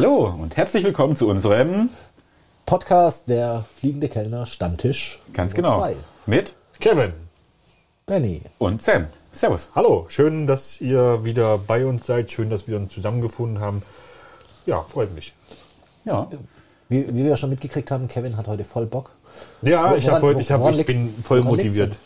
Hallo 0.00 0.26
und 0.40 0.56
herzlich 0.56 0.84
willkommen 0.84 1.16
zu 1.16 1.26
unserem 1.28 1.88
Podcast 2.66 3.28
der 3.28 3.64
Fliegende 3.80 4.08
Kellner 4.08 4.46
Stammtisch. 4.46 5.18
ganz 5.32 5.54
genau 5.54 5.80
zwei. 5.80 5.96
mit 6.24 6.54
Kevin, 6.78 7.14
Benny. 8.06 8.42
und 8.58 8.80
Sam. 8.80 9.06
Servus. 9.32 9.70
hallo. 9.74 10.06
Schön, 10.08 10.46
dass 10.46 10.80
ihr 10.80 11.24
wieder 11.24 11.58
bei 11.58 11.84
uns 11.84 12.06
seid. 12.06 12.30
Schön, 12.30 12.48
dass 12.48 12.68
wir 12.68 12.76
uns 12.76 12.92
zusammengefunden 12.92 13.58
haben. 13.58 13.82
Ja, 14.66 14.82
freut 14.82 15.12
mich. 15.16 15.32
Ja, 16.04 16.28
Wie, 16.88 17.12
wie 17.12 17.24
wir 17.24 17.36
schon 17.36 17.50
mitgekriegt 17.50 17.90
haben, 17.90 18.06
Kevin 18.06 18.36
hat 18.36 18.46
heute 18.46 18.62
voll 18.62 18.86
Bock. 18.86 19.10
Ja, 19.62 19.90
Wo- 19.90 19.96
ich, 19.96 20.04
woran- 20.04 20.14
hab 20.14 20.22
heute, 20.22 20.40
ich, 20.40 20.52
hab, 20.52 20.60
woran 20.60 20.78
ich 20.78 20.86
bin 20.86 21.12
voll 21.24 21.38
woran 21.44 21.56
motiviert. 21.56 21.98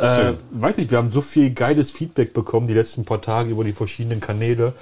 Äh, 0.00 0.34
weiß 0.50 0.76
nicht, 0.76 0.92
wir 0.92 0.98
haben 0.98 1.10
so 1.10 1.20
viel 1.20 1.50
geiles 1.52 1.90
Feedback 1.90 2.32
bekommen 2.32 2.68
die 2.68 2.74
letzten 2.74 3.04
paar 3.04 3.20
Tage 3.20 3.50
über 3.50 3.64
die 3.64 3.72
verschiedenen 3.72 4.20
Kanäle. 4.20 4.72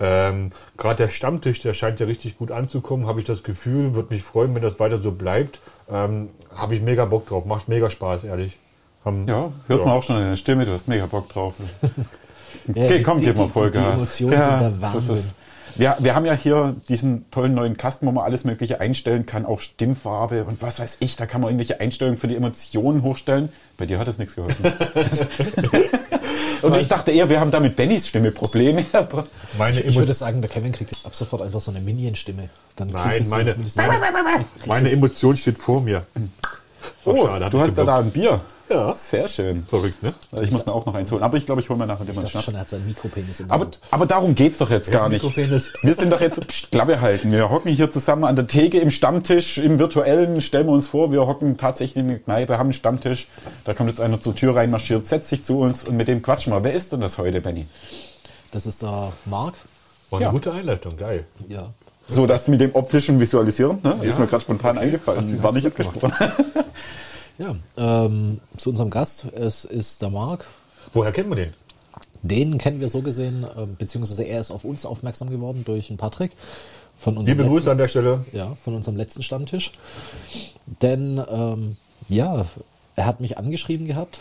Ähm, 0.00 0.50
Gerade 0.76 0.96
der 1.04 1.08
Stammtisch, 1.08 1.60
der 1.60 1.74
scheint 1.74 2.00
ja 2.00 2.06
richtig 2.06 2.38
gut 2.38 2.50
anzukommen, 2.50 3.06
habe 3.06 3.18
ich 3.20 3.26
das 3.26 3.42
Gefühl. 3.42 3.94
Würde 3.94 4.12
mich 4.14 4.22
freuen, 4.22 4.54
wenn 4.54 4.62
das 4.62 4.78
weiter 4.80 4.98
so 4.98 5.12
bleibt. 5.12 5.60
Ähm, 5.90 6.28
habe 6.54 6.74
ich 6.74 6.82
mega 6.82 7.04
Bock 7.04 7.26
drauf. 7.26 7.44
Macht 7.44 7.68
mega 7.68 7.90
Spaß, 7.90 8.24
ehrlich. 8.24 8.58
Haben, 9.04 9.26
ja, 9.28 9.50
hört 9.68 9.84
man 9.84 9.94
auch 9.94 10.02
schon 10.02 10.18
in 10.20 10.28
der 10.30 10.36
Stimme, 10.36 10.64
du 10.64 10.72
hast 10.72 10.88
mega 10.88 11.06
Bock 11.06 11.28
drauf. 11.28 11.54
Ja, 12.74 12.84
Okay, 12.84 12.98
die- 12.98 13.02
komm, 13.02 13.18
die- 13.18 13.26
gib 13.26 13.36
mal 13.36 13.44
die- 13.46 13.50
Vollgas. 13.50 14.16
Die 14.16 14.24
Emotionen 14.24 14.30
sind 14.42 14.60
der 14.60 14.70
das 14.70 14.80
Wahnsinn. 14.94 15.14
ist- 15.16 15.36
wir, 15.78 15.96
wir 16.00 16.14
haben 16.14 16.26
ja 16.26 16.34
hier 16.34 16.76
diesen 16.88 17.30
tollen 17.30 17.54
neuen 17.54 17.76
Kasten, 17.76 18.06
wo 18.06 18.10
man 18.12 18.24
alles 18.24 18.44
Mögliche 18.44 18.80
einstellen 18.80 19.24
kann, 19.26 19.46
auch 19.46 19.60
Stimmfarbe 19.60 20.44
und 20.44 20.60
was 20.60 20.80
weiß 20.80 20.98
ich. 21.00 21.16
Da 21.16 21.26
kann 21.26 21.40
man 21.40 21.50
irgendwelche 21.50 21.80
Einstellungen 21.80 22.18
für 22.18 22.28
die 22.28 22.36
Emotionen 22.36 23.02
hochstellen. 23.02 23.48
Bei 23.76 23.86
dir 23.86 23.98
hat 23.98 24.08
es 24.08 24.18
nichts 24.18 24.34
geholfen. 24.34 24.64
und 26.62 26.76
ich 26.76 26.88
dachte 26.88 27.12
eher, 27.12 27.28
wir 27.30 27.40
haben 27.40 27.50
da 27.50 27.60
mit 27.60 27.76
Bennys 27.76 28.08
Stimme 28.08 28.32
Probleme. 28.32 28.84
aber 28.92 29.26
meine, 29.56 29.80
Ich 29.80 29.96
würde 29.96 30.14
sagen, 30.14 30.40
der 30.40 30.50
Kevin 30.50 30.72
kriegt 30.72 30.94
jetzt 30.94 31.06
ab 31.06 31.14
sofort 31.14 31.42
einfach 31.42 31.60
so 31.60 31.70
eine 31.70 31.80
Minion-Stimme. 31.80 32.48
Dann 32.76 32.88
Nein, 32.88 33.22
so 33.22 33.30
meine- 33.30 33.52
zumindest- 33.52 33.78
meine 34.66 34.90
Emotion 34.90 35.36
steht 35.36 35.58
vor 35.58 35.80
mir. 35.80 36.04
Oh, 37.04 37.24
schade, 37.26 37.44
hab 37.44 37.50
du 37.52 37.60
hast 37.60 37.74
da, 37.78 37.84
da 37.84 37.98
ein 38.00 38.10
Bier. 38.10 38.40
Ja. 38.70 38.92
Sehr 38.92 39.28
schön. 39.28 39.64
Verrückt, 39.68 40.02
ne? 40.02 40.12
Ich 40.42 40.50
muss 40.50 40.66
mir 40.66 40.72
auch 40.74 40.84
noch 40.84 40.94
eins 40.94 41.10
holen. 41.10 41.22
Aber 41.22 41.36
ich 41.38 41.46
glaube, 41.46 41.60
ich 41.60 41.68
hole 41.70 41.78
mir 41.78 41.86
nachher 41.86 42.06
immer 42.08 42.18
einen 42.18 42.26
Schnaps. 42.28 42.44
schon, 42.46 42.54
er 42.54 42.60
hat 42.60 42.68
seinen 42.68 42.86
Mikropenis 42.86 43.40
in 43.40 43.46
der 43.46 43.54
Aber, 43.54 43.64
Hand. 43.64 43.80
aber 43.90 44.06
darum 44.06 44.34
geht's 44.34 44.58
doch 44.58 44.70
jetzt 44.70 44.90
gar 44.90 45.08
nicht. 45.08 45.22
Mikropenis. 45.22 45.72
Wir 45.82 45.94
sind 45.94 46.10
doch 46.12 46.20
jetzt 46.20 46.46
Psst, 46.46 46.70
Klappe 46.70 47.00
halten. 47.00 47.32
Wir 47.32 47.48
hocken 47.50 47.72
hier 47.72 47.90
zusammen 47.90 48.24
an 48.24 48.36
der 48.36 48.46
Theke 48.46 48.78
im 48.78 48.90
Stammtisch, 48.90 49.58
im 49.58 49.78
virtuellen. 49.78 50.40
Stellen 50.42 50.66
wir 50.66 50.72
uns 50.72 50.86
vor, 50.88 51.12
wir 51.12 51.26
hocken 51.26 51.56
tatsächlich 51.56 51.96
in 52.02 52.08
der 52.08 52.18
Kneipe, 52.18 52.54
haben 52.58 52.66
einen 52.66 52.72
Stammtisch. 52.74 53.26
Da 53.64 53.74
kommt 53.74 53.88
jetzt 53.88 54.00
einer 54.00 54.20
zur 54.20 54.34
Tür 54.34 54.54
reinmarschiert, 54.56 55.06
setzt 55.06 55.28
sich 55.28 55.42
zu 55.44 55.60
uns 55.60 55.84
und 55.84 55.96
mit 55.96 56.08
dem 56.08 56.20
quatschen 56.22 56.52
wir. 56.52 56.62
Wer 56.62 56.74
ist 56.74 56.92
denn 56.92 57.00
das 57.00 57.16
heute, 57.18 57.40
Benny? 57.40 57.66
Das 58.50 58.66
ist 58.66 58.82
der 58.82 59.12
Mark. 59.24 59.54
War 60.10 60.18
eine 60.18 60.26
Ja. 60.26 60.30
gute 60.30 60.52
Einleitung, 60.52 60.96
geil. 60.96 61.24
Ja. 61.48 61.68
So, 62.06 62.26
das 62.26 62.48
mit 62.48 62.60
dem 62.62 62.74
optischen 62.74 63.20
Visualisieren, 63.20 63.80
ne? 63.82 63.98
ist 64.02 64.14
Ja. 64.14 64.20
mir 64.20 64.26
gerade 64.26 64.42
spontan 64.42 64.78
eingefallen. 64.78 65.22
Hast 65.22 65.32
du 65.32 65.42
War 65.42 65.52
nicht 65.52 65.66
abgesprochen. 65.66 66.12
Ja, 67.38 67.56
ähm, 67.76 68.40
zu 68.56 68.70
unserem 68.70 68.90
Gast. 68.90 69.26
Es 69.32 69.64
ist 69.64 70.02
der 70.02 70.10
Mark. 70.10 70.46
Woher 70.92 71.12
kennt 71.12 71.28
man 71.28 71.38
den? 71.38 71.54
Den 72.22 72.58
kennen 72.58 72.80
wir 72.80 72.88
so 72.88 73.00
gesehen, 73.00 73.46
ähm, 73.56 73.76
beziehungsweise 73.78 74.24
er 74.24 74.40
ist 74.40 74.50
auf 74.50 74.64
uns 74.64 74.84
aufmerksam 74.84 75.30
geworden 75.30 75.62
durch 75.64 75.86
den 75.88 75.96
Patrick. 75.96 76.32
Von 76.96 77.16
unserem 77.16 77.38
Liebe 77.38 77.48
Grüße 77.48 77.70
an 77.70 77.78
der 77.78 77.86
Stelle. 77.86 78.24
ja, 78.32 78.56
von 78.64 78.74
unserem 78.74 78.96
letzten 78.96 79.22
Stammtisch. 79.22 79.70
Denn 80.82 81.22
ähm, 81.30 81.76
ja, 82.08 82.46
er 82.96 83.06
hat 83.06 83.20
mich 83.20 83.38
angeschrieben 83.38 83.86
gehabt, 83.86 84.20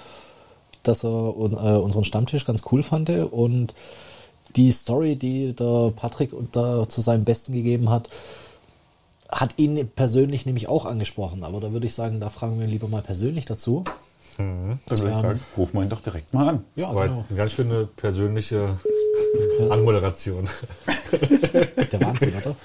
dass 0.84 1.04
er 1.04 1.10
äh, 1.10 1.80
unseren 1.80 2.04
Stammtisch 2.04 2.46
ganz 2.46 2.62
cool 2.72 2.84
fand 2.84 3.10
und 3.10 3.74
die 4.56 4.72
Story, 4.72 5.16
die 5.16 5.54
der 5.54 5.92
Patrick 5.96 6.32
da 6.52 6.88
zu 6.88 7.02
seinem 7.02 7.24
Besten 7.24 7.52
gegeben 7.52 7.90
hat, 7.90 8.10
hat 9.32 9.56
ihn 9.58 9.90
persönlich 9.90 10.46
nämlich 10.46 10.70
auch 10.70 10.86
angesprochen. 10.86 11.44
Aber 11.44 11.60
da 11.60 11.72
würde 11.72 11.86
ich 11.86 11.94
sagen, 11.94 12.20
da 12.20 12.30
fragen 12.30 12.60
wir 12.60 12.66
ihn 12.66 12.72
lieber 12.72 12.88
mal 12.88 13.02
persönlich 13.02 13.46
dazu. 13.46 13.84
Dann 14.38 14.80
würde 14.88 15.10
ich 15.10 15.22
sagen, 15.22 15.40
rufen 15.58 15.78
wir 15.80 15.84
ihn 15.84 15.90
doch 15.90 16.02
direkt 16.02 16.34
mal 16.34 16.48
an. 16.50 16.64
Ja, 16.76 16.94
War 16.94 17.08
genau. 17.08 17.26
eine 17.28 17.38
ganz 17.38 17.54
schöne 17.54 17.88
persönliche 17.96 18.78
Anmoderation. 19.70 20.48
Der 21.92 22.02
Wahnsinn, 22.02 22.34
oder? 22.36 22.56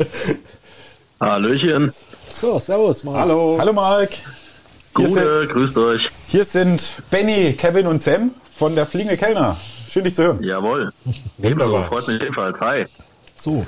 Hallöchen. 1.19 1.93
So, 2.29 2.59
servus, 2.59 3.05
Marc. 3.05 3.17
Hallo. 3.17 3.57
Hallo, 3.59 3.73
Marc. 3.73 4.11
Hier 4.97 5.09
sind, 5.09 5.15
Gute, 5.23 5.47
grüßt 5.49 5.79
euch. 5.79 6.09
hier 6.29 6.45
sind 6.45 6.93
Benny, 7.11 7.55
Kevin 7.55 7.87
und 7.87 8.03
Sam 8.03 8.33
von 8.55 8.75
der 8.75 8.85
Fliegende 8.85 9.17
Kellner. 9.17 9.57
Schön, 9.89 10.05
dich 10.05 10.15
zu 10.15 10.25
hören. 10.25 10.43
Jawohl. 10.43 10.93
Wunderbar. 11.39 11.89
Freut 11.89 12.09
mich 12.09 12.21
ebenfalls. 12.21 12.61
Hi. 12.61 12.85
So, 13.37 13.65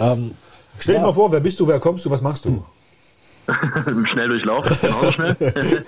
ähm, 0.00 0.32
Stell 0.78 0.94
dir 0.96 1.00
Ja. 1.00 1.06
mal 1.06 1.12
vor, 1.12 1.30
wer 1.32 1.40
bist 1.40 1.58
du, 1.60 1.66
wer 1.68 1.80
kommst 1.80 2.04
du, 2.04 2.10
was 2.10 2.20
machst 2.22 2.44
du? 2.44 2.64
Im 3.86 4.04
Schnelldurchlauf, 4.06 4.64
genauso 4.80 5.10
schnell. 5.12 5.36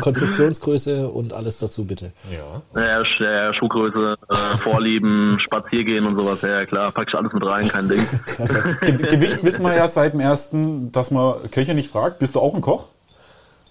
Konfektionsgröße 0.00 1.08
und 1.08 1.32
alles 1.32 1.58
dazu 1.58 1.84
bitte. 1.84 2.12
Ja. 2.30 2.80
Äh, 3.00 3.52
Schuhgröße, 3.54 4.16
äh, 4.30 4.56
Vorlieben, 4.58 5.38
Spaziergehen 5.40 6.06
und 6.06 6.14
sowas. 6.16 6.40
Ja, 6.42 6.64
klar, 6.66 6.92
pack 6.92 7.08
ich 7.08 7.14
alles 7.16 7.32
mit 7.32 7.44
rein, 7.44 7.66
kein 7.66 7.88
Ding. 7.88 8.06
Ge 8.80 8.92
Gewicht 9.08 9.42
wissen 9.42 9.62
wir 9.64 9.74
ja 9.74 9.88
seit 9.88 10.12
dem 10.12 10.20
ersten, 10.20 10.92
dass 10.92 11.10
man 11.10 11.50
Köche 11.50 11.74
nicht 11.74 11.90
fragt. 11.90 12.20
Bist 12.20 12.36
du 12.36 12.40
auch 12.40 12.54
ein 12.54 12.60
Koch? 12.60 12.86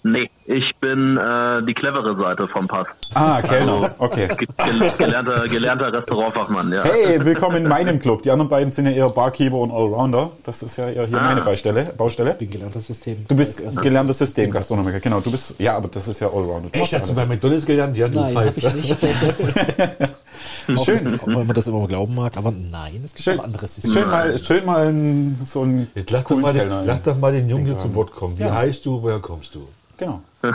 Nee, 0.06 0.28
ich 0.44 0.76
bin 0.82 1.16
äh, 1.16 1.62
die 1.62 1.72
clevere 1.72 2.14
Seite 2.14 2.46
vom 2.46 2.68
Pass. 2.68 2.86
Ah, 3.14 3.40
Kellner. 3.40 3.94
Okay. 3.98 4.28
Ge 4.38 4.46
gel- 4.58 4.90
gelernter, 4.98 5.48
gelernter 5.48 5.90
Restaurantfachmann, 5.94 6.70
ja. 6.70 6.84
Hey, 6.84 7.24
willkommen 7.24 7.56
in 7.56 7.68
meinem 7.68 7.98
Club. 7.98 8.22
Die 8.22 8.30
anderen 8.30 8.50
beiden 8.50 8.70
sind 8.70 8.84
ja 8.84 8.92
eher 8.92 9.08
Barkeeper 9.08 9.56
und 9.56 9.70
Allrounder. 9.70 10.30
Das 10.44 10.62
ist 10.62 10.76
ja 10.76 10.90
eher 10.90 11.06
hier 11.06 11.16
meine 11.18 11.40
Baustelle. 11.40 11.84
Baustelle. 11.96 12.34
Bin 12.34 12.50
gelernter 12.50 12.80
System. 12.80 13.24
Du 13.26 13.34
bist 13.34 13.62
gelernter 13.80 14.12
Systemgastronomiker. 14.12 15.00
Genau, 15.00 15.20
du 15.20 15.30
bist, 15.30 15.54
ja, 15.58 15.74
aber 15.74 15.88
das 15.88 16.06
ist 16.06 16.20
ja 16.20 16.26
Allrounder. 16.26 16.68
Du 16.70 16.78
Echt, 16.80 16.92
hast 16.92 17.08
du 17.08 17.14
bei 17.14 17.24
McDonalds 17.24 17.64
gelernt? 17.64 17.96
Ja, 17.96 18.06
du 18.06 18.20
Nein, 18.20 18.36
habe 18.36 18.52
Pfeife. 18.52 18.76
ich 18.76 19.00
nicht. 19.00 19.02
Schön. 20.84 21.18
Auch 21.20 21.26
wenn 21.26 21.46
man 21.46 21.54
das 21.54 21.66
immer 21.66 21.86
glauben 21.86 22.14
mag, 22.14 22.36
aber 22.36 22.50
nein, 22.52 23.00
es 23.04 23.12
gibt 23.14 23.24
Schön, 23.24 23.40
auch 23.40 23.44
andere 23.44 23.68
Systeme. 23.68 23.94
schön 23.94 24.08
mal, 24.10 24.38
schön 24.38 24.64
mal 24.64 24.86
ein, 24.88 25.36
so 25.44 25.62
ein 25.64 25.88
Jetzt 25.94 26.10
lass 26.10 26.24
doch, 26.24 26.36
mal 26.36 26.52
den, 26.52 26.60
Kellner. 26.68 26.82
lass 26.84 27.02
doch 27.02 27.16
mal 27.18 27.32
den 27.32 27.48
Jungen 27.48 27.66
hier 27.66 27.78
zu. 27.78 27.94
Wort 27.94 28.12
kommen. 28.12 28.38
Wie 28.38 28.42
Ja. 28.42 28.54
heißt 28.54 28.84
du, 28.86 29.02
woher 29.02 29.18
kommst 29.20 29.54
du? 29.54 29.66
Genau. 29.98 30.22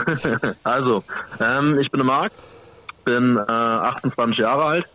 Also, 0.64 1.02
ähm, 1.40 1.78
ich 1.80 1.90
bin 1.90 1.98
der 1.98 2.06
Marc, 2.06 2.32
bin 3.04 3.36
äh, 3.36 3.40
28 3.50 4.38
Jahre 4.38 4.64
alt, 4.64 4.86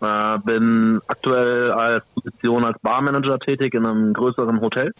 äh, 0.00 0.38
bin 0.44 1.00
aktuell 1.06 1.70
als 1.72 2.04
Position 2.14 2.64
als 2.64 2.78
Barmanager 2.80 3.38
tätig 3.38 3.74
in 3.74 3.86
einem 3.86 4.12
größeren 4.12 4.60
Hotel. 4.60 4.92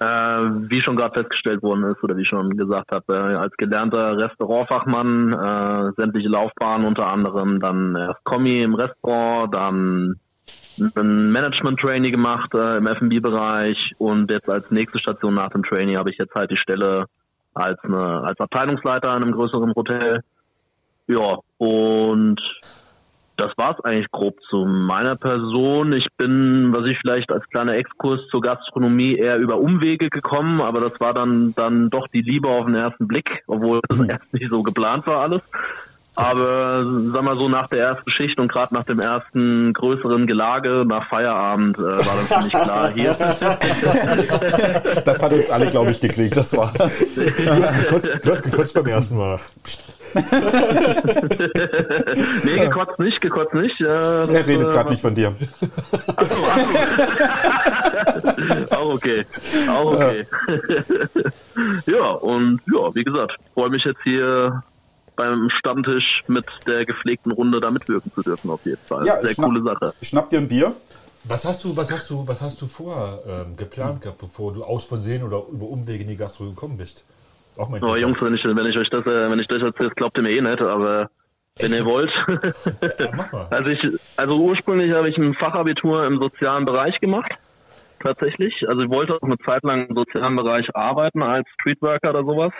Äh, 0.00 0.04
wie 0.04 0.80
schon 0.80 0.96
gerade 0.96 1.14
festgestellt 1.14 1.62
worden 1.62 1.84
ist 1.84 2.02
oder 2.02 2.16
wie 2.16 2.22
ich 2.22 2.28
schon 2.28 2.56
gesagt 2.56 2.90
habe, 2.90 3.14
äh, 3.14 3.36
als 3.36 3.56
gelernter 3.56 4.18
Restaurantfachmann, 4.18 5.32
äh, 5.32 5.92
sämtliche 5.96 6.28
Laufbahnen 6.28 6.86
unter 6.86 7.12
anderem, 7.12 7.60
dann 7.60 7.94
erst 7.94 8.24
Kommi 8.24 8.60
im 8.62 8.74
Restaurant, 8.74 9.54
dann 9.54 10.18
ein 10.96 11.30
Management-Trainee 11.30 12.10
gemacht 12.10 12.52
äh, 12.54 12.78
im 12.78 12.86
F&B-Bereich 12.88 13.92
und 13.98 14.30
jetzt 14.32 14.48
als 14.48 14.68
nächste 14.70 14.98
Station 14.98 15.34
nach 15.34 15.50
dem 15.50 15.62
Trainee 15.62 15.96
habe 15.96 16.10
ich 16.10 16.18
jetzt 16.18 16.34
halt 16.34 16.50
die 16.50 16.56
Stelle 16.56 17.06
als 17.54 17.78
eine 17.84 18.22
als 18.24 18.40
Abteilungsleiter 18.40 19.16
in 19.16 19.22
einem 19.22 19.32
größeren 19.32 19.74
Hotel. 19.76 20.22
Ja, 21.06 21.38
und 21.58 22.40
das 23.36 23.52
war's 23.56 23.80
eigentlich 23.84 24.10
grob 24.10 24.40
zu 24.48 24.64
meiner 24.64 25.16
Person. 25.16 25.92
Ich 25.92 26.06
bin, 26.16 26.72
was 26.74 26.86
ich 26.86 26.98
vielleicht 26.98 27.32
als 27.32 27.44
kleiner 27.50 27.74
Exkurs 27.74 28.20
zur 28.30 28.40
Gastronomie 28.40 29.16
eher 29.16 29.38
über 29.38 29.58
Umwege 29.58 30.08
gekommen, 30.08 30.60
aber 30.60 30.80
das 30.80 31.00
war 31.00 31.14
dann 31.14 31.54
dann 31.54 31.90
doch 31.90 32.06
die 32.08 32.22
Liebe 32.22 32.48
auf 32.48 32.66
den 32.66 32.76
ersten 32.76 33.08
Blick, 33.08 33.42
obwohl 33.46 33.80
das 33.88 34.00
erst 34.00 34.32
nicht 34.32 34.48
so 34.50 34.62
geplant 34.62 35.06
war 35.06 35.22
alles. 35.22 35.42
Aber 36.16 36.84
sag 37.12 37.22
mal 37.22 37.36
so 37.36 37.48
nach 37.48 37.68
der 37.68 37.80
ersten 37.80 38.08
Schicht 38.08 38.38
und 38.38 38.46
gerade 38.46 38.72
nach 38.72 38.84
dem 38.84 39.00
ersten 39.00 39.72
größeren 39.72 40.28
Gelage 40.28 40.84
nach 40.86 41.08
Feierabend 41.08 41.76
äh, 41.76 41.82
war 41.82 42.04
dann 42.04 42.26
für 42.26 42.42
mich 42.44 42.52
klar 42.52 42.92
hier. 42.92 43.16
Das 45.04 45.22
hat 45.22 45.32
uns 45.32 45.50
alle, 45.50 45.70
glaube 45.70 45.90
ich, 45.90 46.00
gekriegt. 46.00 46.36
Das 46.36 46.56
war. 46.56 46.72
Du 47.16 47.62
hast 47.62 47.78
gekotzt, 47.80 48.08
du 48.22 48.30
hast 48.30 48.42
gekotzt 48.42 48.74
beim 48.74 48.86
ersten 48.86 49.16
Mal. 49.16 49.40
nee, 52.44 52.58
gekotzt 52.58 52.98
nicht, 52.98 53.20
gekotzt 53.20 53.54
nicht. 53.54 53.80
Äh, 53.80 53.84
das, 53.84 54.28
Er 54.28 54.46
redet 54.46 54.68
äh, 54.68 54.70
gerade 54.70 54.90
nicht 54.90 55.00
von 55.02 55.14
dir. 55.14 55.34
Auch 58.70 58.94
okay. 58.94 59.24
Auch 59.70 59.92
okay. 59.92 60.26
ja, 61.86 62.10
und 62.10 62.60
ja, 62.72 62.94
wie 62.94 63.04
gesagt, 63.04 63.32
freue 63.54 63.70
mich 63.70 63.84
jetzt 63.84 64.00
hier 64.04 64.62
beim 65.16 65.48
Stammtisch 65.50 66.22
mit 66.26 66.44
der 66.66 66.84
gepflegten 66.84 67.32
Runde 67.32 67.60
da 67.60 67.70
mitwirken 67.70 68.10
zu 68.12 68.22
dürfen, 68.22 68.50
auf 68.50 68.64
jeden 68.64 68.84
Fall. 68.86 69.06
Ja, 69.06 69.24
Sehr 69.24 69.34
schnapp- 69.34 69.46
coole 69.46 69.62
Sache. 69.62 69.94
Schnapp 70.02 70.30
dir 70.30 70.38
ein 70.38 70.48
Bier. 70.48 70.72
Was 71.24 71.44
hast 71.44 71.64
du, 71.64 71.76
was 71.76 71.90
hast 71.90 72.10
du, 72.10 72.26
was 72.28 72.40
hast 72.42 72.60
du 72.60 72.66
vorher 72.66 73.20
ähm, 73.26 73.56
geplant 73.56 74.02
gehabt, 74.02 74.18
bevor 74.18 74.52
du 74.52 74.62
aus 74.62 74.84
Versehen 74.86 75.22
oder 75.22 75.42
über 75.50 75.66
Umwege 75.66 76.02
in 76.02 76.08
die 76.10 76.16
Gastro 76.16 76.44
gekommen 76.44 76.76
bist? 76.76 77.04
Auch 77.56 77.68
mal 77.68 77.78
Aber 77.78 77.96
interessant. 77.96 78.00
Jungs, 78.00 78.22
wenn 78.22 78.34
ich, 78.34 78.44
wenn 78.44 78.66
ich 78.66 78.78
euch 78.78 78.90
das, 78.90 79.06
äh, 79.06 79.30
wenn 79.30 79.38
ich 79.38 79.48
das 79.48 79.62
erzähle, 79.62 79.90
glaubt 79.90 80.16
ihr 80.18 80.22
mir 80.22 80.30
eh 80.30 80.40
nicht, 80.40 80.60
aber 80.60 81.10
wenn 81.58 81.72
ihr 81.72 81.84
wollt. 81.84 82.10
Ja. 82.98 83.46
Also 83.50 83.70
ich, 83.70 83.86
also 84.16 84.36
ursprünglich 84.36 84.92
habe 84.92 85.08
ich 85.08 85.16
ein 85.16 85.34
Fachabitur 85.34 86.04
im 86.06 86.18
sozialen 86.18 86.64
Bereich 86.64 86.98
gemacht. 87.00 87.30
tatsächlich. 88.02 88.52
Also 88.68 88.82
ich 88.82 88.90
wollte 88.90 89.14
auch 89.14 89.22
eine 89.22 89.38
Zeit 89.38 89.62
lang 89.64 89.86
im 89.88 89.96
sozialen 89.96 90.36
Bereich 90.36 90.66
arbeiten 90.74 91.22
als 91.22 91.48
Streetworker 91.60 92.10
oder 92.10 92.24
sowas, 92.24 92.52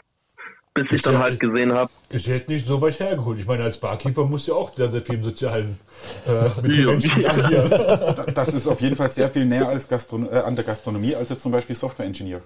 bis 0.75 0.91
ich 0.91 1.03
dann 1.03 1.19
halt 1.19 1.39
gesehen 1.39 1.73
habe, 1.73 1.91
Ist 2.11 2.27
jetzt 2.27 2.49
nicht 2.49 2.67
so 2.67 2.81
weit 2.81 2.99
hergeholt. 2.99 3.39
Ich 3.39 3.47
meine, 3.47 3.63
als 3.65 3.79
Barkeeper 3.79 4.25
musst 4.25 4.49
du 4.49 4.53
ja 4.53 4.59
auch 4.59 4.71
sehr, 4.71 4.91
sehr 4.91 5.03
viel 5.03 5.17
im 5.17 5.23
Sozialen 5.23 5.79
äh, 6.27 6.63
mit 6.63 6.77
den. 6.77 6.87
Menschen 6.87 7.27
agieren. 7.27 8.25
Das 8.35 8.53
ist 8.55 8.67
auf 8.67 8.81
jeden 8.81 8.97
Fall 8.97 9.09
sehr 9.09 9.29
viel 9.29 9.45
näher 9.45 9.69
als 9.69 9.89
Gastron 9.89 10.29
äh, 10.31 10.37
an 10.37 10.57
der 10.57 10.65
Gastronomie 10.65 11.15
als 11.15 11.31
jetzt 11.31 11.43
zum 11.43 11.53
Beispiel 11.53 11.77
Software-Engineer. 11.77 12.41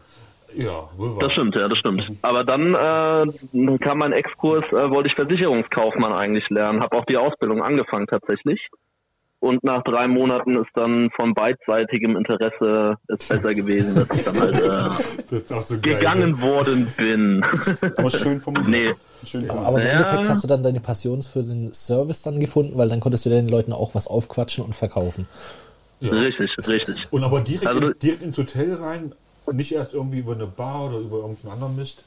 Ja, 0.55 0.89
wohl 0.97 1.13
wahr. 1.13 1.19
Das 1.21 1.33
stimmt, 1.33 1.55
ja, 1.55 1.69
das 1.69 1.79
stimmt. 1.79 2.11
Aber 2.23 2.45
dann 2.45 2.75
äh, 2.75 3.79
kam 3.79 3.99
mein 3.99 4.13
Exkurs, 4.13 4.65
äh, 4.73 4.91
wollte 4.91 5.09
ich 5.09 5.15
Versicherungskaufmann 5.15 6.13
eigentlich 6.13 6.49
lernen, 6.51 6.83
habe 6.83 6.97
auch 6.97 7.05
die 7.05 7.17
Ausbildung 7.17 7.63
angefangen 7.63 8.07
tatsächlich. 8.07 8.61
Und 9.41 9.63
nach 9.63 9.85
drei 9.85 10.09
Monaten 10.09 10.57
ist 10.57 10.71
dann 10.75 11.11
von 11.15 11.33
beidseitigem 11.33 12.17
Interesse 12.17 12.97
es 13.07 13.29
besser 13.29 13.55
gewesen, 13.55 13.95
dass 13.95 14.09
ich 14.19 14.25
dann 14.25 14.41
halt 14.41 14.57
äh, 14.57 15.61
so 15.63 15.79
geil. 15.79 15.95
gegangen 15.95 16.41
worden 16.41 16.93
bin. 16.97 17.45
Aber 17.97 18.11
schön 18.11 18.41
formuliert. 18.41 18.97
Nee. 19.23 19.27
Schön. 19.29 19.49
Aber 19.49 19.79
im 19.81 19.87
Ja. 19.87 19.93
Endeffekt 19.93 20.29
hast 20.29 20.43
du 20.43 20.49
dann 20.49 20.65
deine 20.65 20.81
Passion 20.81 21.23
für 21.23 21.45
den 21.45 21.73
Service 21.73 22.23
dann 22.23 22.41
gefunden, 22.41 22.77
weil 22.77 22.89
dann 22.89 22.99
konntest 22.99 23.27
du 23.27 23.31
den 23.31 23.49
Leuten 23.49 23.73
auch 23.73 23.95
was 23.95 24.09
aufquatschen 24.09 24.65
und 24.65 24.75
verkaufen. 24.75 25.29
Ja. 26.01 26.11
richtig, 26.13 26.51
richtig. 26.67 27.07
Und 27.13 27.23
aber 27.23 27.41
direkt, 27.41 27.67
Also 27.69 27.93
direkt 27.93 28.23
ins 28.23 28.39
Hotel 28.39 28.75
rein, 28.75 29.13
nicht 29.53 29.73
erst 29.73 29.95
irgendwie 29.95 30.19
über 30.19 30.33
eine 30.33 30.47
Bar 30.47 30.87
oder 30.87 30.99
über 30.99 31.19
irgendeinen 31.19 31.53
anderen 31.53 31.77
Mist. 31.77 32.05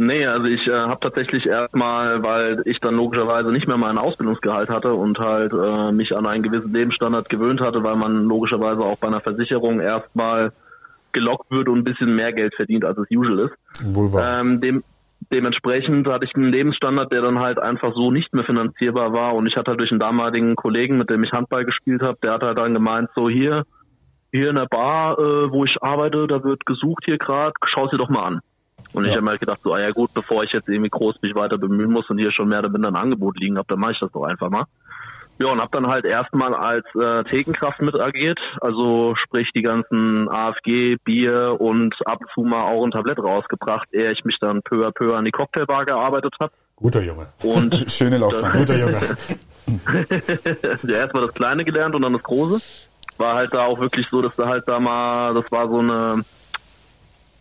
Nee, 0.00 0.24
also 0.26 0.46
ich 0.46 0.64
äh, 0.68 0.72
habe 0.72 1.00
tatsächlich 1.00 1.46
erstmal, 1.46 2.22
weil 2.22 2.62
ich 2.66 2.78
dann 2.78 2.94
logischerweise 2.94 3.50
nicht 3.50 3.66
mehr 3.66 3.76
meinen 3.76 3.98
Ausbildungsgehalt 3.98 4.70
hatte 4.70 4.94
und 4.94 5.18
halt 5.18 5.52
äh, 5.52 5.90
mich 5.90 6.16
an 6.16 6.24
einen 6.24 6.44
gewissen 6.44 6.72
Lebensstandard 6.72 7.28
gewöhnt 7.28 7.60
hatte, 7.60 7.82
weil 7.82 7.96
man 7.96 8.26
logischerweise 8.26 8.82
auch 8.82 8.96
bei 8.98 9.08
einer 9.08 9.20
Versicherung 9.20 9.80
erstmal 9.80 10.52
gelockt 11.10 11.50
wird 11.50 11.68
und 11.68 11.78
ein 11.78 11.84
bisschen 11.84 12.14
mehr 12.14 12.32
Geld 12.32 12.54
verdient, 12.54 12.84
als 12.84 12.96
es 12.98 13.10
usual 13.10 13.40
ist. 13.40 13.96
Wohl 13.96 14.10
Ähm, 14.22 14.60
dem, 14.60 14.84
dementsprechend 15.32 16.06
hatte 16.06 16.26
ich 16.26 16.34
einen 16.36 16.52
Lebensstandard, 16.52 17.10
der 17.12 17.22
dann 17.22 17.40
halt 17.40 17.58
einfach 17.58 17.92
so 17.92 18.12
nicht 18.12 18.32
mehr 18.32 18.44
finanzierbar 18.44 19.12
war. 19.12 19.34
Und 19.34 19.48
ich 19.48 19.56
hatte 19.56 19.72
halt 19.72 19.80
durch 19.80 19.90
einen 19.90 20.00
damaligen 20.00 20.54
Kollegen, 20.54 20.96
mit 20.96 21.10
dem 21.10 21.24
ich 21.24 21.32
Handball 21.32 21.64
gespielt 21.64 22.02
habe, 22.02 22.18
der 22.22 22.34
hat 22.34 22.42
halt 22.42 22.58
dann 22.58 22.72
gemeint, 22.72 23.08
so 23.16 23.28
hier, 23.28 23.64
hier 24.32 24.50
in 24.50 24.56
der 24.56 24.66
Bar, 24.66 25.18
äh, 25.18 25.50
wo 25.50 25.64
ich 25.64 25.82
arbeite, 25.82 26.26
da 26.26 26.42
wird 26.44 26.66
gesucht 26.66 27.04
hier 27.04 27.18
gerade, 27.18 27.54
schau 27.66 27.86
dir 27.88 27.98
doch 27.98 28.08
mal 28.08 28.24
an. 28.24 28.40
Und 28.92 29.04
ich 29.04 29.12
habe 29.12 29.22
mir 29.22 29.30
halt 29.30 29.40
gedacht, 29.40 29.60
so, 29.62 29.74
ah 29.74 29.80
ja 29.80 29.90
gut, 29.90 30.14
bevor 30.14 30.44
ich 30.44 30.52
jetzt 30.52 30.68
irgendwie 30.68 30.88
groß 30.88 31.16
mich 31.20 31.34
weiter 31.34 31.58
bemühen 31.58 31.90
muss 31.90 32.08
und 32.08 32.18
hier 32.18 32.32
schon 32.32 32.48
mehr 32.48 32.60
oder 32.60 32.70
minder 32.70 32.88
ein 32.88 32.96
Angebot 32.96 33.38
liegen 33.38 33.58
habe, 33.58 33.68
dann 33.68 33.80
mache 33.80 33.92
ich 33.92 34.00
das 34.00 34.10
doch 34.12 34.22
einfach 34.22 34.48
mal. 34.48 34.64
Ja, 35.40 35.52
und 35.52 35.60
habe 35.60 35.70
dann 35.70 35.86
halt 35.86 36.04
erstmal 36.04 36.52
als 36.52 36.84
äh, 36.96 37.22
Thekenkraft 37.24 37.80
mit 37.80 37.94
agiert, 37.94 38.40
also 38.60 39.14
sprich 39.22 39.48
die 39.54 39.62
ganzen 39.62 40.28
AFG, 40.28 40.96
Bier 41.04 41.56
und 41.60 41.94
ab 42.06 42.20
und 42.20 42.30
zu 42.34 42.40
mal 42.40 42.62
auch 42.62 42.84
ein 42.84 42.90
Tablett 42.90 43.18
rausgebracht, 43.18 43.88
ehe 43.92 44.10
ich 44.10 44.24
mich 44.24 44.38
dann 44.40 44.62
peu 44.62 44.84
à 44.84 44.90
peu 44.90 45.14
an 45.14 45.24
die 45.24 45.30
Cocktailbar 45.30 45.84
gearbeitet 45.84 46.34
habe. 46.40 46.52
Guter 46.74 47.02
Junge. 47.02 47.28
Und 47.42 47.72
Schöne 47.92 48.18
Laufbahn. 48.18 48.52
Guter 48.52 48.78
Junge. 48.78 49.00
ja, 50.88 50.96
erstmal 50.96 51.26
das 51.26 51.34
Kleine 51.34 51.64
gelernt 51.64 51.94
und 51.94 52.02
dann 52.02 52.14
das 52.14 52.22
Große. 52.22 52.60
War 53.18 53.34
halt 53.34 53.52
da 53.54 53.64
auch 53.64 53.80
wirklich 53.80 54.08
so, 54.08 54.22
dass 54.22 54.34
da 54.36 54.46
halt 54.48 54.64
da 54.66 54.78
mal, 54.80 55.34
das 55.34 55.50
war 55.52 55.68
so 55.68 55.78
eine, 55.80 56.24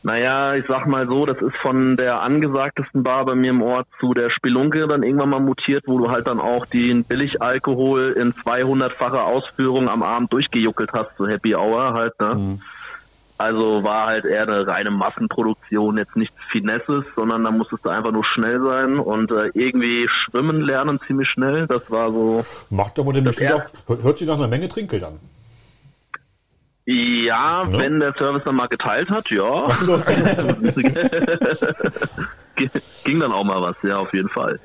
naja, 0.04 0.56
ich 0.56 0.66
sag 0.68 0.88
mal 0.88 1.08
so, 1.08 1.26
das 1.26 1.38
ist 1.42 1.56
von 1.62 1.98
der 1.98 2.22
angesagtesten 2.22 3.04
Bar 3.04 3.26
bei 3.26 3.36
mir 3.36 3.50
im 3.50 3.62
Ort 3.62 3.88
zu 4.00 4.14
der 4.14 4.30
Spelunke 4.30 4.88
dann 4.88 5.04
irgendwann 5.04 5.30
mal 5.30 5.40
mutiert, 5.40 5.84
wo 5.88 5.98
du 5.98 6.10
halt 6.10 6.28
dann 6.28 6.40
auch 6.40 6.66
den 6.66 7.04
Billigalkohol 7.04 8.16
in 8.18 8.34
200-facher 8.34 9.24
Ausführung 9.26 9.90
am 9.90 10.04
Abend 10.04 10.32
durchgejuckelt 10.32 10.92
hast, 10.94 11.10
so 11.18 11.28
Happy 11.28 11.56
Hour 11.56 11.94
halt, 11.94 12.20
ne? 12.20 12.60
Also 13.40 13.84
war 13.84 14.08
halt 14.08 14.26
eher 14.26 14.44
eine 14.48 14.66
reine 14.66 14.90
Massenproduktion, 14.90 15.98
jetzt 15.98 16.16
nichts 16.16 16.36
Finesses, 16.52 17.04
sondern 17.16 17.44
da 17.44 17.52
musstest 17.52 17.86
du 17.86 17.90
einfach 17.90 18.12
nur 18.12 18.26
schnell 18.26 18.60
sein 18.64 18.98
und 18.98 19.30
äh, 19.32 19.52
irgendwie 19.54 20.08
schwimmen 20.08 20.62
lernen 20.62 21.00
ziemlich 21.06 21.30
schnell. 21.30 21.68
Das 21.68 21.92
war 21.92 22.12
so, 22.12 22.44
Macht 22.72 22.98
aber 22.98 23.14
den 23.14 23.26
bestimmt 23.26 23.52
erst- 23.52 23.74
auch, 23.88 24.02
hört 24.02 24.18
sich 24.18 24.28
nach 24.28 24.38
einer 24.38 24.48
Menge 24.48 24.68
Trinkgeld 24.70 25.04
an. 25.04 25.20
Ja, 26.88 27.66
Ne? 27.66 27.78
wenn 27.80 28.00
der 28.00 28.14
Service 28.14 28.44
dann 28.46 28.56
mal 28.56 28.68
geteilt 28.68 29.10
hat, 29.10 29.30
ja. 29.30 29.76
So. 29.76 30.02
Ging 33.04 33.20
dann 33.20 33.32
auch 33.34 33.44
mal 33.44 33.62
was, 33.62 33.76
ja, 33.84 33.98
auf 33.98 34.14
jeden 34.14 34.30
Fall. 34.30 34.60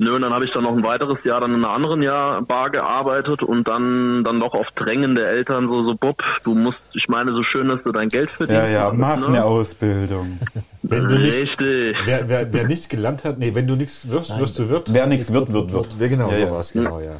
Nö, 0.00 0.14
und 0.14 0.22
dann 0.22 0.32
habe 0.32 0.44
ich 0.44 0.52
dann 0.52 0.62
noch 0.62 0.76
ein 0.76 0.82
weiteres 0.84 1.24
Jahr 1.24 1.40
dann 1.40 1.52
in 1.54 1.64
einer 1.64 1.74
anderen 1.74 2.02
Jahr 2.02 2.40
Bar 2.42 2.70
gearbeitet 2.70 3.42
und 3.42 3.68
dann 3.68 4.22
dann 4.22 4.38
noch 4.38 4.54
auf 4.54 4.66
Drängen 4.76 5.16
der 5.16 5.28
Eltern 5.28 5.66
so 5.66 5.82
so 5.82 5.94
Bob, 5.96 6.22
du 6.44 6.54
musst, 6.54 6.78
ich 6.94 7.08
meine, 7.08 7.32
so 7.32 7.42
schön, 7.42 7.68
dass 7.68 7.82
du 7.82 7.90
dein 7.90 8.08
Geld 8.08 8.30
verdienst. 8.30 8.62
Ja, 8.62 8.68
ja, 8.68 8.92
mach 8.94 9.16
ne? 9.18 9.26
eine 9.26 9.44
Ausbildung. 9.44 10.38
Wenn 10.82 11.08
du 11.08 11.18
nicht, 11.18 11.60
Richtig. 11.60 11.96
wer, 12.04 12.28
wer, 12.28 12.52
wer 12.52 12.64
nichts 12.68 12.88
gelernt 12.88 13.24
hat, 13.24 13.38
nee, 13.38 13.54
wenn 13.56 13.66
du 13.66 13.74
nichts 13.74 14.08
wirst, 14.08 14.38
wirst 14.38 14.58
du 14.60 14.70
Wirt. 14.70 14.92
Wer 14.92 15.06
nichts 15.06 15.32
wird, 15.32 15.52
wird, 15.52 15.72
wird. 15.72 15.88
Ja, 15.98 16.06
genau, 16.06 16.30
Ja, 16.30 16.38
ja. 16.38 16.46
sowas, 16.48 16.72
genau, 16.72 17.00
ja. 17.00 17.16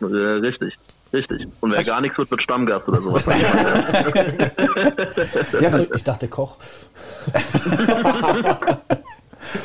Äh, 0.00 0.04
richtig. 0.40 0.74
Richtig. 1.12 1.46
Und 1.60 1.72
wer 1.72 1.82
gar 1.84 2.00
nichts 2.00 2.18
wird, 2.18 2.30
wird 2.30 2.42
Stammgast 2.42 2.88
oder 2.88 3.00
sowas. 3.00 3.22
Ja, 5.60 5.68
Also, 5.70 5.86
ich 5.94 6.04
dachte 6.04 6.28
Koch. 6.28 6.56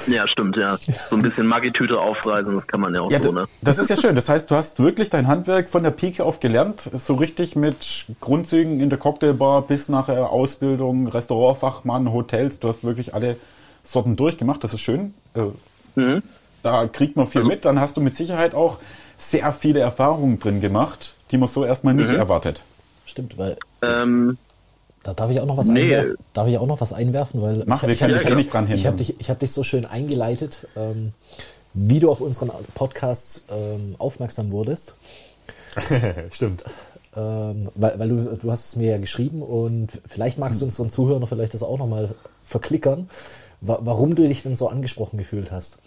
ja, 0.08 0.28
stimmt, 0.28 0.56
ja. 0.58 0.78
So 1.10 1.16
ein 1.16 1.22
bisschen 1.22 1.48
Maggi-Tüte 1.48 2.00
aufreißen, 2.00 2.56
das 2.56 2.68
kann 2.68 2.80
man 2.82 2.94
ja 2.94 3.02
auch 3.02 3.12
Ja, 3.12 3.22
so, 3.22 3.32
ne? 3.32 3.48
das 3.62 3.80
ist 3.80 3.90
ja 3.90 3.96
schön. 3.98 4.16
Das 4.16 4.30
heißt, 4.30 4.50
du 4.52 4.56
hast 4.56 4.80
wirklich 4.80 5.10
dein 5.10 5.28
Handwerk 5.28 5.70
von 5.70 5.84
der 5.84 5.92
Pike 5.92 6.24
auf 6.24 6.40
gelernt, 6.40 6.90
so 6.96 7.16
richtig 7.16 7.56
mit 7.56 8.06
Grundzügen 8.20 8.80
in 8.80 8.90
der 8.90 9.00
Cocktailbar 9.00 9.64
bis 9.64 9.90
nachher 9.90 10.30
Ausbildung, 10.30 11.08
Restaurantfachmann, 11.08 12.12
Hotels. 12.14 12.60
Du 12.60 12.68
hast 12.68 12.84
wirklich 12.84 13.14
alle 13.14 13.38
Sorten 13.84 14.16
durchgemacht. 14.16 14.64
Das 14.64 14.74
ist 14.74 14.82
schön. 14.82 15.14
Äh, 15.36 15.42
Mhm. 15.96 16.24
Da 16.64 16.88
kriegt 16.88 17.18
man 17.18 17.28
viel 17.28 17.44
mit. 17.44 17.66
Dann 17.66 17.78
hast 17.82 17.98
du 17.98 18.02
mit 18.02 18.16
Sicherheit 18.16 18.56
auch 18.56 18.78
sehr 19.18 19.52
viele 19.52 19.82
Erfahrungen 19.82 20.40
drin 20.40 20.62
gemacht, 20.62 21.16
die 21.32 21.38
man 21.38 21.48
so 21.48 21.66
erstmal 21.66 21.94
nicht 21.94 22.10
erwartet. 22.10 22.62
Stimmt, 23.06 23.38
weil 23.38 23.58
Ähm, 23.82 24.38
da 25.04 25.14
darf 25.14 25.32
ich 25.32 25.40
auch 25.40 25.46
noch 25.46 25.58
was 25.58 25.68
Nee. 25.68 25.82
einwerfen. 25.84 26.16
Darf 26.34 26.48
ich 26.48 26.58
auch 26.58 26.68
noch 26.68 26.82
was 26.82 26.94
einwerfen, 26.94 27.42
weil 27.42 27.64
Mach, 27.66 27.84
wir 27.84 27.90
ich, 27.90 28.00
können 28.00 28.16
ich, 28.16 28.22
dich 28.22 28.32
eh 28.32 28.36
nicht 28.36 28.54
dran 28.54 28.66
ich 28.66 28.86
habe 28.86 28.98
hindern. 28.98 28.98
dich, 28.98 29.20
ich 29.20 29.30
hab 29.30 29.40
dich 29.40 29.52
so 29.52 29.64
schön 29.64 29.86
eingeleitet, 29.86 30.68
ähm, 30.76 31.14
wie 31.74 32.00
du 32.00 32.12
auf 32.12 32.22
unseren 32.22 32.52
Podcasts 32.76 33.46
ähm, 33.50 33.96
aufmerksam 33.98 34.52
wurdest. 34.52 34.96
Stimmt. 36.32 36.64
Ähm, 37.16 37.70
weil 37.76 38.00
weil 38.00 38.10
du, 38.10 38.38
du 38.42 38.52
hast 38.52 38.68
es 38.68 38.76
mir 38.76 38.92
ja 38.92 38.98
geschrieben 38.98 39.42
und 39.42 39.90
vielleicht 40.08 40.38
magst 40.38 40.62
du 40.62 40.66
unseren 40.66 40.90
Zuhörern 40.90 41.26
vielleicht 41.28 41.54
das 41.54 41.64
auch 41.64 41.78
nochmal 41.78 42.10
verklickern, 42.44 43.10
wa 43.60 43.80
warum 43.82 44.16
du 44.16 44.28
dich 44.28 44.44
denn 44.44 44.56
so 44.56 44.70
angesprochen 44.70 45.18
gefühlt 45.18 45.52
hast. 45.52 45.78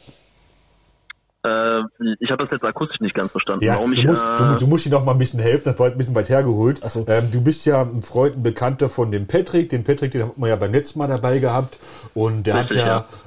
Äh, 1.44 1.82
ich 2.20 2.30
habe 2.30 2.42
das 2.42 2.50
jetzt 2.50 2.64
akustisch 2.64 3.00
nicht 3.00 3.14
ganz 3.14 3.30
verstanden. 3.30 3.64
Ja, 3.64 3.74
Warum 3.74 3.94
du 3.94 4.00
ich, 4.00 4.06
musst, 4.06 4.22
äh, 4.22 4.36
du, 4.38 4.56
du 4.56 4.66
musst 4.66 4.86
ihm 4.86 4.92
noch 4.92 5.04
mal 5.04 5.12
ein 5.12 5.18
bisschen 5.18 5.40
helfen, 5.40 5.64
das 5.66 5.78
war 5.78 5.88
ein 5.90 5.96
bisschen 5.98 6.14
weit 6.14 6.28
hergeholt. 6.28 6.80
Ach 6.84 6.90
so. 6.90 7.04
Ähm, 7.08 7.30
du 7.30 7.40
bist 7.42 7.66
ja 7.66 7.82
ein 7.82 8.02
Freund, 8.02 8.36
ein 8.36 8.42
Bekannter 8.42 8.88
von 8.88 9.12
dem 9.12 9.26
Patrick. 9.26 9.68
Den 9.68 9.84
Patrick, 9.84 10.12
den 10.12 10.22
hat 10.24 10.38
man 10.38 10.48
ja 10.48 10.56
beim 10.56 10.72
letzten 10.72 10.98
Mal 10.98 11.08
dabei 11.08 11.38
gehabt. 11.38 11.78
Und 12.14 12.44
der 12.46 12.60
Richtig, 12.62 12.78
hat 12.80 12.86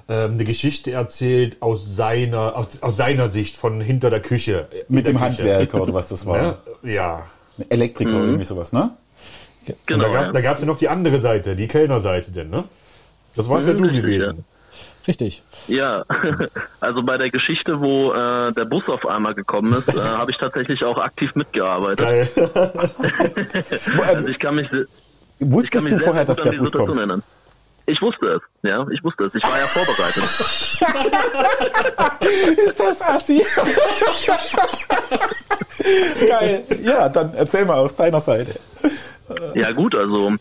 ja, 0.10 0.26
Ähm, 0.26 0.34
eine 0.34 0.44
Geschichte 0.46 0.92
erzählt 0.92 1.62
aus 1.62 1.96
seiner, 1.96 2.56
aus, 2.56 2.82
aus 2.82 2.98
seiner 2.98 3.28
Sicht 3.28 3.56
von 3.58 3.82
hinter 3.82 4.10
der 4.10 4.22
Küche. 4.22 4.68
in 4.88 4.96
Mit 4.96 5.06
der 5.06 5.14
dem 5.14 5.18
Küche. 5.20 5.26
Handwerker 5.30 5.82
oder 5.84 5.94
was 5.94 6.08
das 6.08 6.26
war. 6.26 6.58
Ne? 6.84 6.92
Ja. 6.94 7.28
Elektriker, 7.70 8.12
irgendwie 8.12 8.46
sowas, 8.46 8.72
ne? 8.74 8.92
Und 9.68 9.76
genau, 9.86 10.06
da, 10.06 10.14
gab, 10.14 10.26
ja. 10.28 10.32
da 10.32 10.42
gab's 10.42 10.62
ja 10.62 10.68
noch 10.68 10.78
die 10.78 10.88
andere 10.90 11.20
Seite, 11.20 11.56
die 11.56 11.68
Kellnerseite 11.68 12.32
denn, 12.32 12.50
ne? 12.50 12.64
Das 13.36 13.50
warst 13.50 13.68
ja 13.68 13.74
Mhm, 13.74 13.78
du 13.78 13.84
richtig, 13.86 14.02
gewesen. 14.04 14.46
Richtig. 15.08 15.42
Ja, 15.68 16.04
also 16.82 17.02
bei 17.04 17.18
der 17.18 17.30
Geschichte, 17.30 17.80
wo 17.80 18.12
äh, 18.12 18.52
der 18.52 18.66
Bus 18.66 18.88
auf 18.90 19.06
einmal 19.08 19.34
gekommen 19.34 19.72
ist, 19.74 19.88
äh, 19.96 20.00
habe 20.00 20.32
ich 20.32 20.38
tatsächlich 20.38 20.84
auch 20.84 20.98
aktiv 20.98 21.34
mitgearbeitet. 21.36 22.00
Geil. 22.06 22.30
Also 24.08 24.28
ich 24.28 24.40
kann 24.40 24.56
mich, 24.56 24.66
ich 24.66 24.72
kann 25.40 25.52
Wusstest 25.54 25.84
mich 25.86 25.94
du 25.94 26.00
vorher, 26.00 26.26
dass 26.26 26.38
der 26.38 26.52
Bus 26.52 26.70
Situation 26.70 26.88
kommt? 26.88 26.98
erinnern. 27.00 27.24
Ich 27.86 28.02
wusste 28.02 28.28
es, 28.28 28.42
ja, 28.70 28.86
ich 28.92 29.02
wusste 29.04 29.26
es. 29.26 29.36
Ich 29.36 29.44
war 29.44 29.58
ja 29.58 29.66
vorbereitet. 29.68 30.24
Ist 32.66 32.80
das 32.80 33.02
assi? 33.02 33.46
Geil. 36.28 36.64
Ja, 36.84 37.08
dann 37.08 37.34
erzähl 37.36 37.64
mal 37.66 37.78
aus 37.78 37.96
deiner 37.96 38.20
Seite. 38.20 38.60
Ja 39.56 39.72
gut, 39.72 39.96
also 39.96 40.34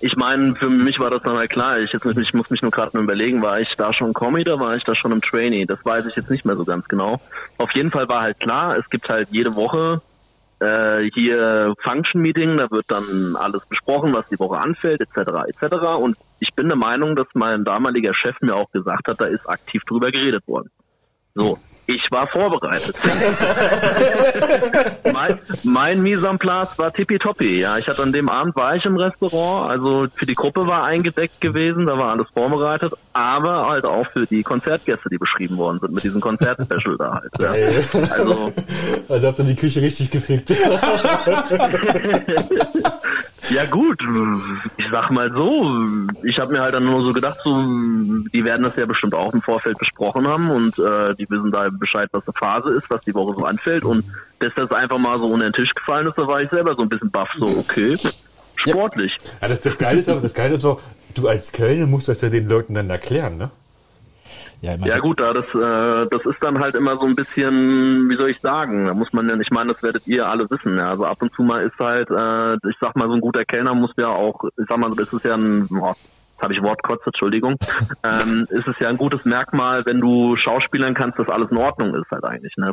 ich 0.00 0.16
meine, 0.16 0.54
für 0.54 0.68
mich 0.68 0.98
war 0.98 1.10
das 1.10 1.22
dann 1.22 1.36
halt 1.36 1.50
klar. 1.50 1.78
Ich, 1.78 1.92
jetzt, 1.92 2.04
ich 2.04 2.34
muss 2.34 2.50
mich 2.50 2.62
nur 2.62 2.70
gerade 2.70 2.90
nur 2.94 3.04
überlegen, 3.04 3.42
war 3.42 3.60
ich 3.60 3.74
da 3.76 3.92
schon 3.92 4.12
Comedy 4.12 4.50
oder 4.50 4.60
war 4.60 4.76
ich 4.76 4.84
da 4.84 4.94
schon 4.94 5.12
im 5.12 5.22
Trainee? 5.22 5.64
Das 5.64 5.84
weiß 5.84 6.06
ich 6.06 6.16
jetzt 6.16 6.30
nicht 6.30 6.44
mehr 6.44 6.56
so 6.56 6.64
ganz 6.64 6.86
genau. 6.88 7.20
Auf 7.58 7.70
jeden 7.74 7.90
Fall 7.90 8.08
war 8.08 8.22
halt 8.22 8.40
klar, 8.40 8.76
es 8.76 8.88
gibt 8.90 9.08
halt 9.08 9.28
jede 9.30 9.54
Woche 9.56 10.00
äh, 10.60 11.08
hier 11.14 11.74
Function 11.82 12.22
Meeting, 12.22 12.56
da 12.56 12.70
wird 12.70 12.86
dann 12.88 13.36
alles 13.36 13.64
besprochen, 13.66 14.14
was 14.14 14.26
die 14.28 14.38
Woche 14.38 14.58
anfällt, 14.58 15.00
etc. 15.00 15.30
etc. 15.48 15.74
Und 16.00 16.16
ich 16.40 16.52
bin 16.54 16.68
der 16.68 16.76
Meinung, 16.76 17.16
dass 17.16 17.28
mein 17.34 17.64
damaliger 17.64 18.14
Chef 18.14 18.36
mir 18.40 18.54
auch 18.54 18.70
gesagt 18.72 19.08
hat, 19.08 19.20
da 19.20 19.26
ist 19.26 19.48
aktiv 19.48 19.82
drüber 19.86 20.10
geredet 20.10 20.46
worden. 20.46 20.70
So. 21.34 21.58
Ich 21.90 22.06
war 22.10 22.28
vorbereitet. 22.28 22.94
mein, 25.10 25.38
mein 25.62 26.02
Mise 26.02 26.28
en 26.28 26.38
place 26.38 26.68
war 26.76 26.92
tippitoppi. 26.92 27.60
Ja, 27.60 27.78
ich 27.78 27.88
hatte 27.88 28.02
an 28.02 28.12
dem 28.12 28.28
Abend 28.28 28.54
war 28.56 28.76
ich 28.76 28.84
im 28.84 28.98
Restaurant, 28.98 29.70
also 29.70 30.06
für 30.14 30.26
die 30.26 30.34
Gruppe 30.34 30.66
war 30.66 30.84
eingedeckt 30.84 31.40
gewesen, 31.40 31.86
da 31.86 31.96
war 31.96 32.12
alles 32.12 32.26
vorbereitet, 32.34 32.92
aber 33.14 33.68
halt 33.68 33.86
auch 33.86 34.06
für 34.12 34.26
die 34.26 34.42
Konzertgäste, 34.42 35.08
die 35.08 35.16
beschrieben 35.16 35.56
worden 35.56 35.78
sind 35.80 35.94
mit 35.94 36.04
diesem 36.04 36.20
Konzertspecial 36.20 36.98
da 36.98 37.22
halt. 37.22 37.32
Ja. 37.40 37.52
Also, 38.10 38.52
Also 39.08 39.26
habt 39.26 39.38
ihr 39.38 39.46
die 39.46 39.56
Küche 39.56 39.80
richtig 39.80 40.10
gefickt. 40.10 40.50
ja 43.50 43.64
gut, 43.66 44.00
ich 44.76 44.86
sag 44.90 45.10
mal 45.10 45.32
so, 45.32 45.74
ich 46.22 46.38
habe 46.38 46.52
mir 46.52 46.60
halt 46.60 46.74
dann 46.74 46.84
nur 46.84 47.02
so 47.02 47.12
gedacht, 47.12 47.38
so, 47.44 47.60
die 48.32 48.44
werden 48.44 48.62
das 48.62 48.76
ja 48.76 48.86
bestimmt 48.86 49.14
auch 49.14 49.32
im 49.32 49.42
Vorfeld 49.42 49.78
besprochen 49.78 50.26
haben 50.26 50.50
und 50.50 50.78
äh, 50.78 51.14
die 51.14 51.28
wissen 51.30 51.50
da 51.50 51.68
Bescheid, 51.70 52.08
was 52.12 52.22
eine 52.26 52.34
Phase 52.34 52.70
ist, 52.70 52.90
was 52.90 53.00
die 53.02 53.14
Woche 53.14 53.34
so 53.38 53.44
anfällt 53.44 53.84
und 53.84 54.04
dass 54.38 54.54
das 54.54 54.70
einfach 54.72 54.98
mal 54.98 55.18
so 55.18 55.26
unter 55.26 55.48
den 55.48 55.52
Tisch 55.52 55.74
gefallen 55.74 56.06
ist, 56.06 56.16
da 56.16 56.26
war 56.26 56.42
ich 56.42 56.50
selber 56.50 56.74
so 56.74 56.82
ein 56.82 56.88
bisschen 56.88 57.10
baff, 57.10 57.28
so 57.38 57.46
okay, 57.46 57.96
sportlich. 58.56 59.18
Ja, 59.40 59.48
das, 59.48 59.60
das 59.60 59.78
Geile 59.78 60.00
ist 60.00 60.08
aber, 60.08 60.20
das 60.20 60.34
Geile 60.34 60.56
ist 60.56 60.62
so, 60.62 60.80
du 61.14 61.28
als 61.28 61.52
Kölner 61.52 61.86
musst 61.86 62.08
das 62.08 62.20
ja 62.20 62.28
den 62.28 62.48
Leuten 62.48 62.74
dann 62.74 62.90
erklären, 62.90 63.38
ne? 63.38 63.50
Ja, 64.60 64.74
Ja 64.74 64.98
gut, 64.98 65.20
da 65.20 65.32
das, 65.32 65.46
äh, 65.54 66.06
das 66.10 66.24
ist 66.26 66.42
dann 66.42 66.58
halt 66.58 66.74
immer 66.74 66.96
so 66.96 67.04
ein 67.04 67.14
bisschen, 67.14 68.08
wie 68.10 68.16
soll 68.16 68.30
ich 68.30 68.40
sagen, 68.40 68.86
da 68.86 68.94
muss 68.94 69.12
man 69.12 69.28
ja, 69.28 69.38
ich 69.38 69.50
meine, 69.50 69.72
das 69.72 69.82
werdet 69.82 70.06
ihr 70.06 70.28
alle 70.28 70.50
wissen, 70.50 70.76
ja. 70.76 70.90
Also 70.90 71.04
ab 71.04 71.22
und 71.22 71.32
zu 71.34 71.42
mal 71.42 71.62
ist 71.62 71.78
halt, 71.78 72.10
äh, 72.10 72.54
ich 72.68 72.76
sag 72.80 72.96
mal, 72.96 73.08
so 73.08 73.14
ein 73.14 73.20
guter 73.20 73.44
Kellner 73.44 73.74
muss 73.74 73.92
ja 73.96 74.08
auch, 74.08 74.44
ich 74.44 74.66
sag 74.68 74.78
mal, 74.78 74.90
das 74.96 75.12
ist 75.12 75.24
ja 75.24 75.34
ein, 75.34 75.68
oh, 75.70 75.94
jetzt 75.94 76.42
habe 76.42 76.54
ich 76.54 76.62
Wortkotze, 76.62 77.06
Entschuldigung, 77.06 77.56
ähm, 78.04 78.46
ist 78.50 78.66
es 78.66 78.78
ja 78.80 78.88
ein 78.88 78.96
gutes 78.96 79.24
Merkmal, 79.24 79.86
wenn 79.86 80.00
du 80.00 80.36
Schauspielern 80.36 80.94
kannst, 80.94 81.18
dass 81.18 81.28
alles 81.28 81.50
in 81.50 81.56
Ordnung 81.56 81.94
ist 81.94 82.10
halt 82.10 82.24
eigentlich, 82.24 82.54
ne? 82.56 82.72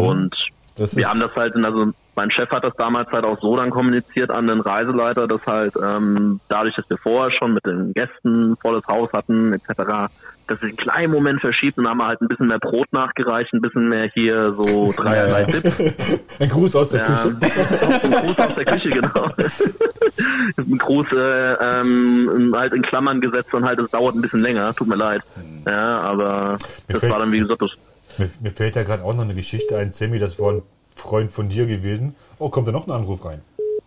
Und 0.00 0.34
Das 0.78 0.96
wir 0.96 1.08
haben 1.08 1.20
das 1.20 1.34
halt, 1.36 1.54
also 1.56 1.86
mein 2.14 2.30
Chef 2.30 2.50
hat 2.50 2.64
das 2.64 2.74
damals 2.76 3.10
halt 3.12 3.24
auch 3.24 3.40
so 3.40 3.56
dann 3.56 3.70
kommuniziert 3.70 4.30
an 4.30 4.46
den 4.46 4.60
Reiseleiter, 4.60 5.26
dass 5.28 5.44
halt 5.46 5.74
ähm, 5.82 6.40
dadurch, 6.48 6.74
dass 6.76 6.88
wir 6.90 6.96
vorher 6.98 7.30
schon 7.32 7.54
mit 7.54 7.64
den 7.66 7.92
Gästen 7.94 8.56
volles 8.60 8.84
Haus 8.88 9.08
hatten 9.12 9.52
etc., 9.52 10.08
dass 10.48 10.58
sich 10.60 10.70
einen 10.70 10.76
kleinen 10.78 11.12
Moment 11.12 11.40
verschiebt 11.42 11.76
und 11.76 11.86
haben 11.86 12.02
halt 12.02 12.22
ein 12.22 12.28
bisschen 12.28 12.46
mehr 12.46 12.58
Brot 12.58 12.90
nachgereicht, 12.92 13.52
ein 13.52 13.60
bisschen 13.60 13.88
mehr 13.90 14.08
hier 14.14 14.54
so 14.54 14.92
dreierlei 14.96 15.44
Tipps. 15.44 15.78
Ein 16.40 16.48
Gruß 16.48 16.74
aus 16.74 16.88
der 16.88 17.00
Ja, 17.02 17.06
Küche. 17.06 17.36
ein 18.02 18.10
Gruß 18.12 18.38
aus 18.38 18.54
der 18.54 18.64
Küche, 18.64 18.88
genau. 18.90 19.28
ein 20.56 20.78
Gruß 20.78 21.06
äh, 21.12 21.52
ähm, 21.80 22.54
halt 22.56 22.72
in 22.72 22.80
Klammern 22.82 23.20
gesetzt 23.20 23.52
und 23.52 23.64
halt, 23.66 23.78
es 23.78 23.90
dauert 23.90 24.14
ein 24.14 24.22
bisschen 24.22 24.40
länger, 24.40 24.74
tut 24.74 24.88
mir 24.88 24.96
leid. 24.96 25.20
Ja, 25.66 26.00
aber 26.00 26.56
das 26.88 27.00
fällt- 27.00 27.12
war 27.12 27.18
dann 27.18 27.30
wie 27.32 27.40
gesagt 27.40 27.60
das 27.60 27.70
Mir, 28.18 28.30
mir 28.40 28.50
fällt 28.50 28.76
da 28.76 28.82
gerade 28.82 29.04
auch 29.04 29.14
noch 29.14 29.22
eine 29.22 29.34
Geschichte 29.34 29.78
ein, 29.78 29.92
Sammy, 29.92 30.18
das 30.18 30.38
war 30.38 30.52
ein 30.52 30.62
Freund 30.94 31.30
von 31.30 31.48
dir 31.48 31.66
gewesen. 31.66 32.16
Oh, 32.38 32.48
kommt 32.48 32.66
da 32.68 32.72
noch 32.72 32.86
ein 32.86 32.92
Anruf 32.92 33.24
rein? 33.24 33.42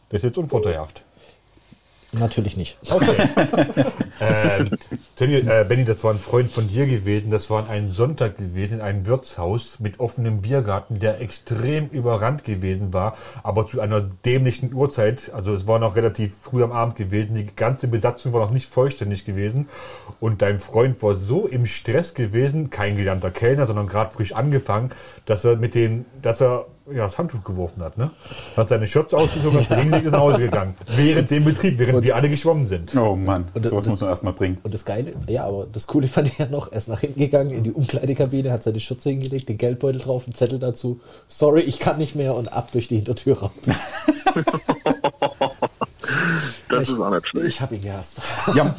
Der 0.10 0.18
ist 0.18 0.24
jetzt 0.24 0.38
unvorteilhaft. 0.38 1.04
Natürlich 2.12 2.58
nicht. 2.58 2.78
Okay. 2.90 3.16
ähm, 4.20 4.70
äh, 5.20 5.64
Benny, 5.64 5.86
das 5.86 6.04
war 6.04 6.14
ein 6.14 6.20
Freund 6.20 6.52
von 6.52 6.68
dir 6.68 6.86
gewesen. 6.86 7.32
Das 7.32 7.50
war 7.50 7.64
an 7.64 7.70
einem 7.70 7.94
Sonntag 7.94 8.38
gewesen, 8.38 8.76
in 8.76 8.82
einem 8.82 9.06
Wirtshaus 9.06 9.80
mit 9.80 10.00
offenem 10.00 10.42
Biergarten, 10.42 11.00
der 11.00 11.22
extrem 11.22 11.88
überrannt 11.90 12.44
gewesen 12.44 12.94
war, 12.94 13.18
aber 13.44 13.68
zu 13.68 13.80
einer 13.80 14.02
dämlichen 14.02 14.74
Uhrzeit. 14.74 15.32
Also 15.34 15.54
es 15.54 15.68
war 15.68 15.80
noch 15.80 15.96
relativ 15.96 16.36
früh 16.36 16.64
am 16.64 16.72
Abend 16.72 16.96
gewesen. 16.96 17.36
Die 17.36 17.48
ganze 17.56 17.88
Besatzung 17.88 18.34
war 18.34 18.42
noch 18.42 18.52
nicht 18.52 18.70
vollständig 18.70 19.26
gewesen. 19.26 19.70
Und 20.20 20.42
dein 20.42 20.60
Freund 20.60 21.02
war 21.02 21.16
so 21.16 21.48
im 21.48 21.66
Stress 21.66 22.14
gewesen, 22.14 22.70
kein 22.70 22.98
gelernter 22.98 23.32
Kellner, 23.32 23.66
sondern 23.66 23.88
gerade 23.88 24.12
frisch 24.12 24.34
angefangen, 24.34 24.92
dass 25.26 25.46
er 25.46 25.56
mit 25.56 25.76
den, 25.76 26.06
dass 26.22 26.42
er 26.42 26.66
ja, 26.94 27.06
das 27.06 27.18
Handtuch 27.18 27.44
geworfen 27.44 27.82
hat, 27.84 27.98
ne? 27.98 28.12
Hat 28.58 28.70
seine 28.70 28.88
Shirts 28.88 29.14
ausgezogen, 29.14 29.60
hat 29.68 29.78
hingelegt 29.80 30.06
und 30.08 30.12
nach 30.14 30.20
Hause 30.20 30.40
gegangen. 30.40 30.76
Während 30.96 31.30
dem 31.32 31.44
Betrieb, 31.46 31.80
während 31.80 32.04
wir 32.04 32.16
alle 32.16 32.30
geschwommen 32.30 32.66
sind. 32.66 32.96
Oh 32.96 33.16
Mann, 33.16 33.46
Und 33.54 33.66
sowas 33.66 33.86
das- 33.86 33.94
muss 33.94 34.02
man 34.02 34.10
erstmal 34.10 34.34
bringen. 34.34 34.58
Und 34.64 34.74
das 34.74 34.86
Geile, 34.86 35.12
ja, 35.28 35.46
aber 35.46 35.68
das 35.72 35.88
Coole 35.88 36.08
fand 36.08 36.28
ich 36.28 36.38
ja 36.38 36.48
noch, 36.48 36.72
er 36.72 36.78
ist 36.78 36.88
nach 36.90 37.00
hinten 37.00 37.20
gegangen 37.20 37.52
in 37.52 37.64
die 37.64 37.72
Umkleidekabine, 37.72 38.52
hat 38.52 38.64
seine 38.64 38.80
Schürze 38.80 39.10
hingelegt, 39.10 39.50
den 39.50 39.58
Geldbeutel 39.58 40.02
drauf, 40.02 40.24
einen 40.26 40.36
Zettel 40.36 40.60
dazu. 40.60 41.00
Sorry, 41.28 41.62
ich 41.62 41.80
kann 41.80 41.98
nicht 41.98 42.16
mehr 42.16 42.36
und 42.36 42.54
ab 42.54 42.72
durch 42.72 42.88
die 42.88 42.96
Hintertür 42.98 43.40
raus. 43.40 43.52
das 46.70 46.90
ist 46.90 47.00
auch 47.00 47.10
nicht 47.12 47.28
schlecht. 47.28 47.48
Ich 47.48 47.62
habe 47.62 47.76
ihn 47.76 47.82
gehasst. 47.82 48.22
Ja, 48.56 48.74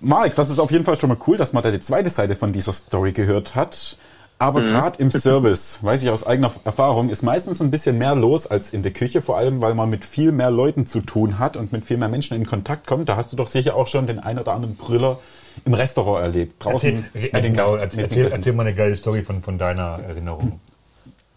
Mark, 0.00 0.34
das 0.36 0.50
ist 0.50 0.58
auf 0.58 0.70
jeden 0.70 0.84
Fall 0.84 0.96
schon 0.96 1.08
mal 1.08 1.18
cool, 1.26 1.36
dass 1.36 1.52
man 1.52 1.62
da 1.62 1.70
die 1.70 1.80
zweite 1.80 2.10
Seite 2.10 2.34
von 2.34 2.52
dieser 2.52 2.72
Story 2.72 3.12
gehört 3.12 3.54
hat. 3.54 3.96
Aber 4.38 4.62
gerade 4.62 4.98
im 5.00 5.10
Service, 5.12 5.78
weiß 5.82 6.02
ich 6.02 6.10
aus 6.10 6.26
eigener 6.26 6.50
Erfahrung, 6.64 7.08
ist 7.08 7.22
meistens 7.22 7.62
ein 7.62 7.70
bisschen 7.70 7.96
mehr 7.98 8.14
los 8.14 8.46
als 8.46 8.72
in 8.72 8.82
der 8.82 8.92
Küche, 8.92 9.22
vor 9.22 9.38
allem 9.38 9.60
weil 9.60 9.74
man 9.74 9.88
mit 9.88 10.04
viel 10.04 10.32
mehr 10.32 10.50
Leuten 10.50 10.86
zu 10.86 11.00
tun 11.00 11.38
hat 11.38 11.56
und 11.56 11.72
mit 11.72 11.84
viel 11.86 11.96
mehr 11.96 12.08
Menschen 12.08 12.36
in 12.36 12.46
Kontakt 12.46 12.86
kommt. 12.86 13.08
Da 13.08 13.16
hast 13.16 13.32
du 13.32 13.36
doch 13.36 13.46
sicher 13.46 13.74
auch 13.74 13.86
schon 13.86 14.06
den 14.06 14.18
ein 14.18 14.38
oder 14.38 14.52
anderen 14.52 14.76
Brüller 14.76 15.18
im 15.64 15.72
Restaurant 15.72 16.22
erlebt. 16.22 16.62
Draußen 16.62 17.06
Erzähl, 17.14 17.22
mit 17.32 17.44
den 17.44 17.52
genau, 17.54 17.64
Gast- 17.64 17.80
erzähl, 17.80 18.02
mit 18.02 18.14
den 18.14 18.30
erzähl, 18.30 18.52
mal 18.52 18.66
eine 18.66 18.74
geile 18.74 18.94
Story 18.94 19.22
von, 19.22 19.40
von 19.40 19.56
deiner 19.56 20.00
Erinnerung. 20.06 20.60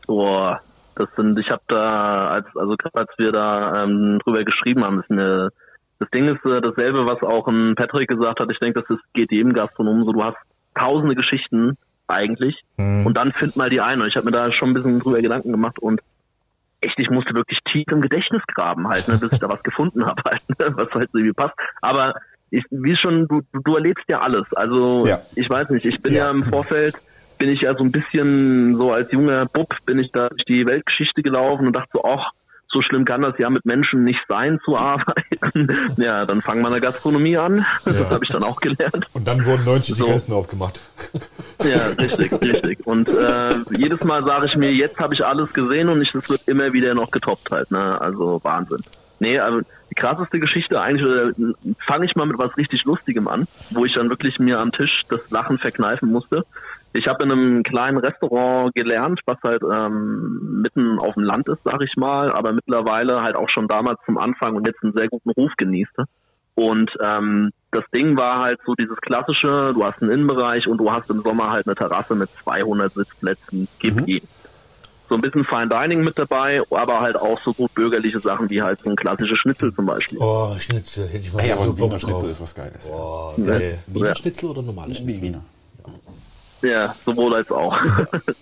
Boah, 0.05 0.59
das 0.95 1.07
sind, 1.15 1.39
ich 1.39 1.49
habe 1.49 1.61
da, 1.67 2.27
als, 2.27 2.47
also 2.55 2.75
gerade 2.75 2.99
als 2.99 3.09
wir 3.17 3.31
da 3.31 3.83
ähm, 3.83 4.19
drüber 4.23 4.43
geschrieben 4.43 4.83
haben, 4.83 4.99
ist 4.99 5.09
eine, 5.09 5.51
das 5.99 6.09
Ding 6.09 6.27
ist 6.27 6.43
äh, 6.45 6.59
dasselbe, 6.59 7.07
was 7.07 7.21
auch 7.23 7.47
ein 7.47 7.75
Patrick 7.75 8.09
gesagt 8.09 8.41
hat. 8.41 8.51
Ich 8.51 8.59
denke, 8.59 8.81
das 8.81 8.89
ist, 8.89 9.03
geht 9.13 9.31
jedem 9.31 9.53
Gastronomen 9.53 10.03
so. 10.03 10.11
Du 10.11 10.23
hast 10.23 10.35
tausende 10.75 11.15
Geschichten 11.15 11.77
eigentlich 12.09 12.61
und 12.77 13.13
dann 13.15 13.31
find 13.31 13.55
mal 13.55 13.69
die 13.69 13.81
eine. 13.81 14.03
Und 14.03 14.09
ich 14.09 14.15
habe 14.15 14.25
mir 14.25 14.31
da 14.31 14.51
schon 14.51 14.69
ein 14.69 14.73
bisschen 14.73 14.99
drüber 14.99 15.21
Gedanken 15.21 15.51
gemacht 15.51 15.79
und 15.79 16.01
echt, 16.81 16.97
ich 16.97 17.09
musste 17.09 17.33
wirklich 17.35 17.59
tief 17.71 17.85
im 17.91 18.01
Gedächtnis 18.01 18.41
graben 18.53 18.87
halt, 18.87 19.07
ne, 19.07 19.17
bis 19.17 19.31
ich 19.33 19.39
da 19.39 19.49
was 19.49 19.61
gefunden 19.63 20.05
habe 20.05 20.21
halt, 20.25 20.43
ne, 20.49 20.67
was 20.77 20.89
halt 20.93 21.09
so 21.11 21.17
irgendwie 21.17 21.33
passt. 21.33 21.53
Aber 21.81 22.13
ich, 22.51 22.63
wie 22.71 22.95
schon, 22.95 23.27
du, 23.27 23.41
du- 23.51 23.59
du 23.61 23.75
erlebst 23.75 24.05
ja 24.09 24.19
alles. 24.21 24.45
Also 24.55 25.05
Ja. 25.05 25.21
ich 25.35 25.49
weiß 25.49 25.69
nicht, 25.69 25.85
ich 25.85 26.01
bin 26.01 26.13
ja, 26.13 26.25
Ja. 26.25 26.31
im 26.31 26.43
Vorfeld, 26.43 26.95
bin 27.37 27.49
ich 27.49 27.61
ja 27.61 27.75
so 27.75 27.83
ein 27.83 27.91
bisschen 27.91 28.75
so 28.77 28.91
als 28.91 29.11
junger 29.11 29.45
Bub, 29.45 29.73
bin 29.85 29.99
ich 29.99 30.11
da 30.11 30.29
durch 30.29 30.43
die 30.45 30.65
Weltgeschichte 30.65 31.21
gelaufen 31.21 31.67
und 31.67 31.75
dachte 31.75 31.89
so, 31.93 32.03
ach, 32.03 32.31
so 32.71 32.81
schlimm 32.81 33.03
kann 33.05 33.21
das 33.23 33.33
ja 33.39 33.49
mit 33.49 33.65
Menschen 33.65 34.03
nicht 34.03 34.19
sein 34.27 34.59
zu 34.63 34.77
arbeiten. 34.77 35.67
ja, 35.97 36.25
dann 36.25 36.41
fangen 36.41 36.61
wir 36.61 36.67
in 36.67 36.73
der 36.73 36.81
Gastronomie 36.81 37.37
an. 37.37 37.65
Das 37.85 37.99
Ja. 37.99 38.09
habe 38.09 38.23
ich 38.23 38.29
dann 38.31 38.43
auch 38.43 38.59
gelernt. 38.61 39.07
Und 39.13 39.27
dann 39.27 39.43
wurden 39.45 39.65
90 39.65 39.95
So. 39.95 40.03
die 40.03 40.09
Grenzen 40.11 40.33
aufgemacht. 40.33 40.79
Ja, 41.61 41.77
richtig, 41.97 42.31
richtig. 42.41 42.87
Und 42.87 43.09
äh, 43.09 43.55
jedes 43.71 44.01
Mal 44.05 44.23
sage 44.23 44.45
ich 44.45 44.55
mir, 44.55 44.71
jetzt 44.71 44.97
habe 44.97 45.13
ich 45.13 45.25
alles 45.25 45.51
gesehen 45.51 45.89
und 45.89 46.01
es 46.01 46.13
wird 46.29 46.47
immer 46.47 46.71
wieder 46.71 46.93
noch 46.93 47.11
getoppt 47.11 47.51
halt. 47.51 47.69
Ne? 47.69 47.99
Also 47.99 48.39
Wahnsinn. 48.43 48.77
Nee, 49.19 49.39
also 49.39 49.59
die 49.89 49.95
krasseste 49.95 50.39
Geschichte 50.39 50.79
eigentlich, 50.79 51.05
oder 51.05 51.31
fange 51.85 52.05
ich 52.05 52.15
mal 52.15 52.25
mit 52.27 52.37
was 52.37 52.55
richtig 52.55 52.85
Lustigem 52.85 53.27
an, 53.27 53.45
wo 53.71 53.83
ich 53.83 53.91
dann 53.93 54.09
wirklich 54.09 54.39
mir 54.39 54.57
am 54.61 54.71
Tisch 54.71 55.01
das 55.09 55.29
Lachen 55.31 55.57
verkneifen 55.57 56.09
musste. 56.13 56.45
Ich 56.93 57.07
habe 57.07 57.23
in 57.23 57.31
einem 57.31 57.63
kleinen 57.63 57.97
Restaurant 57.97 58.73
gelernt, 58.73 59.21
was 59.25 59.37
halt 59.43 59.61
ähm, 59.63 60.61
mitten 60.63 60.97
auf 60.99 61.13
dem 61.13 61.23
Land 61.23 61.47
ist, 61.47 61.59
sag 61.63 61.81
ich 61.83 61.95
mal, 61.97 62.31
aber 62.31 62.51
mittlerweile 62.51 63.21
halt 63.21 63.35
auch 63.35 63.49
schon 63.49 63.67
damals 63.67 63.99
zum 64.05 64.17
Anfang 64.17 64.55
und 64.55 64.65
jetzt 64.65 64.83
einen 64.83 64.93
sehr 64.93 65.07
guten 65.07 65.29
Ruf 65.29 65.51
genießte. 65.57 66.05
Und 66.55 66.91
ähm, 67.01 67.51
das 67.71 67.83
Ding 67.95 68.17
war 68.17 68.39
halt 68.39 68.59
so 68.65 68.73
dieses 68.73 68.97
klassische, 68.97 69.71
du 69.73 69.83
hast 69.83 70.01
einen 70.01 70.11
Innenbereich 70.11 70.67
und 70.67 70.79
du 70.79 70.91
hast 70.91 71.09
im 71.09 71.21
Sommer 71.21 71.51
halt 71.51 71.67
eine 71.67 71.75
Terrasse 71.75 72.15
mit 72.15 72.29
200 72.43 72.91
Sitzplätzen, 72.91 73.67
gib 73.79 74.07
ihm. 74.07 74.21
So 75.07 75.15
ein 75.15 75.21
bisschen 75.21 75.43
Fine 75.43 75.69
Dining 75.69 76.03
mit 76.03 76.19
dabei, 76.19 76.61
aber 76.69 76.99
halt 76.99 77.15
auch 77.15 77.39
so 77.39 77.53
gut 77.53 77.73
bürgerliche 77.73 78.19
Sachen 78.19 78.49
wie 78.49 78.61
halt 78.61 78.79
so 78.83 78.91
ein 78.91 78.95
klassisches 78.95 79.39
Schnitzel 79.39 79.73
zum 79.73 79.85
Beispiel. 79.87 80.19
Oh, 80.19 80.53
Schnitzel, 80.59 81.07
hätte 81.07 81.25
ich 81.25 81.33
mal 81.33 81.41
Ey, 81.41 81.47
so 81.47 81.53
aber 81.53 81.63
ein 81.63 81.77
Wiener 81.77 81.87
drauf. 81.87 81.99
Schnitzel 82.01 82.29
ist 82.29 82.41
was 82.41 82.55
Geiles. 82.55 82.91
Oh, 82.91 83.33
geil. 83.37 83.79
Wiener 83.87 84.15
Schnitzel 84.15 84.49
oder 84.49 84.61
normale 84.61 84.93
Schnitzel? 84.93 85.21
Wiener. 85.21 85.41
Ja, 86.61 86.93
sowohl 87.05 87.35
als 87.35 87.49
auch. 87.51 87.77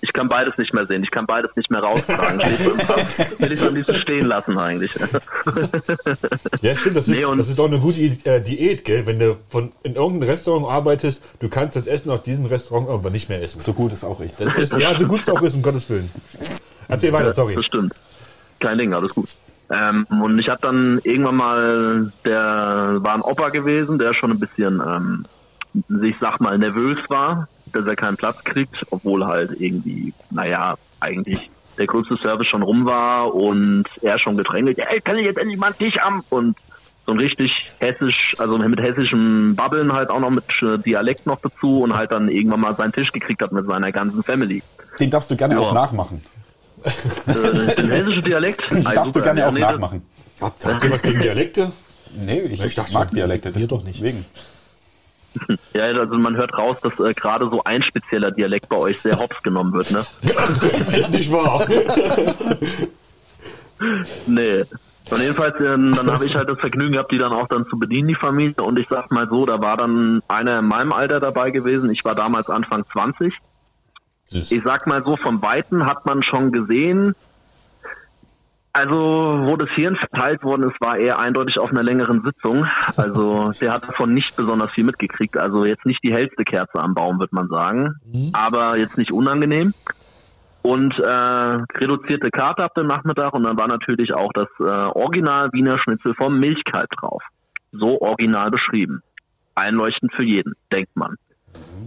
Ich 0.02 0.14
kann 0.14 0.30
beides 0.30 0.58
nicht 0.58 0.74
mehr 0.74 0.86
sehen. 0.88 1.04
Ich 1.04 1.12
kann 1.12 1.26
beides 1.28 1.56
nicht 1.56 1.70
mehr 1.70 1.82
raustragen. 1.82 2.40
Will 2.40 3.52
ich 3.54 3.62
am 3.62 3.76
liebsten 3.76 3.96
stehen 3.96 4.26
lassen 4.26 4.58
eigentlich. 4.58 4.92
Ja, 6.62 6.76
stimmt, 6.76 6.98
das 6.98 7.08
ist, 7.08 7.16
Nee, 7.18 7.26
und- 7.26 7.38
das 7.38 7.50
ist 7.50 7.60
auch 7.60 7.68
eine 7.68 7.80
gute 7.80 8.00
äh, 8.02 8.42
Diät, 8.42 8.84
gell? 8.86 9.06
Wenn 9.06 9.20
du 9.20 9.38
von, 9.50 9.72
in 9.84 9.96
irgendeinem 9.96 10.30
Restaurant 10.30 10.66
arbeitest, 10.68 11.22
du 11.40 11.50
kannst 11.50 11.76
das 11.76 11.86
Essen 11.88 12.10
aus 12.10 12.24
diesem 12.24 12.46
Restaurant 12.46 12.88
irgendwann 12.88 13.12
nicht 13.14 13.30
mehr 13.30 13.42
essen. 13.44 13.60
So 13.60 13.74
gut 13.74 13.94
ist 13.94 14.04
auch 14.04 14.20
ich. 14.22 14.36
Das 14.36 14.54
ist, 14.56 14.74
ja, 14.78 14.98
so 14.98 15.06
gut 15.06 15.22
es 15.22 15.30
auch 15.30 15.42
ist, 15.44 15.54
um 15.56 15.62
Gottes 15.62 15.90
Willen. 15.90 16.10
Erzähl 16.88 17.14
weiter, 17.14 17.34
sorry. 17.34 17.56
Das 17.56 17.66
stimmt. 17.66 17.94
Kein 18.60 18.78
Ding, 18.78 18.94
alles 18.94 19.14
gut. 19.14 19.30
Ähm, 19.70 20.06
und 20.22 20.40
ich 20.40 20.48
habe 20.50 20.62
dann 20.62 21.00
irgendwann 21.04 21.36
mal, 21.36 22.12
der 22.26 22.98
war 23.00 23.14
ein 23.14 23.22
Opa 23.22 23.50
gewesen, 23.50 24.00
der 24.00 24.14
schon 24.14 24.32
ein 24.32 24.40
bisschen, 24.40 24.82
ähm, 24.86 25.26
ich 26.04 26.16
sag 26.20 26.40
mal, 26.40 26.58
nervös 26.58 26.98
war, 27.10 27.48
dass 27.74 27.86
er 27.86 27.96
keinen 27.96 28.18
Platz 28.18 28.44
kriegt, 28.44 28.86
obwohl 28.92 29.26
halt 29.26 29.52
irgendwie, 29.60 30.14
naja, 30.32 30.76
eigentlich 31.00 31.50
der 31.78 31.86
größte 31.88 32.18
Service 32.18 32.48
schon 32.48 32.64
rum 32.64 32.86
war 32.86 33.34
und 33.36 33.86
er 34.02 34.18
schon 34.18 34.36
gedrängelt, 34.38 34.80
ey, 34.80 35.00
kann 35.02 35.18
ich 35.18 35.26
jetzt 35.26 35.38
endlich 35.38 35.60
mal 35.60 35.68
einen 35.68 35.78
Tisch 35.78 35.98
haben? 36.00 36.24
Und 36.30 36.58
so 37.06 37.14
ein 37.14 37.20
richtig 37.20 37.52
hessisch, 37.80 38.36
also 38.40 38.58
mit 38.58 38.82
hessischem 38.82 39.56
Babbeln 39.56 39.94
halt 39.94 40.10
auch 40.10 40.20
noch 40.20 40.30
mit 40.32 40.44
äh, 40.62 40.78
Dialekt 40.80 41.26
noch 41.26 41.40
dazu 41.40 41.82
und 41.82 41.94
halt 41.96 42.12
dann 42.12 42.28
irgendwann 42.30 42.60
mal 42.62 42.76
seinen 42.76 42.92
Tisch 42.92 43.12
gekriegt 43.12 43.42
hat 43.42 43.52
mit 43.52 43.66
seiner 43.68 43.92
ganzen 43.92 44.24
Family. 44.24 44.62
Den 45.00 45.10
darfst 45.12 45.30
du 45.32 45.38
gerne 45.38 45.54
Ja. 45.54 45.60
auch 45.62 45.74
nachmachen. 45.74 46.22
Äh, 46.84 46.92
den 47.78 47.90
hessischen 47.92 48.24
Dialekt? 48.24 48.62
Den 48.72 48.84
darfst 48.84 49.16
du 49.16 49.22
gerne 49.22 49.40
Ja, 49.42 49.48
auch 49.48 49.52
nee, 49.54 49.60
nachmachen. 49.62 50.02
Habt, 50.42 50.66
habt 50.66 50.84
ihr 50.84 50.92
was 50.92 51.02
gegen 51.02 51.22
Dialekte? 51.22 51.72
Nee, 52.20 52.40
ich, 52.42 52.64
Ich 52.64 52.76
dachte 52.76 52.94
mag 52.94 53.12
Dialekte. 53.12 53.54
wir 53.56 53.68
doch 53.68 53.84
nicht. 53.84 54.00
Deswegen. 54.00 54.26
Ja, 55.74 55.84
also 55.84 56.16
man 56.18 56.36
hört 56.36 56.58
raus, 56.58 56.78
dass 56.82 57.00
äh, 57.00 57.14
gerade 57.14 57.50
so 57.50 57.64
ein 57.64 57.84
spezieller 57.84 58.32
Dialekt 58.32 58.70
bei 58.70 58.78
euch 58.78 59.00
sehr 59.02 59.20
hops 59.20 59.42
genommen 59.44 59.74
wird, 59.74 59.92
ne? 59.92 60.06
Nicht 61.12 61.32
wahr? 61.32 61.68
Nee. 64.26 64.64
Und 65.10 65.22
jedenfalls, 65.22 65.56
äh, 65.56 65.66
dann 65.68 66.12
habe 66.12 66.26
ich 66.26 66.36
halt 66.36 66.50
das 66.50 66.60
Vergnügen 66.60 66.94
gehabt, 66.94 67.12
die 67.12 67.18
dann 67.18 67.32
auch 67.32 67.48
dann 67.48 67.66
zu 67.68 67.80
bedienen, 67.80 68.10
die 68.10 68.16
Familie. 68.16 68.62
Und 68.62 68.78
ich 68.78 68.88
sag 68.90 69.12
mal 69.12 69.30
so, 69.30 69.46
da 69.46 69.62
war 69.62 69.78
dann 69.78 70.22
einer 70.28 70.60
in 70.60 70.66
meinem 70.66 70.92
Alter 70.92 71.20
dabei 71.20 71.52
gewesen. 71.52 71.90
Ich 71.92 72.04
war 72.04 72.14
damals 72.16 72.50
Anfang 72.50 72.86
20. 72.92 73.34
Süß. 74.30 74.52
Ich 74.52 74.64
sag 74.64 74.88
mal 74.88 75.04
so, 75.04 75.16
vom 75.16 75.42
Weiten 75.42 75.86
hat 75.86 76.06
man 76.06 76.24
schon 76.24 76.52
gesehen, 76.52 77.16
also 78.78 78.96
wo 78.96 79.56
das 79.56 79.70
Hirn 79.72 79.96
verteilt 79.96 80.44
worden 80.44 80.70
ist, 80.70 80.80
war 80.80 80.98
er 81.00 81.18
eindeutig 81.18 81.58
auf 81.58 81.72
einer 81.72 81.82
längeren 81.82 82.22
Sitzung. 82.22 82.68
Also 82.96 83.52
der 83.60 83.74
hat 83.74 83.84
davon 83.84 84.14
nicht 84.14 84.36
besonders 84.36 84.70
viel 84.72 84.84
mitgekriegt. 84.84 85.36
Also 85.36 85.66
jetzt 85.66 85.86
nicht 85.88 86.04
die 86.04 86.14
hellste 86.14 86.44
Kerze 86.44 86.80
am 86.80 86.94
Baum, 86.94 87.20
wird 87.20 87.34
man 87.34 87.48
sagen. 87.48 87.96
Aber 88.34 88.78
jetzt 88.78 88.96
nicht 88.96 89.12
unangenehm. 89.12 89.74
Und 90.62 90.94
äh, 91.00 91.10
reduzierte 91.10 92.30
Karte 92.30 92.64
ab 92.64 92.76
dem 92.76 92.86
Nachmittag 92.86 93.34
und 93.34 93.44
dann 93.44 93.58
war 93.58 93.68
natürlich 93.68 94.14
auch 94.14 94.32
das 94.34 94.50
äh, 94.60 94.64
Original 94.64 95.50
Wiener 95.54 95.80
Schnitzel 95.80 96.14
vom 96.14 96.40
Milchkalb 96.40 96.92
drauf. 96.92 97.24
So 97.72 98.00
original 98.00 98.52
beschrieben. 98.52 99.02
Einleuchtend 99.56 100.14
für 100.14 100.26
jeden, 100.26 100.54
denkt 100.72 100.96
man. 100.96 101.16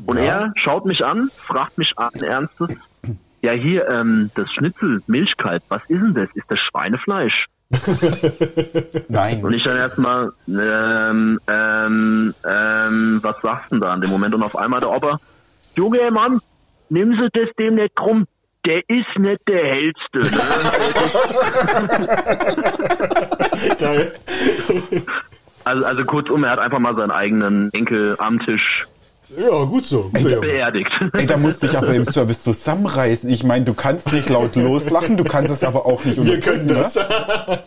Und 0.07 0.17
er 0.17 0.53
schaut 0.57 0.87
mich 0.87 1.05
an, 1.05 1.31
fragt 1.37 1.79
mich 1.79 1.97
an, 1.99 2.15
Ernstes, 2.21 2.77
ja 3.43 3.53
hier, 3.53 3.89
ähm, 3.89 4.31
das 4.35 4.51
Schnitzel, 4.53 5.03
Milchkalb, 5.07 5.63
was 5.69 5.83
ist 5.89 6.01
denn 6.01 6.15
das? 6.15 6.29
Ist 6.35 6.47
das 6.49 6.59
Schweinefleisch? 6.61 7.47
Nein. 9.09 9.45
Und 9.45 9.55
ich 9.55 9.63
dann 9.63 9.77
erstmal, 9.77 10.33
ähm, 10.49 11.39
ähm, 11.47 12.35
ähm, 12.49 13.21
was 13.23 13.41
sagst 13.43 13.71
du 13.71 13.77
denn 13.77 13.81
da 13.81 13.95
in 13.95 14.01
dem 14.01 14.11
Moment? 14.11 14.35
Und 14.35 14.43
auf 14.43 14.57
einmal 14.57 14.81
der 14.81 14.91
Opa, 14.91 15.21
Junge 15.77 16.11
Mann, 16.11 16.41
nimm 16.89 17.13
Sie 17.13 17.29
das 17.33 17.49
dem 17.59 17.77
nicht 17.77 17.95
krumm, 17.95 18.27
der 18.67 18.83
ist 18.89 19.17
nicht 19.17 19.41
der 19.47 19.65
hellste. 19.65 20.21
Ne? 20.21 20.41
Also, 25.63 25.85
also 25.85 26.05
kurzum, 26.05 26.43
er 26.45 26.53
hat 26.53 26.59
einfach 26.59 26.79
mal 26.79 26.95
seinen 26.95 27.11
eigenen 27.11 27.71
Enkel 27.75 28.17
am 28.19 28.39
Tisch 28.39 28.87
Ja, 29.37 29.65
gut 29.65 29.87
so. 29.87 30.11
Gut, 30.13 30.31
ja. 30.31 30.41
beerdigt. 30.41 30.91
Ey, 31.13 31.27
da 31.27 31.37
musste 31.37 31.67
ich 31.67 31.77
aber 31.77 31.95
im 31.95 32.05
Service 32.05 32.43
zusammenreißen. 32.43 33.31
Ich 33.31 33.45
meine, 33.45 33.65
du 33.65 33.75
kannst 33.75 34.13
nicht 34.13 34.29
laut 34.29 34.57
loslachen, 34.57 35.17
du 35.17 35.25
kannst 35.25 35.53
es 35.53 35.63
aber 35.63 35.87
auch 35.87 36.05
nicht 36.05 36.23
Wir 36.23 36.41
können 36.41 36.67
das. 36.69 36.97
Ne? 36.97 37.61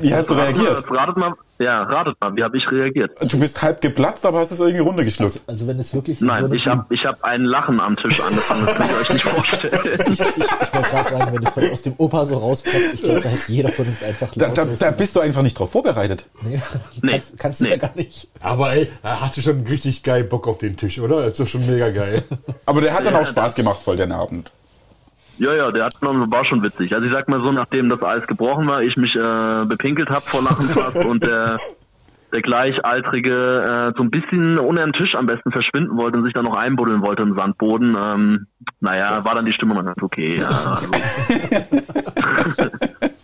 Wie 0.00 0.14
hast 0.14 0.30
du 0.30 0.34
reagiert? 0.34 0.84
Ratet 0.90 1.16
mal, 1.16 1.34
ja, 1.58 1.82
ratet 1.84 2.16
mal, 2.20 2.34
wie 2.36 2.42
habe 2.42 2.56
ich 2.56 2.70
reagiert? 2.70 3.12
Du 3.20 3.38
bist 3.38 3.62
halb 3.62 3.80
geplatzt, 3.80 4.26
aber 4.26 4.40
hast 4.40 4.50
es 4.50 4.58
irgendwie 4.60 4.80
runtergeschluckt. 4.80 5.40
Also 5.46 5.66
wenn 5.66 5.78
es 5.78 5.94
wirklich 5.94 6.20
in 6.20 6.26
Nein, 6.26 6.48
so 6.48 6.52
ich 6.52 6.66
habe 6.66 6.84
ich 6.92 7.04
hab 7.04 7.22
ein 7.22 7.44
Lachen 7.44 7.80
am 7.80 7.96
Tisch 7.96 8.20
angefangen, 8.20 8.66
das 8.66 8.76
könnt 8.76 8.90
ihr 8.90 8.98
euch 8.98 9.10
nicht 9.12 9.22
vorstellen. 9.24 10.00
ich, 10.06 10.20
ich, 10.20 10.20
ich 10.20 10.74
wollte 10.74 10.88
gerade 10.88 11.10
sagen, 11.10 11.32
wenn 11.32 11.42
es 11.42 11.50
von 11.50 11.70
aus 11.70 11.82
dem 11.82 11.94
Opa 11.98 12.26
so 12.26 12.38
rausplatzt, 12.38 12.94
ich 12.94 13.02
glaube, 13.02 13.20
da 13.20 13.28
hätte 13.28 13.52
jeder 13.52 13.68
von 13.70 13.86
uns 13.86 14.02
einfach 14.02 14.30
Da, 14.34 14.48
da, 14.48 14.64
da 14.64 14.90
bist 14.90 15.14
du 15.14 15.20
einfach 15.20 15.42
nicht 15.42 15.58
drauf 15.58 15.70
vorbereitet. 15.70 16.26
nee, 16.42 16.60
Nee, 17.02 17.12
kannst, 17.12 17.38
kannst 17.38 17.60
du 17.60 17.64
nee. 17.64 17.70
ja 17.70 17.76
gar 17.76 17.94
nicht. 17.94 18.28
Aber 18.40 18.72
ey, 18.74 18.90
da 19.02 19.20
hast 19.20 19.36
du 19.36 19.40
schon 19.42 19.64
richtig 19.66 20.02
geil 20.02 20.24
Bock 20.24 20.48
auf 20.48 20.58
den 20.58 20.76
Tisch, 20.76 20.98
oder? 20.98 21.22
Das 21.22 21.32
ist 21.32 21.40
doch 21.40 21.48
schon 21.48 21.66
mega 21.66 21.90
geil. 21.90 22.24
Aber 22.66 22.80
der 22.80 22.94
hat 22.94 23.06
dann 23.06 23.14
Ja, 23.14 23.20
auch 23.20 23.26
Spaß 23.26 23.54
gemacht, 23.54 23.80
voll 23.80 23.96
den 23.96 24.12
Abend. 24.12 24.50
Ja, 25.38 25.54
ja, 25.54 25.70
der 25.70 25.84
hat 25.84 26.00
noch, 26.02 26.14
war 26.30 26.44
schon 26.44 26.62
witzig. 26.62 26.94
Also 26.94 27.06
ich 27.06 27.12
sag 27.12 27.28
mal 27.28 27.40
so, 27.40 27.50
nachdem 27.50 27.88
das 27.88 28.02
Eis 28.02 28.26
gebrochen 28.26 28.68
war, 28.68 28.82
ich 28.82 28.96
mich 28.96 29.16
äh, 29.16 29.64
bepinkelt 29.66 30.10
hab 30.10 30.28
vor 30.28 30.42
Lachen 30.42 30.68
fast 30.68 30.96
und 31.04 31.24
der, 31.24 31.58
der 32.32 32.42
Gleichaltrige 32.42 33.92
äh, 33.92 33.92
so 33.96 34.02
ein 34.02 34.10
bisschen 34.10 34.58
unter 34.58 34.82
den 34.84 34.92
Tisch 34.92 35.14
am 35.14 35.26
besten 35.26 35.50
verschwinden 35.50 35.96
wollte 35.96 36.18
und 36.18 36.24
sich 36.24 36.34
dann 36.34 36.44
noch 36.44 36.56
einbuddeln 36.56 37.02
wollte 37.02 37.22
im 37.22 37.34
Sandboden, 37.36 37.96
ähm, 38.00 38.46
naja, 38.80 39.24
war 39.24 39.34
dann 39.34 39.46
die 39.46 39.52
Stimmung 39.52 39.76
dann 39.76 39.86
ganz 39.86 40.02
okay. 40.02 40.38
Ja, 40.38 40.48
also. 40.48 40.92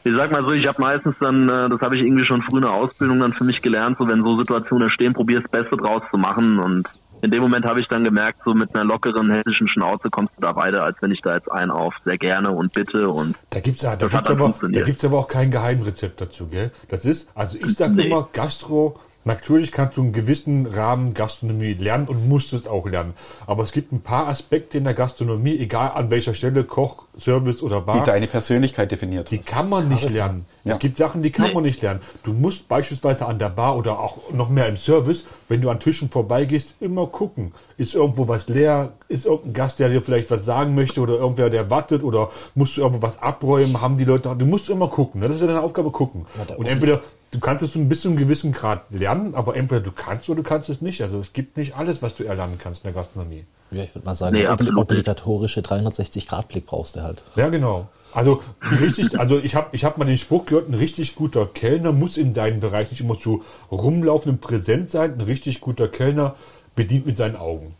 ich 0.04 0.16
sag 0.16 0.32
mal 0.32 0.42
so, 0.44 0.52
ich 0.52 0.66
habe 0.66 0.80
meistens 0.80 1.14
dann, 1.20 1.48
äh, 1.48 1.68
das 1.68 1.80
habe 1.80 1.96
ich 1.96 2.02
irgendwie 2.02 2.24
schon 2.24 2.42
früh 2.42 2.56
in 2.56 2.62
der 2.62 2.72
Ausbildung 2.72 3.20
dann 3.20 3.32
für 3.32 3.44
mich 3.44 3.62
gelernt, 3.62 3.98
so 3.98 4.08
wenn 4.08 4.24
so 4.24 4.38
Situationen 4.38 4.85
entstehen, 4.85 5.14
probier 5.14 5.40
das 5.40 5.50
Beste 5.50 5.76
draus 5.76 6.02
zu 6.11 6.18
machen 6.18 6.58
und 6.58 6.88
in 7.22 7.30
dem 7.30 7.42
Moment 7.42 7.64
habe 7.64 7.80
ich 7.80 7.87
dann 7.88 8.04
gemerkt, 8.04 8.40
so 8.44 8.54
mit 8.54 8.74
einer 8.74 8.85
lockeren 8.85 9.30
hessischen 9.30 9.68
Schnauze 9.68 10.11
kommst 10.11 10.33
du 10.37 10.42
da 10.42 10.56
weiter, 10.56 10.83
als 10.85 10.96
wenn 11.00 11.11
ich 11.11 11.20
da 11.20 11.35
jetzt 11.35 11.50
einen 11.50 11.70
auf 11.70 11.94
sehr 12.04 12.18
gerne 12.18 12.50
und 12.50 12.72
bitte 12.72 13.09
und 13.09 13.37
Da 13.50 13.61
gibt's 13.61 13.83
ja, 13.83 13.96
da 13.96 14.06
hat 14.06 14.26
gibt's 14.26 14.30
aber, 14.30 14.54
da 14.68 14.83
gibt's 14.83 15.04
aber 15.04 15.18
auch 15.18 15.28
kein 15.28 15.50
Geheimrezept 15.50 16.20
dazu, 16.20 16.46
gell? 16.46 16.70
Das 16.88 17.04
ist, 17.04 17.30
also 17.35 17.59
ich 17.59 17.76
sag 17.76 17.92
Nee. 17.92 18.06
immer, 18.06 18.28
Gastro, 18.33 18.98
natürlich 19.24 19.72
kannst 19.72 19.96
du 19.96 20.02
einen 20.02 20.12
gewissen 20.12 20.66
Rahmen 20.66 21.14
Gastronomie 21.14 21.74
lernen 21.74 22.09
und 22.09 22.28
musst 22.28 22.52
es 22.52 22.66
auch 22.66 22.87
lernen. 22.87 23.14
Aber 23.46 23.62
es 23.62 23.72
gibt 23.72 23.92
ein 23.92 24.00
paar 24.00 24.28
Aspekte 24.28 24.78
in 24.78 24.85
der 24.85 24.94
Gastronomie, 24.94 25.59
egal 25.59 25.92
an 25.94 26.11
welcher 26.11 26.35
Stelle, 26.35 26.64
Koch, 26.64 27.06
Service 27.18 27.62
oder 27.62 27.80
Die 27.80 27.87
Bar, 27.87 28.04
deine 28.04 28.26
Persönlichkeit 28.26 28.90
definiert. 28.92 29.30
die 29.30 29.38
kann 29.38 29.68
man 29.68 29.88
nicht 29.88 30.09
lernen. 30.11 30.46
Ja. 30.64 30.72
Es 30.72 30.78
gibt 30.78 30.96
Sachen, 30.98 31.22
die 31.22 31.30
kann 31.30 31.48
Nee. 31.48 31.54
man 31.54 31.62
nicht 31.64 31.80
lernen. 31.83 32.00
Du 32.22 32.33
musst 32.33 32.68
beispielsweise 32.68 33.26
an 33.26 33.38
der 33.38 33.48
Bar 33.50 33.76
oder 33.76 33.98
auch 33.98 34.18
noch 34.33 34.48
mehr 34.50 34.68
im 34.68 34.76
Service, 34.76 35.24
wenn 35.48 35.61
du 35.62 35.70
an 35.70 35.80
Tischen 35.80 36.11
vorbeigehst, 36.11 36.74
immer 36.80 37.06
gucken. 37.06 37.52
Ist 37.78 37.94
irgendwo 37.94 38.28
was 38.28 38.46
leer? 38.48 38.92
Ist 39.09 39.24
irgendein 39.24 39.54
Gast, 39.54 39.78
der 39.78 39.88
dir 39.88 40.02
vielleicht 40.02 40.30
was 40.30 40.44
sagen 40.44 40.74
möchte 40.74 41.00
oder 41.00 41.14
irgendwer, 41.14 41.48
der 41.48 41.70
wartet 41.70 42.02
oder 42.02 42.30
musst 42.54 42.76
du 42.76 42.83
irgendwo 42.83 43.00
was 43.02 43.20
abräumen? 43.22 43.80
Haben 43.80 43.96
die 43.96 44.04
Leute, 44.04 44.35
du 44.37 44.44
musst 44.44 44.68
immer 44.68 44.88
gucken. 44.88 45.20
Ne? 45.22 45.28
Das 45.28 45.37
ist 45.37 45.40
ja 45.42 45.48
deine 45.48 45.62
Aufgabe, 45.62 45.90
gucken. 45.90 46.26
Und 46.59 46.66
entweder, 46.66 47.00
du 47.30 47.38
kannst 47.38 47.62
es 47.62 47.70
bis 47.74 48.00
zu 48.00 48.08
einem 48.08 48.16
gewissen 48.16 48.52
Grad 48.52 48.82
lernen, 48.90 49.34
aber 49.34 49.56
entweder 49.56 49.80
du 49.80 49.92
kannst 49.92 50.28
oder 50.28 50.42
du 50.42 50.42
kannst 50.42 50.68
es 50.68 50.80
nicht. 50.80 51.02
Also 51.02 51.20
es 51.20 51.32
gibt 51.32 51.56
nicht 51.56 51.76
alles, 51.76 52.02
was 52.02 52.16
du 52.16 52.24
erlernen 52.24 52.58
kannst 52.58 52.84
in 52.84 52.92
der 52.92 53.02
Gastronomie. 53.02 53.44
Ja, 53.70 53.84
ich 53.84 53.94
würde 53.94 54.04
mal 54.04 54.14
sagen, 54.14 54.36
Nee, 54.36 54.48
obligatorische 54.48 55.60
360-Grad-Blick 55.60 56.66
brauchst 56.66 56.96
du 56.96 57.02
halt. 57.02 57.22
Ja, 57.36 57.48
genau. 57.48 57.88
Also 58.12 58.42
die 58.68 58.74
richtig, 58.74 59.18
also 59.20 59.38
ich 59.38 59.54
habe 59.54 59.68
ich 59.70 59.84
hab 59.84 59.96
mal 59.96 60.04
den 60.04 60.18
Spruch 60.18 60.46
gehört, 60.46 60.68
ein 60.68 60.74
richtig 60.74 61.14
guter 61.14 61.46
Kellner 61.46 61.92
muss 61.92 62.16
in 62.16 62.34
seinem 62.34 62.58
Bereich 62.58 62.90
nicht 62.90 63.00
immer 63.00 63.14
so 63.14 63.44
rumlaufen 63.70 64.32
und 64.32 64.40
präsent 64.40 64.90
sein. 64.90 65.14
Ein 65.14 65.20
richtig 65.20 65.60
guter 65.60 65.86
Kellner 65.86 66.34
bedient 66.74 67.06
mit 67.06 67.16
seinen 67.16 67.36
Augen. 67.36 67.74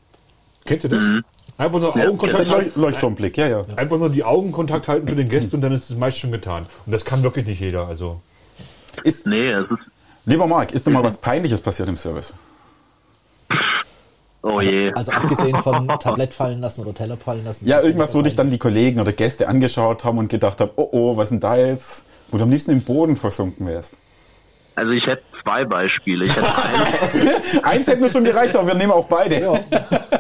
Kennt 0.65 0.85
ihr 0.85 0.91
das? 0.91 1.03
Einfach 1.59 1.81
nur 1.81 1.97
Ja, 1.97 2.07
Augenkontakt 2.07 2.47
Leuch 2.47 2.57
halten. 2.57 2.81
Leuchtturmblick, 2.81 3.37
ja, 3.37 3.49
ja. 3.49 3.65
Einfach 3.75 3.99
nur 3.99 4.11
die 4.11 4.23
Augenkontakt 4.23 4.87
halten 4.87 5.09
zu 5.09 5.17
den 5.17 5.29
Gästen 5.29 5.57
und 5.57 5.63
dann 5.63 5.73
ist 5.73 5.91
es 5.91 5.97
meist 5.97 6.19
schon 6.19 6.31
getan. 6.31 6.67
Und 6.87 6.93
das 6.93 7.05
kann 7.05 7.25
wirklich 7.25 7.47
nicht 7.47 7.61
jeder. 7.61 7.89
Also 7.89 8.21
Ist, 9.05 9.27
nee, 9.27 9.51
es 9.51 9.71
ist 9.71 9.81
lieber 10.27 10.47
Marc, 10.47 10.73
ist 10.73 10.87
dir 10.87 10.91
mal 10.91 11.03
was 11.03 11.19
Peinliches 11.19 11.61
passiert 11.61 11.89
im 11.89 11.97
Service? 11.97 12.35
oh 14.43 14.61
je. 14.61 14.93
Also 14.93 15.13
abgesehen 15.13 15.57
von 15.63 15.89
Tablett 16.01 16.35
fallen 16.35 16.61
lassen 16.61 16.83
oder 16.83 16.95
Teller 16.95 17.17
fallen 17.17 17.45
lassen. 17.45 17.67
Ja, 17.67 17.81
irgendwas, 17.81 18.15
wo 18.15 18.23
dich 18.23 18.37
dann 18.37 18.51
die 18.51 18.59
Kollegen 18.59 19.01
oder 19.01 19.13
Gäste 19.13 19.49
angeschaut 19.49 20.05
haben 20.05 20.19
und 20.19 20.29
gedacht 20.29 20.61
haben, 20.61 20.71
oh 20.77 20.89
oh, 20.93 21.17
was 21.17 21.31
denn 21.31 21.41
da 21.41 21.57
jetzt? 21.57 22.05
Wo 22.31 22.39
du 22.39 22.45
am 22.45 22.51
liebsten 22.51 22.71
im 22.73 22.83
Boden 22.83 23.17
versunken 23.17 23.67
wärst. 23.67 23.95
Also 24.77 24.93
ich 24.93 25.07
hätte 25.07 25.23
zwei 25.43 25.65
Beispiele. 25.65 26.25
Ich 26.25 26.37
hätte 26.37 26.47
eins, 27.55 27.65
Eins 27.65 27.87
hätte 27.89 28.01
mir 28.01 28.09
schon 28.09 28.25
gereicht, 28.25 28.57
aber 28.57 28.69
wir 28.69 28.75
nehmen 28.75 28.93
auch 28.93 29.07
beide. 29.07 29.61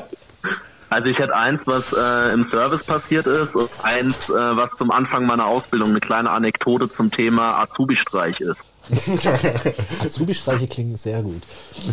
also 0.90 1.09
ich 1.09 1.18
hätte 1.18 1.35
eins, 1.35 1.61
was 1.64 1.85
äh, 1.92 2.35
im 2.35 2.48
Service 2.50 2.85
passiert 2.85 3.26
ist 3.26 3.55
und 3.55 3.70
eins, 3.83 4.16
äh, 4.29 4.33
was 4.33 4.70
zum 4.76 4.90
Anfang 4.90 5.24
meiner 5.24 5.46
Ausbildung 5.46 5.90
eine 5.90 6.00
kleine 6.00 6.31
Anekdote 6.31 6.92
zum 6.92 7.11
Thema 7.11 7.62
Azubi-Streich 7.62 8.40
ist. 8.40 8.59
Azubi-Streiche 10.05 10.66
klingen 10.66 10.96
sehr 10.96 11.22
gut. 11.22 11.42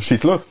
Schieß 0.01 0.23
los. 0.23 0.47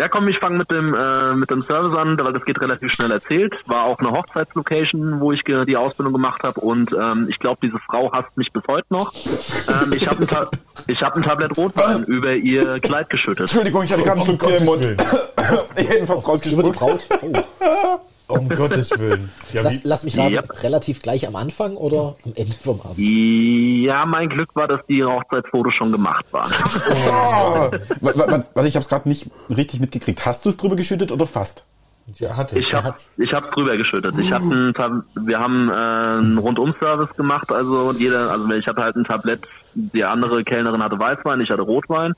Ja, 0.00 0.08
komm, 0.08 0.28
ich 0.28 0.38
fange 0.38 0.56
mit 0.56 0.70
dem 0.70 0.94
äh, 0.94 1.34
mit 1.34 1.50
dem 1.50 1.62
Service 1.62 1.94
an, 1.94 2.18
weil 2.18 2.32
das 2.32 2.42
geht 2.46 2.58
relativ 2.58 2.90
schnell 2.94 3.10
erzählt. 3.10 3.52
War 3.66 3.84
auch 3.84 3.98
eine 3.98 4.10
Hochzeitslocation, 4.12 5.20
wo 5.20 5.30
ich 5.32 5.44
ge- 5.44 5.66
die 5.66 5.76
Ausbildung 5.76 6.14
gemacht 6.14 6.42
habe 6.42 6.58
und 6.58 6.90
ähm, 6.98 7.26
ich 7.28 7.38
glaube, 7.38 7.58
diese 7.62 7.78
Frau 7.80 8.10
hasst 8.10 8.34
mich 8.36 8.50
bis 8.50 8.62
heute 8.66 8.86
noch. 8.88 9.12
Ähm, 9.68 9.92
ich 9.92 10.08
habe 10.08 10.22
ein, 10.22 10.26
Ta 10.26 10.50
ich 10.86 11.02
hab 11.02 11.16
ein 11.16 11.22
Tablett 11.22 11.54
Rotwein 11.58 12.04
über 12.06 12.32
ihr 12.34 12.78
Kleid 12.78 13.10
geschüttet. 13.10 13.40
Entschuldigung, 13.40 13.82
ich 13.82 13.92
hatte 13.92 14.02
gerade 14.02 14.16
einen 14.20 14.24
Schluck 14.24 14.46
Bier 14.46 14.56
im 14.56 14.64
Mund. 14.64 14.82
Willen. 14.84 14.96
Ich 15.76 15.88
hätte 15.88 15.98
ihn 15.98 16.06
fast 16.06 16.46
Über 16.46 16.62
die 16.62 16.70
rausgespuckt. 16.70 16.78
Braut. 16.78 17.08
Oh. 17.60 18.00
Um 18.30 18.48
Gottes 18.56 18.90
Willen. 18.98 19.30
Ja, 19.52 19.62
Lass, 19.62 19.84
lass 19.84 20.04
mich 20.04 20.16
raten, 20.18 20.34
Yep. 20.34 20.62
relativ 20.62 21.02
gleich 21.02 21.26
am 21.26 21.36
Anfang 21.36 21.76
oder 21.76 22.16
am 22.24 22.32
Ende 22.36 22.52
vom 22.52 22.80
Abend? 22.80 22.98
Ja, 22.98 24.06
mein 24.06 24.28
Glück 24.28 24.54
war, 24.54 24.68
dass 24.68 24.80
die 24.88 25.04
Hochzeitsfotos 25.04 25.74
schon 25.74 25.92
gemacht 25.92 26.24
waren. 26.30 26.52
Ah. 26.52 27.70
Wa- 28.00 28.12
wa- 28.14 28.26
wa- 28.32 28.44
Warte, 28.54 28.68
ich 28.68 28.74
habe 28.76 28.82
es 28.82 28.88
gerade 28.88 29.08
nicht 29.08 29.30
richtig 29.48 29.80
mitgekriegt. 29.80 30.24
Hast 30.24 30.44
du 30.44 30.48
es 30.50 30.56
drüber 30.56 30.76
geschüttet 30.76 31.12
oder 31.12 31.26
fast? 31.26 31.64
ja, 32.16 32.36
hatte 32.36 32.58
Ich 32.58 32.74
habe 32.74 32.92
ich 33.18 33.32
hab 33.32 33.52
drüber 33.52 33.76
geschüttet. 33.76 34.14
Ich 34.18 34.32
hab 34.32 34.42
ein 34.42 34.74
Tab 34.74 35.04
wir 35.14 35.38
haben 35.38 35.70
äh, 35.70 35.74
einen 35.74 36.38
Rundum-Service 36.38 37.14
gemacht, 37.16 37.52
also 37.52 37.92
jeder, 37.92 38.32
also 38.32 38.48
ich 38.50 38.66
hatte 38.66 38.82
halt 38.82 38.96
ein 38.96 39.04
Tablett, 39.04 39.42
die 39.74 40.02
andere 40.02 40.42
Kellnerin 40.42 40.82
hatte 40.82 40.98
Weißwein, 40.98 41.40
ich 41.40 41.50
hatte 41.50 41.62
Rotwein 41.62 42.14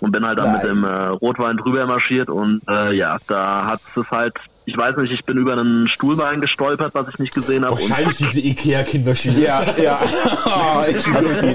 und 0.00 0.12
bin 0.12 0.24
halt 0.26 0.38
dann 0.38 0.52
mit 0.52 0.62
Nein. 0.64 0.74
dem 0.76 0.84
äh, 0.84 1.08
Rotwein 1.08 1.58
drüber 1.58 1.84
marschiert 1.84 2.30
und 2.30 2.62
äh, 2.66 2.92
ja, 2.94 3.18
da 3.28 3.66
hat 3.66 3.80
es 3.94 4.10
halt 4.10 4.34
ich 4.66 4.76
weiß 4.76 4.96
nicht, 4.98 5.12
ich 5.12 5.24
bin 5.24 5.38
über 5.38 5.52
einen 5.52 5.88
Stuhlbein 5.88 6.40
gestolpert, 6.40 6.92
was 6.94 7.08
ich 7.08 7.18
nicht 7.18 7.32
gesehen 7.34 7.64
habe. 7.64 7.72
Wahrscheinlich 7.80 8.16
diese 8.18 8.40
Ikea-Kinderschiene. 8.40 9.38
Ja, 9.40 9.64
ja. 9.80 10.00
Oh, 10.46 10.82
ich 10.88 11.06
hasse 11.08 11.34
sie. 11.40 11.54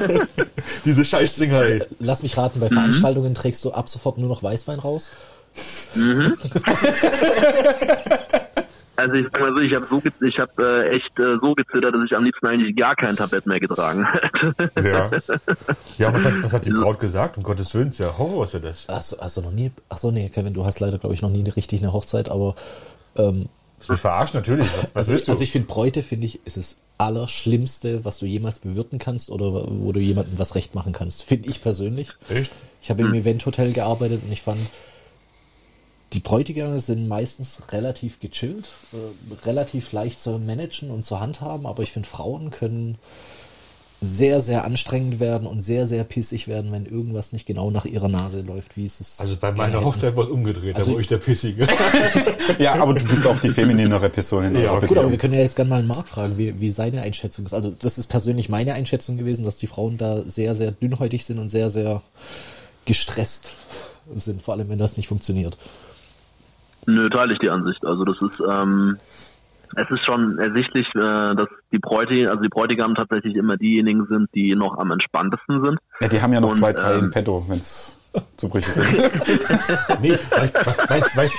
Diese 0.85 1.03
Scheißdinger, 1.05 1.61
ey. 1.61 1.83
Lass 1.99 2.23
mich 2.23 2.37
raten, 2.37 2.59
bei 2.59 2.69
Veranstaltungen 2.69 3.35
trägst 3.35 3.63
du 3.65 3.71
ab 3.71 3.89
sofort 3.89 4.17
nur 4.17 4.27
noch 4.29 4.41
Weißwein 4.43 4.79
raus? 4.79 5.11
Also 8.97 9.15
ich 9.15 9.25
sag 9.31 9.41
mal 9.41 9.51
so, 9.53 9.59
ich 9.59 9.73
habe 9.73 9.87
so, 9.89 9.99
ich 10.25 10.37
habe 10.37 10.51
äh, 10.85 10.89
echt 10.95 11.17
äh, 11.17 11.37
so 11.41 11.55
gezittert, 11.55 11.95
dass 11.95 12.01
ich 12.05 12.15
am 12.15 12.23
liebsten 12.23 12.45
eigentlich 12.45 12.75
gar 12.75 12.95
kein 12.95 13.15
Tablett 13.15 13.47
mehr 13.47 13.59
getragen 13.59 14.05
hätte. 14.05 14.53
Ja. 14.87 15.09
Ja, 15.97 16.13
was 16.13 16.23
hat, 16.23 16.43
was 16.43 16.53
hat 16.53 16.65
die 16.65 16.69
Braut 16.73 16.99
gesagt? 16.99 17.35
Um 17.37 17.41
Gottes 17.43 17.73
Willen, 17.73 17.87
ist 17.87 17.97
ja 17.99 18.15
Horror, 18.15 18.43
ist 18.43 18.53
ja 18.53 18.59
das. 18.59 18.85
Hast, 18.87 19.13
du- 19.13 19.17
hast 19.19 19.37
du 19.37 19.41
noch 19.41 19.51
nie? 19.51 19.71
Ach 19.89 19.97
so, 19.97 20.11
nee, 20.11 20.29
Kevin, 20.29 20.53
du 20.53 20.65
hast 20.65 20.81
leider, 20.81 20.99
glaube 20.99 21.15
ich, 21.15 21.23
noch 21.23 21.31
nie 21.31 21.47
richtig 21.49 21.81
eine 21.81 21.93
Hochzeit, 21.93 22.29
aber 22.29 22.53
ähm, 23.17 23.49
mich 23.89 23.99
verarscht 23.99 24.33
natürlich. 24.33 24.67
Was, 24.67 24.83
was 24.83 24.95
also, 24.95 25.11
willst 25.13 25.27
du? 25.27 25.31
also 25.31 25.43
ich 25.43 25.51
finde 25.51 25.67
Bräute, 25.67 26.03
finde 26.03 26.27
ich, 26.27 26.45
ist 26.45 26.57
das 26.57 26.75
Allerschlimmste, 26.97 28.05
was 28.05 28.19
du 28.19 28.25
jemals 28.25 28.59
bewirten 28.59 28.99
kannst 28.99 29.31
oder 29.31 29.65
wo 29.67 29.91
du 29.91 29.99
jemandem 29.99 30.37
was 30.37 30.55
recht 30.55 30.75
machen 30.75 30.93
kannst. 30.93 31.23
Finde 31.23 31.49
ich 31.49 31.61
persönlich. 31.61 32.09
Echt? 32.29 32.51
Ich 32.81 32.89
habe 32.89 33.01
im 33.01 33.13
Eventhotel 33.13 33.73
gearbeitet 33.73 34.21
und 34.23 34.31
ich 34.31 34.41
fand, 34.41 34.59
die 36.13 36.19
Bräutigame 36.19 36.79
sind 36.79 37.07
meistens 37.07 37.61
relativ 37.71 38.19
gechillt, 38.19 38.69
äh, 38.93 39.45
relativ 39.45 39.91
leicht 39.91 40.19
zu 40.19 40.37
managen 40.37 40.91
und 40.91 41.05
zu 41.05 41.19
handhaben, 41.19 41.65
aber 41.65 41.83
ich 41.83 41.91
finde, 41.91 42.07
Frauen 42.07 42.49
können 42.51 42.97
sehr, 44.03 44.41
sehr 44.41 44.63
anstrengend 44.65 45.19
werden 45.19 45.45
und 45.45 45.61
sehr, 45.61 45.85
sehr 45.85 46.03
pissig 46.03 46.47
werden, 46.47 46.71
wenn 46.71 46.87
irgendwas 46.87 47.33
nicht 47.33 47.45
genau 47.45 47.69
nach 47.69 47.85
ihrer 47.85 48.07
Nase 48.07 48.41
läuft, 48.41 48.75
wie 48.75 48.85
es 48.85 48.99
ist. 48.99 49.21
Also 49.21 49.35
bei 49.39 49.51
meiner 49.51 49.83
Hochzeit 49.83 50.15
war 50.17 50.23
es 50.23 50.31
umgedreht, 50.31 50.75
Also- 50.75 50.87
da 50.89 50.93
war 50.95 51.01
ich 51.01 51.07
der 51.07 51.17
Pissige. 51.19 51.67
Ja, 52.57 52.73
aber 52.75 52.95
du 52.95 53.05
bist 53.05 53.25
auch 53.27 53.37
die 53.39 53.49
femininere 53.49 54.09
Person 54.09 54.45
in 54.45 54.55
Ja, 54.55 54.71
eurer 54.71 54.87
gut, 54.87 54.97
aber 54.97 55.11
wir 55.11 55.17
können 55.19 55.35
ja 55.35 55.41
jetzt 55.41 55.55
gerne 55.55 55.69
mal 55.69 55.83
Marc 55.83 56.07
fragen, 56.07 56.37
wie, 56.37 56.59
wie 56.59 56.71
seine 56.71 57.01
Einschätzung 57.03 57.45
ist. 57.45 57.53
Also 57.53 57.71
das 57.79 57.97
ist 57.99 58.07
persönlich 58.07 58.49
meine 58.49 58.73
Einschätzung 58.73 59.17
gewesen, 59.17 59.45
dass 59.45 59.57
die 59.57 59.67
Frauen 59.67 59.97
da 59.99 60.23
sehr, 60.23 60.55
sehr 60.55 60.71
dünnhäutig 60.71 61.23
sind 61.23 61.37
und 61.37 61.49
sehr, 61.49 61.69
sehr 61.69 62.01
gestresst 62.85 63.51
sind, 64.15 64.41
vor 64.41 64.55
allem 64.55 64.67
wenn 64.69 64.79
das 64.79 64.97
nicht 64.97 65.07
funktioniert. 65.07 65.57
Nö, 66.87 67.07
teile 67.11 67.33
ich 67.33 67.39
die 67.39 67.49
Ansicht. 67.51 67.85
Also 67.85 68.03
das 68.03 68.17
ist, 68.17 68.39
ähm, 68.39 68.97
es 69.75 69.89
ist 69.89 70.05
schon 70.05 70.37
ersichtlich, 70.37 70.87
äh, 70.95 71.35
dass 71.35 71.47
die 71.71 71.79
Bräuti, 71.79 72.27
also 72.27 72.41
die 72.41 72.49
Bräutigam 72.49 72.95
tatsächlich 72.95 73.35
immer 73.35 73.57
diejenigen 73.57 74.05
sind, 74.07 74.29
die 74.35 74.55
noch 74.55 74.77
am 74.77 74.91
entspanntesten 74.91 75.63
sind. 75.63 75.79
Ja, 75.99 76.07
die 76.07 76.21
haben 76.21 76.33
ja 76.33 76.41
noch 76.41 76.51
Und, 76.51 76.57
zwei, 76.57 76.73
drei 76.73 76.95
ähm, 76.95 77.05
in 77.05 77.11
petto, 77.11 77.45
wenn 77.47 77.59
es 77.59 77.99
zu 78.37 78.49
Brüche 78.49 78.71
geht. 78.73 80.01
Nee, 80.01 80.17
weißt, 80.29 80.55
weißt, 80.89 81.17
weißt, 81.17 81.33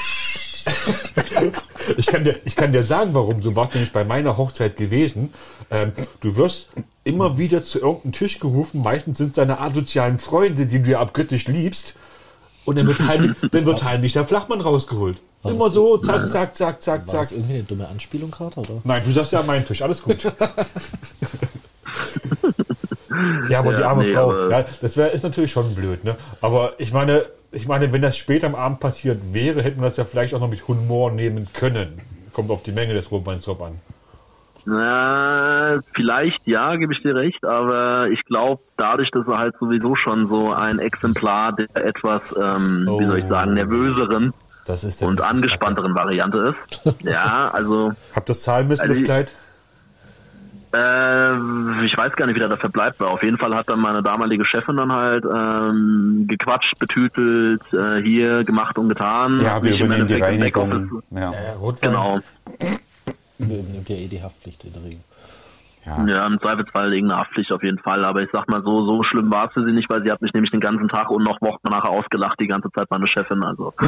ich, 1.96 2.06
kann 2.06 2.24
dir, 2.24 2.38
ich 2.44 2.56
kann 2.56 2.72
dir 2.72 2.82
sagen, 2.82 3.10
warum. 3.14 3.40
Du 3.40 3.54
warst 3.56 3.74
nämlich 3.74 3.92
bei 3.92 4.04
meiner 4.04 4.36
Hochzeit 4.36 4.76
gewesen. 4.76 5.32
Ähm, 5.70 5.92
du 6.20 6.36
wirst 6.36 6.68
immer 7.04 7.38
wieder 7.38 7.64
zu 7.64 7.80
irgendeinem 7.80 8.12
Tisch 8.12 8.38
gerufen. 8.38 8.82
Meistens 8.82 9.18
sind 9.18 9.28
es 9.28 9.32
deine 9.34 9.60
asozialen 9.60 10.18
Freunde, 10.18 10.66
die 10.66 10.82
du 10.82 10.90
ja 10.90 11.00
abgöttisch 11.00 11.46
liebst. 11.46 11.96
Und 12.64 12.78
dann 12.78 12.86
wird 12.86 13.00
heimlich, 13.00 13.32
dann 13.50 13.66
wird 13.66 13.82
heimlich 13.82 14.12
der 14.12 14.24
Flachmann 14.24 14.60
rausgeholt. 14.60 15.18
War 15.42 15.52
immer 15.52 15.70
so, 15.70 15.98
zack, 15.98 16.28
zack, 16.28 16.55
zack, 16.55 16.81
zack, 16.83 17.00
War 17.00 17.07
zack. 17.07 17.20
das 17.20 17.33
irgendwie 17.33 17.55
eine 17.55 17.62
dumme 17.64 17.88
Anspielung 17.88 18.31
gerade, 18.31 18.61
oder? 18.61 18.81
Nein, 18.85 19.02
du 19.05 19.11
sagst 19.12 19.33
ja 19.33 19.40
an 19.40 19.46
meinem 19.46 19.66
Tisch, 19.66 19.83
alles 19.83 20.02
gut. 20.02 20.22
ja, 23.48 23.59
aber 23.59 23.72
die 23.72 23.81
Ja, 23.81 23.88
arme 23.88 24.02
nee, 24.02 24.12
Frau, 24.12 24.48
ja, 24.48 24.64
das 24.81 24.96
wäre 24.96 25.11
ist 25.11 25.22
natürlich 25.22 25.52
schon 25.52 25.74
blöd, 25.74 26.05
ne? 26.05 26.16
Aber 26.40 26.74
ich 26.78 26.92
meine, 26.92 27.26
ich 27.50 27.66
meine, 27.68 27.92
wenn 27.92 28.02
das 28.02 28.16
später 28.16 28.46
am 28.46 28.55
Abend 28.55 28.81
passiert 28.81 29.18
wäre, 29.35 29.62
hätte 29.62 29.76
man 29.76 29.85
das 29.88 29.96
ja 29.96 30.05
vielleicht 30.05 30.35
auch 30.35 30.40
noch 30.40 30.48
mit 30.48 30.66
Humor 30.68 31.11
nehmen 31.11 31.48
können. 31.52 32.00
Kommt 32.33 32.50
auf 32.50 32.62
die 32.62 32.72
Menge 32.72 32.94
des 32.94 33.11
Rotweins 33.11 33.44
drauf 33.44 33.61
an. 33.61 33.81
Äh, 34.64 35.81
vielleicht 35.94 36.38
ja, 36.46 36.76
gebe 36.76 36.92
ich 36.94 37.02
dir 37.02 37.14
recht, 37.16 37.44
aber 37.44 38.09
ich 38.11 38.22
glaube, 38.26 38.62
dadurch, 38.76 39.11
dass 39.11 39.26
er 39.26 39.37
halt 39.37 39.57
sowieso 39.59 39.96
schon 39.96 40.28
so 40.28 40.52
ein 40.52 40.78
Exemplar 40.78 41.52
der 41.52 41.66
etwas, 41.85 42.22
ähm, 42.40 42.87
wie 42.98 43.05
soll 43.07 43.18
ich 43.18 43.24
Oh. 43.24 43.28
sagen, 43.28 43.55
nervöseren 43.55 44.33
Das 44.64 44.85
ist 44.85 45.03
und 45.03 45.20
angespannteren 45.20 45.94
Variante 45.94 46.55
ist. 46.70 46.94
Ja, 47.03 47.51
also 47.53 47.92
Habt 48.14 48.29
das 48.29 48.42
Also 48.81 48.94
das 48.94 48.98
ich- 48.98 49.05
Kleid? 49.05 49.33
Äh, 50.75 51.85
ich 51.85 51.94
weiß 51.98 52.16
gar 52.16 52.25
nicht, 52.27 52.35
wie 52.37 52.40
der 52.40 52.48
dafür 52.48 52.70
bleibt. 52.70 53.03
Auf 53.03 53.22
jeden 53.22 53.37
Fall 53.37 53.55
hat 53.55 53.68
dann 53.68 53.79
meine 53.81 54.03
damalige 54.03 54.46
Chefin 54.46 54.77
dann 54.79 54.90
halt 54.90 55.22
ähm, 55.25 56.25
gequatscht, 56.27 56.79
betütelt, 56.79 57.61
äh, 57.75 58.01
hier 58.03 58.42
gemacht 58.44 58.79
und 58.79 58.88
getan. 58.88 59.38
Ja, 59.40 59.62
wir 59.62 59.75
übernehmen 59.75 60.09
die 60.09 60.14
Reinigung. 60.14 61.03
Ja. 61.11 61.31
Ja, 61.33 61.53
Rotwein. 61.61 61.90
Genau. 61.90 62.20
Wir 63.38 63.59
übernimmt 63.59 63.88
ja 63.88 63.96
eh 63.96 64.07
die 64.07 64.22
Haftpflicht 64.22 64.64
in 64.64 64.72
der 64.72 64.83
Regel. 64.85 65.01
Ja. 65.84 66.04
Ja, 66.06 66.26
im 66.26 66.40
Zweifelsfall 66.40 66.94
irgendeine 66.94 67.20
Haftpflicht 67.20 67.50
auf 67.52 67.62
jeden 67.62 67.78
Fall. 67.78 68.04
Aber 68.04 68.22
ich 68.22 68.28
sag 68.32 68.48
mal 68.48 68.62
so, 68.62 68.86
so 68.86 69.02
schlimm 69.02 69.30
war 69.32 69.46
es 69.46 69.52
für 69.52 69.66
sie 69.66 69.74
nicht, 69.74 69.90
weil 69.90 70.02
sie 70.04 70.10
hat 70.12 70.22
mich 70.22 70.32
nämlich 70.32 70.50
den 70.52 70.60
ganzen 70.60 70.88
Tag 70.88 71.10
und 71.10 71.24
noch 71.24 71.40
Wochen 71.42 71.58
nachher 71.68 71.90
ausgelacht, 71.90 72.38
die 72.40 72.46
ganze 72.46 72.70
Zeit 72.70 72.88
meine 72.90 73.06
Chefin. 73.08 73.42
Also 73.42 73.72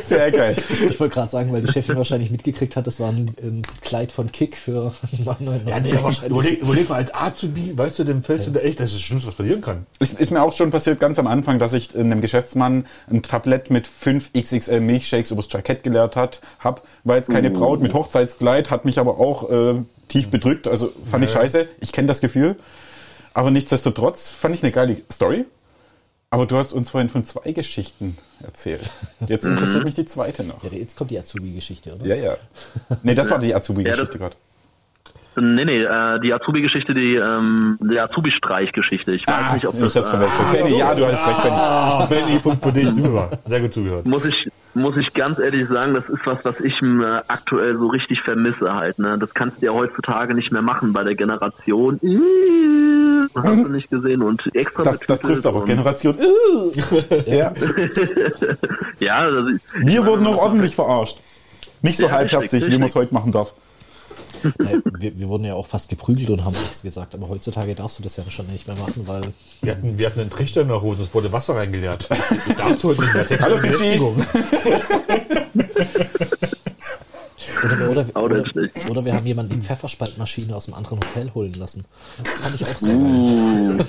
Sehr 0.00 0.30
geil. 0.30 0.56
Ich 0.68 0.98
wollte 0.98 1.14
gerade 1.14 1.30
sagen, 1.30 1.52
weil 1.52 1.62
die 1.62 1.72
Chefin 1.72 1.96
wahrscheinlich 1.96 2.30
mitgekriegt 2.30 2.76
hat, 2.76 2.86
das 2.86 3.00
war 3.00 3.10
ein, 3.10 3.30
ein 3.42 3.62
Kleid 3.82 4.12
von 4.12 4.32
Kick 4.32 4.56
für 4.56 4.92
9,99 5.12 5.68
Ja, 5.68 5.80
nee, 5.80 5.92
wahrscheinlich. 6.02 6.30
überleg, 6.30 6.62
überleg 6.62 6.88
mal, 6.88 6.94
als 6.96 7.14
Azubi, 7.14 7.76
weißt 7.76 7.98
du, 7.98 8.04
dem 8.04 8.22
fällst 8.22 8.46
du 8.46 8.52
da 8.52 8.60
echt, 8.60 8.80
das 8.80 8.90
ist 8.90 8.96
das 8.96 9.02
Schlimmste, 9.02 9.28
was 9.28 9.34
passieren 9.34 9.60
kann. 9.60 9.86
Ist, 9.98 10.18
ist 10.18 10.30
mir 10.30 10.42
auch 10.42 10.52
schon 10.52 10.70
passiert 10.70 11.00
ganz 11.00 11.18
am 11.18 11.26
Anfang, 11.26 11.58
dass 11.58 11.72
ich 11.74 11.94
einem 11.94 12.20
Geschäftsmann 12.20 12.86
ein 13.10 13.22
Tablett 13.22 13.70
mit 13.70 13.86
5 13.86 14.32
XXL 14.32 14.80
Milchshakes 14.80 15.30
übers 15.30 15.48
Jackett 15.50 15.82
geleert 15.82 16.16
hat, 16.16 16.40
hab, 16.60 16.82
war 17.04 17.16
jetzt 17.16 17.30
keine 17.30 17.50
Braut 17.50 17.80
mit 17.80 17.92
Hochzeitskleid, 17.94 18.70
hat 18.70 18.84
mich 18.84 18.98
aber 18.98 19.17
auch 19.18 19.50
äh, 19.50 19.74
tief 20.08 20.28
bedrückt, 20.30 20.68
also 20.68 20.92
fand 21.04 21.24
ich 21.24 21.32
Ja. 21.34 21.40
scheiße, 21.40 21.68
ich 21.80 21.92
kenne 21.92 22.08
das 22.08 22.20
Gefühl, 22.20 22.56
aber 23.34 23.50
nichtsdestotrotz 23.50 24.30
fand 24.30 24.54
ich 24.54 24.62
eine 24.62 24.72
geile 24.72 24.96
Story. 25.12 25.44
Aber 26.30 26.44
du 26.44 26.58
hast 26.58 26.74
uns 26.74 26.90
vorhin 26.90 27.08
von 27.08 27.24
zwei 27.24 27.52
Geschichten 27.52 28.16
erzählt. 28.44 28.82
Jetzt 29.28 29.46
interessiert 29.46 29.84
mich 29.86 29.94
die 29.94 30.04
zweite 30.04 30.44
noch. 30.44 30.62
Ja, 30.62 30.70
jetzt 30.70 30.94
kommt 30.94 31.10
die 31.10 31.18
Azubi-Geschichte, 31.18 31.94
oder? 31.94 32.04
Ja, 32.04 32.16
ja. 32.16 32.36
Nee, 33.02 33.14
das 33.14 33.30
war 33.30 33.38
die 33.38 33.48
Ja, 33.48 33.56
Azubi-Geschichte 33.56 34.18
das- 34.18 34.18
gerade. 34.18 34.36
nee, 35.54 35.64
nee, 35.64 35.80
äh, 35.82 36.20
die 36.20 36.34
Azubi-Geschichte, 36.34 36.92
die 36.92 37.14
ähm, 37.14 37.78
die 37.80 37.98
Azubi-Streich-Geschichte. 37.98 39.12
Ich 39.12 39.26
weiß 39.26 39.34
Ah, 39.48 39.54
nicht, 39.54 39.66
ob 39.66 39.74
ich 39.76 39.80
das 39.80 39.94
hab's 39.96 40.06
äh, 40.08 40.10
verwechselt. 40.10 40.52
Benny, 40.52 40.78
ja, 40.78 40.94
du 40.94 41.06
hast 41.06 41.26
recht, 41.28 41.42
Benny. 41.44 41.56
Ah, 41.56 42.04
Benny, 42.06 42.38
Punkt 42.40 42.62
für 42.62 42.72
dich, 42.72 42.90
super. 42.90 43.30
Sehr 43.46 43.60
gut 43.62 43.72
zugehört. 43.72 44.04
muss 44.06 44.24
ich 44.26 44.50
muss 44.78 44.96
ich 44.96 45.12
ganz 45.14 45.38
ehrlich 45.38 45.68
sagen, 45.68 45.94
das 45.94 46.08
ist 46.08 46.20
was, 46.24 46.38
was 46.44 46.60
ich 46.60 46.74
äh, 46.82 47.20
aktuell 47.28 47.76
so 47.76 47.88
richtig 47.88 48.20
vermisse 48.22 48.74
halt. 48.74 48.98
Ne? 48.98 49.16
Das 49.18 49.34
kannst 49.34 49.60
du 49.60 49.66
ja 49.66 49.72
heutzutage 49.72 50.34
nicht 50.34 50.52
mehr 50.52 50.62
machen 50.62 50.92
bei 50.92 51.04
der 51.04 51.14
Generation. 51.14 52.00
Hast 53.34 53.64
du 53.64 53.68
nicht 53.68 53.90
gesehen 53.90 54.22
und 54.22 54.42
extra 54.54 54.84
Das, 54.84 55.00
das 55.00 55.20
trifft 55.20 55.46
aber 55.46 55.64
Generation. 55.64 56.16
Ja. 57.26 57.52
Ja, 59.00 59.14
also, 59.18 59.50
Wir 59.76 60.04
wurden 60.06 60.24
noch 60.24 60.36
ordentlich 60.38 60.74
verarscht. 60.74 61.18
Nicht 61.82 61.98
so 61.98 62.06
Ja, 62.06 62.12
halbherzig, 62.12 62.54
richtig, 62.54 62.72
wie 62.72 62.78
man 62.78 62.88
es 62.88 62.94
heute 62.94 63.14
machen 63.14 63.30
darf. 63.30 63.54
Wir, 64.98 65.18
wir 65.18 65.28
wurden 65.28 65.44
ja 65.44 65.54
auch 65.54 65.66
fast 65.66 65.88
geprügelt 65.88 66.30
und 66.30 66.44
haben 66.44 66.56
nichts 66.56 66.82
gesagt, 66.82 67.14
aber 67.14 67.28
heutzutage 67.28 67.74
darfst 67.74 67.98
du 67.98 68.02
das 68.02 68.16
ja 68.16 68.24
schon 68.30 68.46
nicht 68.48 68.66
mehr 68.66 68.76
machen, 68.76 69.06
weil 69.06 69.32
Wir 69.62 69.72
hatten, 69.72 69.98
wir 69.98 70.06
hatten 70.06 70.20
einen 70.20 70.30
Trichter 70.30 70.62
in 70.62 70.68
der 70.68 70.82
Hose, 70.82 71.02
es 71.02 71.14
wurde 71.14 71.32
Wasser 71.32 71.56
reingeleert. 71.56 72.08
Das 72.10 72.18
darfst 72.56 72.82
du 72.82 72.88
heute 72.88 73.02
nicht 73.02 73.30
mehr. 73.30 73.40
Hallo, 73.40 73.58
Fidschi. 73.58 74.00
Oder, 77.68 77.90
oder, 77.90 78.22
oder, 78.22 78.44
oder 78.90 79.04
wir 79.04 79.14
haben 79.14 79.26
jemanden 79.26 79.52
die 79.52 79.60
Pfefferspaltmaschine 79.60 80.54
aus 80.54 80.66
dem 80.66 80.74
anderen 80.74 80.98
Hotel 81.00 81.32
holen 81.34 81.54
lassen. 81.54 81.84
Fand 82.42 82.54
ich 82.54 82.64
auch 82.64 82.78
sehr 82.78 82.96
geil. 82.96 83.86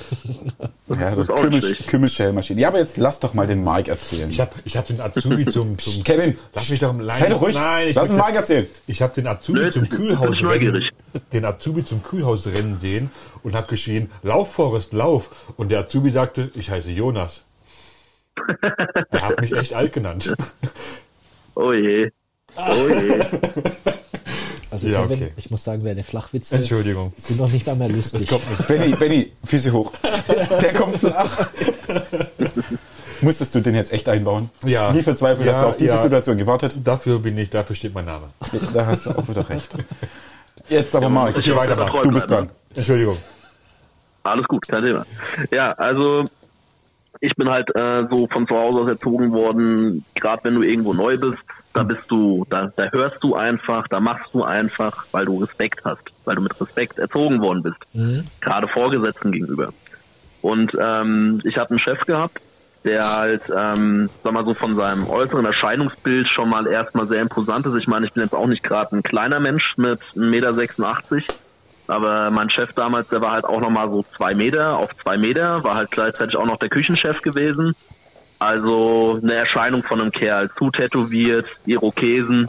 Ja, 0.89 1.13
auch 1.13 1.88
Kümmel. 1.88 2.10
Ja, 2.58 2.68
aber 2.68 2.80
jetzt 2.80 2.98
lass 2.98 3.20
doch 3.20 3.34
mal 3.34 3.48
den 3.48 3.63
Mike 3.63 3.89
erzählen. 3.89 4.30
Ich 4.30 4.39
habe 4.39 4.52
ich 4.65 4.76
hab 4.76 4.86
den 4.88 5.00
Azubi 5.00 5.46
zum, 5.52 5.78
zum 5.78 6.04
Kevin, 6.04 6.36
Lass 6.54 6.70
mich 6.70 6.80
doch 6.80 6.94
nein, 6.94 7.20
sei 7.20 7.30
doch 7.30 7.42
ruhig. 7.42 7.56
Nein, 7.56 7.89
ich 7.89 7.96
lass 7.96 8.08
den 8.08 8.18
Mike 8.18 8.38
erzählen. 8.38 8.68
Ich 8.88 9.02
habe 9.02 9.13
den 9.13 9.28
Azubi 9.28 9.70
zum 9.70 9.84
ich 9.84 9.89
bin 9.89 9.98
Kühlhaus 9.98 10.42
neugierig. 10.42 10.92
den 11.32 11.46
Azubi 11.46 11.86
zum 11.86 12.04
Kühlhaus 12.04 12.48
rennen 12.48 12.80
sehen 12.80 13.12
und 13.44 13.56
habe 13.56 13.68
geschrien, 13.68 14.10
lauf 14.24 14.52
Forrest, 14.54 14.94
lauf. 14.94 15.30
Und 15.58 15.72
der 15.72 15.82
Azubi 15.82 16.10
sagte, 16.10 16.52
ich 16.56 16.70
heiße 16.70 16.92
Jonas. 16.92 17.44
Er 19.12 19.22
hat 19.22 19.42
mich 19.42 19.52
echt 19.52 19.74
alt 19.74 19.94
genannt. 19.94 20.34
Oh 21.56 21.74
je. 21.74 22.10
Oh 22.67 22.88
je. 22.88 23.19
Also 24.72 24.88
Ja, 24.88 25.02
Kevin, 25.02 25.17
okay. 25.24 25.32
ich 25.36 25.50
muss 25.50 25.63
sagen, 25.63 25.84
deine 25.84 26.04
Flachwitze 26.04 26.56
Entschuldigung. 26.56 27.12
sind 27.17 27.39
noch 27.39 27.52
nicht 27.52 27.65
mal 27.65 27.76
mehr 27.76 27.89
lustig. 27.89 28.30
Benny, 28.67 28.95
Benny, 28.95 29.32
Füße 29.43 29.72
hoch. 29.72 29.91
Der 30.62 30.74
kommt 30.74 30.98
flach. 30.98 31.50
Musstest 33.22 33.56
du 33.56 33.62
den 33.62 33.76
jetzt 33.76 33.91
echt 33.91 34.08
einbauen? 34.08 34.50
Ja. 34.63 34.93
Wie 34.93 35.02
verzweifelt 35.02 35.48
Ja, 35.48 35.54
hast 35.56 35.63
du 35.63 35.67
auf 35.67 35.78
diese 35.78 35.95
ja. 35.95 36.02
Situation 36.02 36.38
gewartet? 36.38 36.78
Dafür 36.84 37.19
bin 37.19 37.38
ich, 37.38 37.50
dafür 37.50 37.76
steht 37.76 37.93
mein 37.93 38.06
Name. 38.06 38.30
Da 38.74 38.86
hast 38.86 39.08
du 39.08 39.10
auch 39.10 39.28
wieder 39.28 39.50
recht. 39.50 39.76
Jetzt 40.69 40.95
aber 40.95 41.10
muss 41.10 41.36
sich 41.36 41.52
auch 41.52 41.65
selber 41.65 41.88
treu 41.88 42.04
du 42.04 42.12
bist 42.12 42.30
dran. 42.30 42.50
Entschuldigung. 42.76 43.17
Alles 44.24 44.45
gut, 44.48 44.67
kein 44.67 44.84
Thema. 44.84 45.06
Ja, 45.52 45.72
also 45.74 46.26
ich 47.19 47.36
bin 47.36 47.50
halt 47.50 47.76
äh, 47.76 48.06
so 48.10 48.28
von 48.28 48.48
zu 48.48 48.56
Hause 48.56 48.82
aus 48.82 48.88
erzogen 48.88 49.32
worden, 49.32 50.06
gerade 50.15 50.43
wenn 50.43 50.56
du 50.56 50.62
irgendwo 50.62 50.93
neu 50.93 51.17
bist, 51.17 51.39
da 51.74 51.84
bist 51.84 52.02
du, 52.08 52.46
da, 52.50 52.72
da 52.76 52.90
hörst 52.92 53.18
du 53.24 53.36
einfach, 53.36 53.88
da 53.88 54.00
machst 54.00 54.34
du 54.34 54.44
einfach, 54.44 55.06
weil 55.12 55.26
du 55.26 55.42
Respekt 55.44 55.82
hast, 55.86 56.02
weil 56.26 56.36
du 56.36 56.42
mit 56.42 56.60
Respekt 56.60 56.98
erzogen 56.98 57.42
worden 57.42 57.64
bist, 57.64 57.78
Mhm. 57.94 58.26
gerade 58.42 58.68
Vorgesetzten 58.68 59.32
gegenüber. 59.32 59.72
Und 60.42 60.76
ähm, 60.82 61.42
ich 61.44 61.58
habe 61.58 61.72
einen 61.72 61.80
Chef 61.80 62.00
gehabt, 62.06 62.40
der 62.86 63.10
halt, 63.14 63.42
ähm, 63.56 64.10
sag 64.24 64.32
mal 64.34 64.46
so 64.46 64.54
von 64.54 64.76
seinem 64.76 65.08
äußeren 65.10 65.46
Erscheinungsbild 65.46 66.28
schon 66.30 66.50
mal 66.50 66.66
erstmal 66.66 67.08
sehr 67.08 67.22
imposant 67.22 67.66
ist. 67.66 67.76
Ich 67.76 67.88
meine, 67.88 68.06
ich 68.08 68.14
bin 68.14 68.24
jetzt 68.24 68.34
auch 68.34 68.48
nicht 68.48 68.64
gerade 68.64 68.96
ein 68.96 69.04
kleiner 69.04 69.40
Mensch 69.42 69.74
mit 69.78 70.00
1,86 70.16 70.16
Meter, 71.12 71.24
aber 71.88 72.30
mein 72.32 72.50
Chef 72.50 72.72
damals, 72.74 73.10
der 73.10 73.20
war 73.22 73.32
halt 73.32 73.46
auch 73.46 73.60
nochmal 73.60 73.90
so 73.90 74.06
zwei 74.16 74.34
Meter 74.34 74.78
auf 74.78 74.92
zwei 75.04 75.18
Meter, 75.18 75.64
war 75.64 75.76
halt 75.76 75.92
gleichzeitig 75.92 76.38
auch 76.38 76.46
noch 76.46 76.58
der 76.58 76.70
Küchenchef 76.70 77.22
gewesen. 77.22 77.76
Also 78.39 79.19
eine 79.21 79.36
Erscheinung 79.36 79.84
von 79.84 79.99
einem 79.99 80.12
Kerl, 80.12 80.49
zu 80.58 80.71
tätowiert, 80.71 81.45
Irokesen 81.65 82.47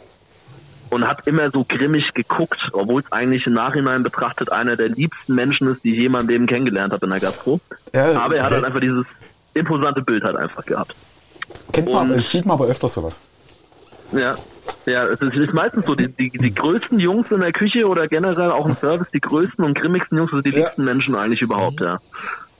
und 0.90 1.06
hat 1.06 1.26
immer 1.26 1.50
so 1.50 1.64
grimmig 1.68 2.14
geguckt, 2.14 2.60
obwohl 2.72 3.02
es 3.02 3.10
eigentlich 3.12 3.46
im 3.46 3.54
Nachhinein 3.54 4.02
betrachtet 4.02 4.52
einer 4.52 4.76
der 4.76 4.88
liebsten 4.90 5.34
Menschen 5.34 5.68
ist, 5.72 5.82
die 5.84 5.90
ich 5.90 5.98
je 6.00 6.06
in 6.06 6.12
meinem 6.12 6.28
Leben 6.28 6.46
kennengelernt 6.46 6.92
habe 6.92 7.06
in 7.06 7.10
der 7.10 7.20
Gastro. 7.20 7.60
Ja, 7.92 8.12
aber 8.20 8.36
er 8.36 8.44
hat 8.44 8.52
halt 8.52 8.64
einfach 8.64 8.80
dieses 8.80 9.04
imposante 9.54 10.02
Bild 10.02 10.22
halt 10.22 10.36
einfach 10.36 10.64
gehabt. 10.64 10.94
Kennt 11.72 11.88
man, 11.92 12.10
Und- 12.10 12.16
das 12.18 12.30
sieht 12.30 12.46
man 12.46 12.54
aber 12.54 12.66
öfter 12.66 12.88
sowas. 12.88 13.20
Ja, 14.12 14.34
ja, 14.86 15.04
es 15.04 15.20
ist, 15.20 15.34
es 15.34 15.42
ist 15.44 15.54
meistens 15.54 15.86
so, 15.86 15.94
die, 15.94 16.08
die, 16.08 16.30
die 16.30 16.52
größten 16.54 16.98
Jungs 16.98 17.30
in 17.30 17.40
der 17.40 17.52
Küche 17.52 17.86
oder 17.86 18.08
generell 18.08 18.50
auch 18.50 18.66
im 18.66 18.74
Service, 18.76 19.06
die 19.14 19.20
größten 19.20 19.64
und 19.64 19.74
grimmigsten 19.78 20.18
Jungs 20.18 20.30
sind 20.32 20.44
die 20.46 20.50
Ja. 20.50 20.58
liebsten 20.66 20.84
Menschen 20.84 21.14
eigentlich 21.14 21.42
überhaupt, 21.42 21.80
ja. 21.80 21.98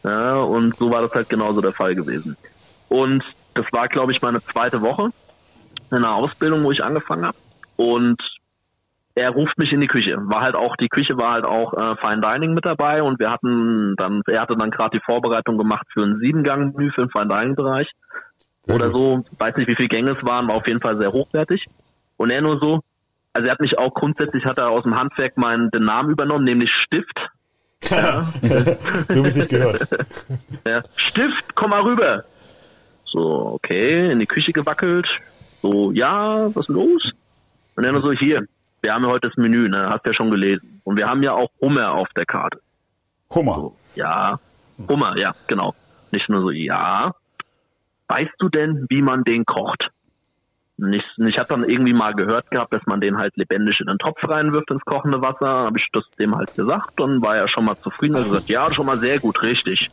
Ja, 0.05 0.37
und 0.37 0.77
so 0.77 0.91
war 0.93 1.03
das 1.03 1.13
halt 1.13 1.29
genauso 1.29 1.61
der 1.61 1.73
Fall 1.73 1.95
gewesen. 1.97 2.37
Und 2.91 3.25
das 3.55 3.65
war, 3.73 3.89
glaube 3.89 4.13
ich, 4.13 4.21
meine 4.21 4.43
zweite 4.43 4.83
Woche 4.83 5.11
in 5.91 6.03
der 6.03 6.15
Ausbildung, 6.15 6.65
wo 6.65 6.73
ich 6.73 6.85
angefangen 6.85 7.25
habe. 7.25 7.37
Und 7.77 8.21
er 9.15 9.31
ruft 9.31 9.59
mich 9.59 9.73
in 9.73 9.81
die 9.81 9.87
Küche. 9.87 10.17
War 10.19 10.43
halt 10.43 10.57
auch, 10.57 10.77
die 10.77 10.89
Küche 10.89 11.17
war 11.17 11.33
halt 11.33 11.45
auch 11.45 11.73
äh, 11.73 11.97
Fine 11.97 12.21
Dining 12.21 12.53
mit 12.53 12.67
dabei 12.67 13.03
und 13.03 13.19
wir 13.19 13.31
hatten 13.31 13.95
dann, 13.97 14.23
er 14.27 14.41
hatte 14.41 14.57
dann 14.57 14.71
gerade 14.71 14.99
die 14.99 15.05
Vorbereitung 15.05 15.57
gemacht 15.57 15.87
für 15.93 16.03
ein 16.03 16.19
Siebengang-Menü 16.19 16.91
für 16.93 17.07
den 17.07 17.11
Fine 17.11 17.29
Dining 17.29 17.55
Bereich 17.55 17.89
oder 18.67 18.91
so. 18.91 19.25
Weiß 19.39 19.57
nicht, 19.57 19.69
wie 19.69 19.77
viele 19.77 19.89
Gänge 19.89 20.17
es 20.19 20.27
waren, 20.27 20.49
war 20.49 20.57
auf 20.57 20.67
jeden 20.67 20.81
Fall 20.81 20.97
sehr 20.97 21.13
hochwertig. 21.13 21.65
Und 22.17 22.31
er 22.31 22.43
nur 22.43 22.59
so, 22.61 22.81
also 23.33 23.47
er 23.47 23.53
hat 23.53 23.61
mich 23.61 23.79
auch 23.79 23.95
grundsätzlich, 23.95 24.45
hat 24.45 24.59
er 24.59 24.71
aus 24.71 24.83
dem 24.83 24.99
Handwerk 24.99 25.37
meinen 25.37 25.71
den 25.71 25.85
Namen 25.85 26.11
übernommen, 26.11 26.45
nämlich 26.45 26.71
Stift. 26.73 27.19
so 29.09 29.25
wie 29.25 29.29
es 29.29 29.35
sich 29.35 29.49
gehört. 29.49 29.87
Ja, 30.67 30.83
Stift, 30.97 31.55
komm 31.55 31.71
mal 31.71 31.83
rüber. 31.83 32.25
So, 33.11 33.53
okay, 33.55 34.11
in 34.11 34.21
die 34.21 34.27
Küche 34.27 34.53
gewackelt. 34.53 35.07
So, 35.63 35.91
ja, 35.93 36.47
was 36.55 36.69
ist 36.69 36.69
los? 36.69 37.13
Und 37.77 37.85
nur 37.85 38.03
so, 38.03 38.13
hier, 38.13 38.47
wir 38.83 38.95
haben 38.95 39.05
ja 39.05 39.11
heute 39.11 39.29
das 39.29 39.37
Menü, 39.37 39.69
ne, 39.69 39.89
hast 39.89 40.07
ja 40.07 40.15
schon 40.15 40.31
gelesen. 40.31 40.81
Und 40.85 40.97
wir 40.97 41.07
haben 41.07 41.23
ja 41.23 41.33
auch 41.33 41.51
Hummer 41.61 41.93
auf 41.93 42.09
der 42.17 42.27
Karte. 42.27 42.61
Hummer. 43.35 43.55
So, 43.57 43.77
ja, 43.95 44.39
Hummer, 44.89 45.17
ja, 45.19 45.35
genau. 45.47 45.75
Nicht 46.13 46.29
nur 46.29 46.41
so, 46.41 46.51
ja. 46.51 47.15
Weißt 48.09 48.35
du 48.39 48.49
denn, 48.49 48.87
wie 48.89 49.03
man 49.03 49.25
den 49.25 49.45
kocht? 49.45 49.91
Und 50.79 50.95
ich, 50.95 51.05
ich 51.19 51.39
habe 51.39 51.49
dann 51.49 51.69
irgendwie 51.69 51.93
mal 51.93 52.15
gehört 52.15 52.51
gehabt, 52.51 52.75
dass 52.75 52.85
man 52.87 53.01
den 53.01 53.19
halt 53.19 53.37
lebendig 53.37 53.81
in 53.81 53.87
den 53.87 53.99
Topf 53.99 54.27
reinwirft 54.27 54.71
ins 54.71 54.85
kochende 54.85 55.21
Wasser. 55.21 55.47
Habe 55.47 55.79
ich 55.79 55.87
das 55.93 56.05
dem 56.19 56.35
halt 56.35 56.55
gesagt, 56.55 56.99
dann 56.99 57.23
war 57.23 57.37
er 57.37 57.49
schon 57.49 57.67
mal 57.67 57.77
zufrieden. 57.77 58.15
Er 58.15 58.23
hat 58.23 58.31
gesagt, 58.31 58.49
ja, 58.49 58.73
schon 58.73 58.87
mal 58.87 58.99
sehr 58.99 59.19
gut, 59.19 59.43
richtig. 59.43 59.91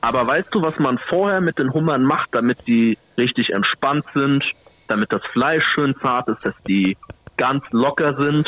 Aber 0.00 0.26
weißt 0.26 0.54
du, 0.54 0.62
was 0.62 0.78
man 0.78 0.98
vorher 0.98 1.40
mit 1.40 1.58
den 1.58 1.72
Hummern 1.72 2.02
macht, 2.02 2.30
damit 2.32 2.66
die 2.66 2.98
richtig 3.16 3.50
entspannt 3.50 4.04
sind, 4.14 4.44
damit 4.88 5.12
das 5.12 5.22
Fleisch 5.32 5.64
schön 5.64 5.94
zart 6.00 6.28
ist, 6.28 6.44
dass 6.44 6.54
die 6.66 6.96
ganz 7.36 7.64
locker 7.70 8.14
sind? 8.16 8.46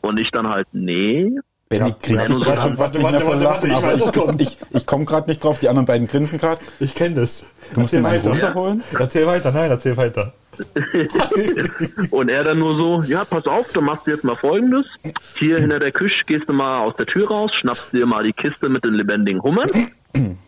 Und 0.00 0.20
ich 0.20 0.30
dann 0.30 0.48
halt, 0.48 0.68
nee, 0.72 1.32
Benny 1.68 1.94
Ja, 2.06 2.22
ja, 2.22 2.28
nur 2.28 2.40
gerade 2.40 2.62
schon 2.62 2.76
fast 2.76 2.94
warte, 3.02 3.16
nicht 3.16 3.26
mehr 3.26 3.26
warte, 3.26 3.44
warte, 3.44 3.66
Lachen, 3.66 3.84
warte, 3.84 3.96
ich 3.96 4.00
weiß, 4.00 4.00
was 4.06 4.12
kommt. 4.12 4.40
ich, 4.40 4.48
ich, 4.48 4.58
ich 4.70 4.86
komme 4.86 5.04
gerade 5.04 5.28
nicht 5.28 5.42
drauf, 5.42 5.58
die 5.58 5.68
anderen 5.68 5.86
beiden 5.86 6.06
grinsen 6.06 6.38
gerade. 6.38 6.60
Ich 6.78 6.94
kenne 6.94 7.16
das. 7.16 7.46
Du 7.74 7.80
musst 7.80 7.92
den 7.92 8.06
einen 8.06 8.22
runterholen. 8.24 8.84
Erzähl 8.96 9.26
weiter, 9.26 9.50
nein, 9.50 9.70
erzähl 9.70 9.96
weiter. 9.96 10.32
Und 12.10 12.28
er 12.28 12.44
dann 12.44 12.58
nur 12.58 12.76
so, 12.76 13.02
ja, 13.06 13.24
pass 13.24 13.46
auf, 13.46 13.72
dann 13.72 13.84
machst 13.84 14.06
du 14.06 14.10
jetzt 14.10 14.24
mal 14.24 14.36
folgendes. 14.36 14.86
Hier 15.38 15.58
hinter 15.58 15.78
der 15.78 15.92
Küche 15.92 16.22
gehst 16.26 16.48
du 16.48 16.52
mal 16.52 16.80
aus 16.80 16.96
der 16.96 17.06
Tür 17.06 17.28
raus, 17.28 17.50
schnappst 17.60 17.92
dir 17.92 18.06
mal 18.06 18.24
die 18.24 18.32
Kiste 18.32 18.68
mit 18.68 18.84
den 18.84 18.94
lebendigen 18.94 19.42
Hummern. 19.42 19.70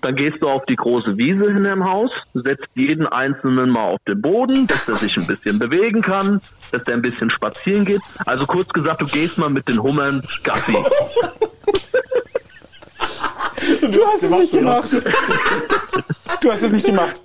Dann 0.01 0.15
gehst 0.15 0.41
du 0.41 0.49
auf 0.49 0.65
die 0.67 0.77
große 0.77 1.19
Wiese 1.19 1.53
hinterm 1.53 1.85
Haus, 1.85 2.11
setzt 2.33 2.67
jeden 2.75 3.07
einzelnen 3.07 3.71
mal 3.71 3.83
auf 3.83 4.01
den 4.07 4.23
Boden, 4.23 4.67
dass 4.67 4.89
er 4.89 4.95
sich 4.95 5.17
ein 5.17 5.27
bisschen 5.27 5.59
bewegen 5.59 6.01
kann, 6.01 6.41
dass 6.73 6.85
der 6.85 6.95
ein 6.95 7.03
bisschen 7.03 7.31
spazieren 7.31 7.85
geht. 7.85 8.01
Also 8.25 8.47
kurz 8.47 8.69
gesagt, 8.71 9.03
du 9.03 9.07
gehst 9.07 9.37
mal 9.37 9.51
mit 9.51 9.69
den 9.69 9.83
Hummern 9.83 10.23
Gassi. 10.43 10.77
Du 13.81 14.07
hast 14.07 14.23
es 14.23 14.31
nicht 14.31 14.53
gemacht. 14.53 14.89
Du 16.41 16.51
hast 16.51 16.63
es 16.63 16.73
nicht 16.73 16.87
gemacht. 16.87 17.21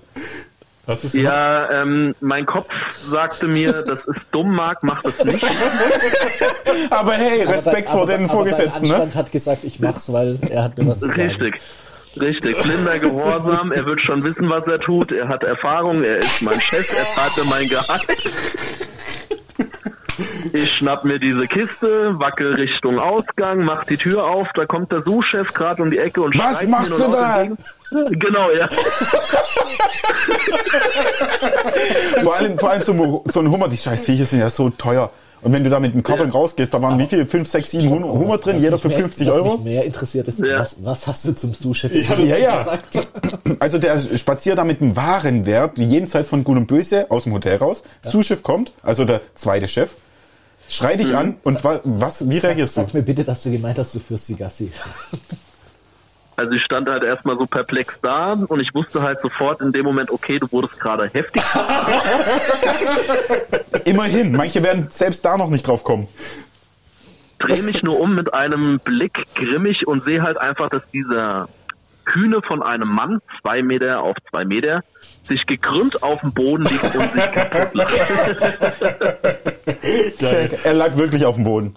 Hast 0.86 1.04
du 1.04 1.08
es 1.08 1.14
gemacht? 1.14 1.34
Ja, 1.38 1.82
ähm, 1.82 2.14
mein 2.20 2.46
Kopf 2.46 2.70
sagte 3.10 3.48
mir, 3.48 3.72
das 3.88 4.00
ist 4.00 4.22
dumm, 4.32 4.54
Marc, 4.56 4.84
mach 4.84 5.02
das 5.04 5.24
nicht. 5.24 5.44
Aber 6.90 7.14
hey, 7.14 7.44
Respekt 7.44 7.88
Aber 7.90 8.00
vor 8.00 8.06
dein- 8.08 8.18
den 8.22 8.26
aber 8.26 8.34
Vorgesetzten, 8.34 8.90
Dein 8.90 9.08
ne? 9.10 9.16
Hat 9.16 9.32
gesagt, 9.32 9.64
ich 9.64 9.80
mach's, 9.80 10.12
weil 10.12 10.38
er 10.50 10.64
hat 10.66 10.78
mir 10.78 10.88
was 10.88 11.00
zu 11.00 11.08
sagen. 11.08 11.22
Richtig. 11.30 11.62
Richtig, 12.20 12.60
blinder 12.62 13.00
Gehorsam, 13.00 13.72
er 13.72 13.88
wird 13.88 14.00
schon 14.00 14.24
wissen, 14.24 14.48
was 14.48 14.68
er 14.68 14.80
tut, 14.80 15.12
er 15.12 15.30
hat 15.30 15.44
Erfahrung, 15.44 16.04
er 16.04 16.20
ist 16.20 16.44
mein 16.44 16.62
Chef, 16.62 16.88
er 16.96 17.06
zahlt 17.16 17.36
mir 17.38 17.46
mein 17.50 17.68
Gehalt. 17.68 18.06
Ich 20.54 20.72
schnapp 20.72 21.04
mir 21.04 21.20
diese 21.20 21.48
Kiste, 21.48 22.14
wackel 22.20 22.54
Richtung 22.54 23.00
Ausgang, 23.00 23.66
mach 23.66 23.86
die 23.86 23.98
Tür 23.98 24.24
auf, 24.26 24.48
da 24.56 24.66
kommt 24.66 24.92
der 24.92 25.02
Suchchef 25.02 25.52
gerade 25.54 25.82
um 25.82 25.90
die 25.92 25.98
Ecke 25.98 26.22
und 26.22 26.38
Was 26.38 26.60
schreit 26.60 26.70
machst 26.70 26.92
du 27.00 27.08
da? 27.10 27.44
Genau, 28.12 28.50
ja. 28.50 28.68
Vor 32.24 32.36
allem, 32.36 32.58
vor 32.58 32.70
allem 32.72 32.82
so, 32.82 33.24
so 33.28 33.40
ein 33.40 33.52
Hummer, 33.52 33.68
die 33.68 33.78
scheiß 33.78 34.04
Viecher 34.06 34.26
sind 34.26 34.40
ja 34.40 34.50
so 34.50 34.70
teuer. 34.72 35.12
Und 35.42 35.52
wenn 35.54 35.64
du 35.64 35.70
da 35.70 35.80
mit 35.80 35.94
dem 35.94 36.02
Koppeln 36.02 36.30
rausgehst, 36.32 36.74
da 36.74 36.82
waren 36.82 36.98
wie 36.98 37.06
viel? 37.06 37.26
5, 37.28 37.48
6, 37.48 37.72
7 37.72 37.90
Hummer, 37.90 38.08
Hummer 38.08 38.38
drin, 38.38 38.56
Was 38.56 38.64
jeder 38.64 38.78
für 38.80 38.88
mehr- 38.88 38.98
50 38.98 39.28
was 39.28 39.36
Euro? 39.36 39.58
Mich 39.58 39.66
mehr 39.66 39.84
interessiert 39.84 40.28
ist, 40.30 40.40
Ja. 40.40 40.58
was, 40.60 40.78
was 40.84 41.06
hast 41.06 41.26
du 41.28 41.34
zum 41.36 41.54
Sous-Chef 41.54 41.94
Ja, 41.94 42.38
ja. 42.38 42.58
gesagt? 42.58 43.08
Also 43.60 43.78
der 43.78 44.00
spaziert 44.18 44.58
da 44.58 44.64
mit 44.64 44.80
dem 44.82 44.96
Warenwert 44.96 45.78
jenseits 45.78 46.30
von 46.30 46.44
Gut 46.46 46.58
und 46.58 46.66
Böse 46.68 47.12
aus 47.12 47.26
dem 47.26 47.34
Hotel 47.34 47.58
raus. 47.58 47.84
Sous-Chef 48.04 48.42
kommt, 48.42 48.72
also 48.82 49.04
der 49.06 49.22
zweite 49.36 49.68
Chef, 49.68 49.96
schreit 50.74 51.00
dich 51.00 51.16
an 51.16 51.36
und 51.44 51.64
wa, 51.64 51.80
was, 51.84 52.30
wie 52.30 52.38
reagierst 52.38 52.78
du? 52.78 52.82
Sag 52.82 52.94
mir 52.94 53.04
bitte, 53.04 53.24
dass 53.24 53.44
du 53.44 53.52
gemeint 53.52 53.78
hast, 53.78 53.94
du 53.96 54.00
führst 54.00 54.28
die 54.30 54.36
Gassi. 54.36 54.72
Also 56.36 56.54
ich 56.54 56.64
stand 56.64 56.90
halt 56.90 57.04
erstmal 57.04 57.38
so 57.38 57.46
perplex 57.46 57.94
da 58.02 58.34
und 58.34 58.60
ich 58.60 58.74
wusste 58.74 59.04
halt 59.04 59.20
sofort 59.22 59.62
in 59.62 59.72
dem 59.72 59.86
Moment, 59.86 60.10
okay, 60.10 60.40
du 60.40 60.52
wurdest 60.52 60.80
gerade 60.80 61.08
heftig. 61.08 61.44
Immerhin, 63.86 64.32
manche 64.32 64.64
werden 64.64 64.88
selbst 64.90 65.24
da 65.24 65.38
noch 65.38 65.52
nicht 65.52 65.68
drauf 65.68 65.84
kommen. 65.84 66.08
drehe 67.38 67.62
mich 67.62 67.84
nur 67.84 68.00
um 68.00 68.16
mit 68.16 68.34
einem 68.34 68.80
Blick 68.80 69.14
grimmig 69.36 69.86
und 69.86 70.06
sehe 70.06 70.24
halt 70.24 70.38
einfach, 70.38 70.70
dass 70.70 70.82
dieser 70.92 71.50
Hühne 72.12 72.42
von 72.42 72.64
einem 72.64 72.90
Mann, 72.90 73.22
zwei 73.42 73.62
Meter 73.62 74.02
auf 74.02 74.18
zwei 74.32 74.44
Meter, 74.44 74.84
sich 75.28 75.46
gekrümmt 75.46 76.04
auf 76.04 76.22
dem 76.22 76.34
Boden 76.34 76.66
liegt 76.66 76.84
und 76.84 77.14
sich 77.14 77.32
kaputt 77.32 77.74
lacht. 77.74 77.94
Er 80.64 80.74
lag 80.74 80.96
wirklich 80.98 81.26
auf 81.26 81.36
dem 81.36 81.44
Boden. 81.44 81.76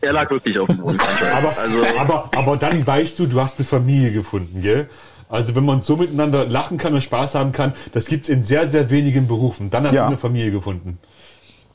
Er 0.00 0.12
lag 0.12 0.30
wirklich 0.30 0.58
auf 0.58 0.66
dem 0.66 0.78
Boden. 0.78 0.98
Aber, 1.38 1.58
also, 1.58 2.00
aber, 2.00 2.30
aber 2.36 2.56
dann 2.56 2.84
weißt 2.86 3.18
du, 3.18 3.26
du 3.26 3.40
hast 3.40 3.58
eine 3.58 3.66
Familie 3.66 4.12
gefunden, 4.12 4.60
gell? 4.60 4.88
Also 5.28 5.54
wenn 5.54 5.64
man 5.64 5.82
so 5.82 5.96
miteinander 5.96 6.44
lachen 6.46 6.76
kann 6.76 6.92
und 6.92 7.02
Spaß 7.02 7.36
haben 7.36 7.52
kann, 7.52 7.72
das 7.92 8.06
gibt's 8.06 8.28
in 8.28 8.42
sehr, 8.42 8.68
sehr 8.68 8.90
wenigen 8.90 9.26
Berufen. 9.28 9.70
Dann 9.70 9.86
hast 9.86 9.94
Ja. 9.94 10.02
du 10.02 10.08
eine 10.08 10.16
Familie 10.18 10.50
gefunden. 10.50 10.98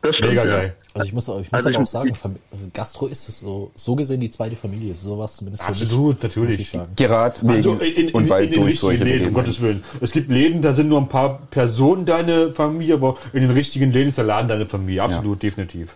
Das 0.02 0.16
stimmt. 0.16 0.30
Mega 0.32 0.46
ja. 0.46 0.52
geil. 0.52 0.76
Also 0.94 1.08
ich 1.08 1.14
muss, 1.14 1.28
ich 1.28 1.34
muss 1.34 1.48
Also 1.52 1.68
aber 1.70 1.72
ich- 1.72 1.78
auch 1.78 1.88
sagen, 1.88 2.16
also 2.52 2.66
Gastro 2.74 3.08
ist 3.08 3.30
es 3.30 3.40
so, 3.40 3.72
so 3.76 3.96
gesehen 3.96 4.20
die 4.20 4.30
zweite 4.30 4.56
Familie. 4.56 4.94
So 4.96 5.18
was 5.20 5.36
zumindest 5.38 5.64
für 5.64 5.70
Absolut, 5.70 6.16
mich, 6.16 6.24
natürlich. 6.24 6.50
muss 6.52 6.60
ich 6.60 6.70
sagen. 6.72 6.92
Gerade 6.96 7.36
wegen 7.42 7.50
Also 7.52 7.74
in, 7.74 7.94
in, 7.94 8.10
und 8.12 8.24
in, 8.24 8.30
weil 8.30 8.44
in 8.46 8.50
den 8.52 8.60
durch 8.62 8.72
richtigen 8.74 8.80
solche 8.98 9.04
Läden, 9.04 9.28
um. 9.30 9.34
Gottes 9.34 9.62
Willen. 9.62 9.84
Es 10.02 10.12
gibt 10.12 10.30
Läden, 10.32 10.62
da 10.62 10.74
sind 10.74 10.90
nur 10.90 11.00
ein 11.00 11.08
paar 11.08 11.40
Personen 11.52 12.06
deine 12.06 12.54
Familie, 12.54 12.96
aber 12.96 13.18
in 13.34 13.42
den 13.42 13.52
richtigen 13.52 13.92
Läden 13.92 14.10
ist 14.10 14.18
der 14.18 14.26
Laden 14.26 14.48
deine 14.48 14.66
Familie. 14.66 15.04
Absolut, 15.04 15.42
definitiv. 15.44 15.96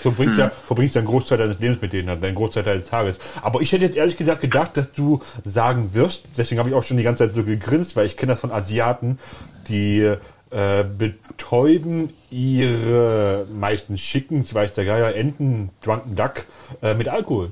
Verbringst, 0.00 0.36
ja, 0.36 0.50
verbringst 0.66 0.96
ja 0.96 1.00
einen 1.00 1.06
Großteil 1.08 1.38
deines 1.38 1.60
Lebens 1.60 1.80
mit 1.80 1.92
denen, 1.92 2.08
einen 2.08 2.34
Großteil 2.34 2.64
deines 2.64 2.86
Tages. 2.86 3.18
Aber 3.40 3.60
ich 3.60 3.70
hätte 3.70 3.84
jetzt 3.84 3.96
ehrlich 3.96 4.16
gesagt 4.16 4.40
gedacht, 4.40 4.76
dass 4.76 4.90
du 4.92 5.20
sagen 5.44 5.90
wirst, 5.94 6.24
deswegen 6.36 6.58
habe 6.58 6.68
ich 6.70 6.74
auch 6.74 6.82
schon 6.82 6.96
die 6.96 7.04
ganze 7.04 7.24
Zeit 7.24 7.34
so 7.36 7.44
gegrinst, 7.44 7.94
weil 7.94 8.06
ich 8.06 8.16
kenne 8.16 8.32
das 8.32 8.40
von 8.40 8.50
Asiaten, 8.50 9.20
die 9.68 10.12
äh, 10.52 10.84
betäuben 10.84 12.10
ihre 12.30 13.46
meistens 13.52 14.00
schicken, 14.00 14.44
weiß 14.50 14.74
der 14.74 14.84
Geier, 14.84 15.14
Enten, 15.14 15.70
Drunken 15.82 16.14
Duck, 16.14 16.44
äh, 16.82 16.94
mit 16.94 17.08
Alkohol. 17.08 17.50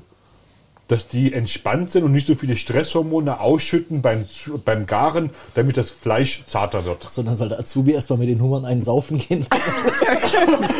dass 0.87 1.07
die 1.07 1.31
entspannt 1.31 1.89
sind 1.89 2.03
und 2.03 2.11
nicht 2.11 2.27
so 2.27 2.35
viele 2.35 2.57
Stresshormone 2.57 3.39
ausschütten 3.39 4.01
beim, 4.01 4.25
beim 4.65 4.85
Garen, 4.87 5.29
damit 5.53 5.77
das 5.77 5.89
Fleisch 5.89 6.43
zarter 6.47 6.83
wird. 6.83 7.09
So, 7.09 7.23
dann 7.23 7.37
soll 7.37 7.47
der 7.47 7.59
Azubi 7.59 7.93
erstmal 7.93 8.19
mit 8.19 8.27
den 8.27 8.41
Hummern 8.41 8.65
einen 8.65 8.81
saufen 8.81 9.17
gehen. 9.17 9.45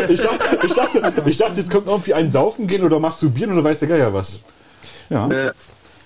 Ich 0.09 0.21
dachte, 0.21 0.59
ich 0.65 0.73
dachte, 0.73 1.23
ich 1.25 1.37
dachte 1.37 1.57
jetzt 1.57 1.71
kommt 1.71 1.87
irgendwie 1.87 2.13
ein 2.13 2.29
Saufen 2.31 2.67
gehen 2.67 2.83
oder 2.83 2.99
masturbieren 2.99 3.53
oder 3.53 3.63
weiß 3.63 3.79
der 3.79 3.87
Geier 3.87 4.13
was. 4.13 4.41
Ja. 5.09 5.29
Äh, 5.29 5.51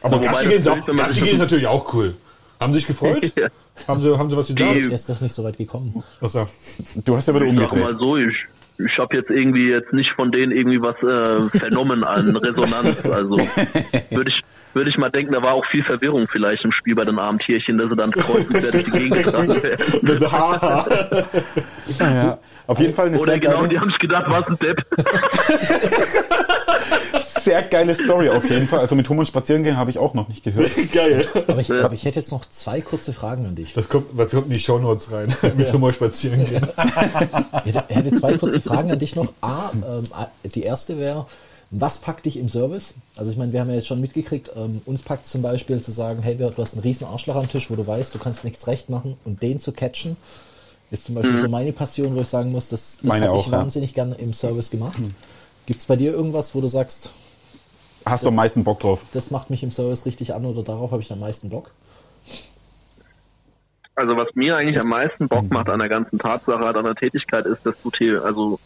Aber 0.01 0.19
Gassi 0.19 0.47
gehen, 0.49 0.63
Gassi 0.63 1.21
gehen 1.21 1.33
ist 1.35 1.39
natürlich 1.39 1.67
auch 1.67 1.91
cool. 1.93 2.15
Haben 2.59 2.73
Sie 2.73 2.79
sich 2.79 2.87
gefreut? 2.87 3.31
Ja. 3.37 3.47
Haben 3.87 4.01
Sie, 4.01 4.17
haben 4.17 4.29
Sie 4.29 4.37
was 4.37 4.47
gesagt? 4.47 4.75
Die- 4.75 4.79
Jetzt 4.79 4.91
ist 4.93 5.09
das 5.09 5.21
nicht 5.21 5.33
so 5.33 5.43
weit 5.43 5.57
gekommen. 5.57 6.03
Achso. 6.21 6.45
Du 7.03 7.15
hast 7.17 7.27
ja 7.27 7.35
wieder 7.35 7.45
ich 7.45 7.59
sag 7.59 7.71
mal 7.75 7.91
umgedreht. 7.91 7.99
so, 7.99 8.17
ich, 8.17 8.35
ich 8.91 8.97
habe 8.99 9.15
jetzt 9.17 9.29
irgendwie 9.29 9.69
jetzt 9.69 9.91
nicht 9.93 10.11
von 10.11 10.31
denen 10.31 10.51
irgendwie 10.51 10.81
was 10.81 10.95
äh, 11.03 11.49
vernommen 11.57 12.03
an 12.03 12.35
Resonanz. 12.37 13.03
Also 13.05 13.37
würde 14.11 14.31
ich 14.31 14.41
würde 14.75 14.89
ich 14.89 14.97
mal 14.97 15.09
denken, 15.09 15.33
da 15.33 15.41
war 15.41 15.53
auch 15.53 15.65
viel 15.65 15.83
Verwirrung 15.83 16.27
vielleicht 16.27 16.65
im 16.65 16.71
Spiel 16.71 16.95
bei 16.95 17.05
den 17.05 17.17
armen 17.17 17.39
Tierchen, 17.39 17.77
dass 17.77 17.89
sie 17.89 17.95
dann 17.95 18.11
kreuzend 18.11 18.53
durch 18.73 18.85
die 18.85 18.91
Gegend 18.91 19.23
getragen 19.23 19.63
werden. 19.63 20.31
Haha. 20.31 20.85
Ja. 21.99 22.39
Auf 22.65 22.79
jeden 22.79 22.95
Fall 22.95 23.07
eine 23.07 23.17
Oder 23.17 23.33
sehr 23.33 23.39
genau, 23.39 23.61
die 23.61 23.75
geile, 23.75 23.81
haben 23.81 23.89
sich 23.91 23.99
gedacht, 23.99 24.25
was 24.27 24.47
ein 24.47 24.57
Depp. 24.57 24.83
sehr 27.39 27.61
geile 27.61 27.93
Story 27.93 28.29
auf 28.29 28.49
jeden 28.49 28.67
Fall. 28.67 28.79
Also 28.79 28.95
mit 28.95 29.07
Hummern 29.07 29.25
spazieren 29.27 29.61
gehen 29.61 29.77
habe 29.77 29.91
ich 29.91 29.99
auch 29.99 30.15
noch 30.15 30.27
nicht 30.27 30.43
gehört. 30.43 30.71
Geil. 30.91 31.27
Aber 31.47 31.61
ich, 31.61 31.71
aber 31.71 31.93
ich 31.93 32.05
hätte 32.05 32.19
jetzt 32.19 32.31
noch 32.31 32.45
zwei 32.49 32.81
kurze 32.81 33.13
Fragen 33.13 33.45
an 33.45 33.55
dich. 33.55 33.73
Das 33.73 33.87
kommt, 33.87 34.07
was 34.13 34.31
kommt 34.31 34.47
in 34.47 34.53
die 34.53 34.59
Shownotes 34.59 35.11
rein? 35.11 35.33
Mit 35.55 35.71
Hummer 35.71 35.93
spazieren 35.93 36.45
gehen. 36.47 36.67
Ich 37.65 37.75
hätte, 37.75 37.93
hätte 37.93 38.11
zwei 38.13 38.35
kurze 38.37 38.59
Fragen 38.59 38.91
an 38.91 38.99
dich 38.99 39.15
noch. 39.15 39.31
A, 39.41 39.69
ähm, 39.73 40.07
A, 40.11 40.27
die 40.43 40.63
erste 40.63 40.97
wäre, 40.97 41.27
was 41.81 41.99
packt 41.99 42.25
dich 42.25 42.37
im 42.37 42.49
Service? 42.49 42.93
Also 43.17 43.31
ich 43.31 43.37
meine, 43.37 43.53
wir 43.53 43.59
haben 43.59 43.69
ja 43.69 43.75
jetzt 43.75 43.87
schon 43.87 44.01
mitgekriegt, 44.01 44.51
ähm, 44.55 44.81
uns 44.85 45.01
packt 45.01 45.27
zum 45.27 45.41
Beispiel 45.41 45.81
zu 45.81 45.91
sagen, 45.91 46.21
hey, 46.21 46.35
du 46.37 46.51
hast 46.57 46.73
einen 46.73 46.83
riesen 46.83 47.05
Arschloch 47.07 47.35
am 47.35 47.49
Tisch, 47.49 47.69
wo 47.69 47.75
du 47.75 47.85
weißt, 47.85 48.13
du 48.13 48.19
kannst 48.19 48.43
nichts 48.43 48.67
recht 48.67 48.89
machen 48.89 49.17
und 49.25 49.41
den 49.41 49.59
zu 49.59 49.71
catchen, 49.71 50.17
ist 50.91 51.05
zum 51.05 51.15
Beispiel 51.15 51.37
so 51.37 51.49
meine 51.49 51.73
Passion, 51.73 52.15
wo 52.15 52.21
ich 52.21 52.27
sagen 52.27 52.51
muss, 52.51 52.69
das, 52.69 52.99
das 53.01 53.21
habe 53.21 53.39
ich 53.39 53.45
ja. 53.45 53.51
wahnsinnig 53.51 53.93
gerne 53.93 54.15
im 54.15 54.33
Service 54.33 54.69
gemacht. 54.69 54.97
Gibt 55.65 55.79
es 55.79 55.85
bei 55.85 55.95
dir 55.95 56.13
irgendwas, 56.13 56.53
wo 56.53 56.61
du 56.61 56.67
sagst, 56.67 57.09
Hast 58.05 58.23
du 58.23 58.27
am 58.27 58.35
meisten 58.35 58.63
Bock 58.63 58.81
drauf? 58.81 59.01
das 59.13 59.31
macht 59.31 59.49
mich 59.49 59.63
im 59.63 59.71
Service 59.71 60.05
richtig 60.05 60.33
an 60.33 60.45
oder 60.45 60.61
darauf 60.61 60.91
habe 60.91 61.01
ich 61.01 61.11
am 61.11 61.19
meisten 61.19 61.49
Bock? 61.49 61.71
Also 63.95 64.15
was 64.17 64.27
mir 64.35 64.57
eigentlich 64.57 64.79
am 64.79 64.89
meisten 64.89 65.27
Bock 65.27 65.49
macht 65.49 65.69
an 65.69 65.79
der 65.79 65.89
ganzen 65.89 66.19
Tatsache, 66.19 66.63
an 66.65 66.83
der 66.83 66.95
Tätigkeit, 66.95 67.45
ist, 67.45 67.65
dass 67.65 67.75
du 67.81 67.89
also 68.21 68.59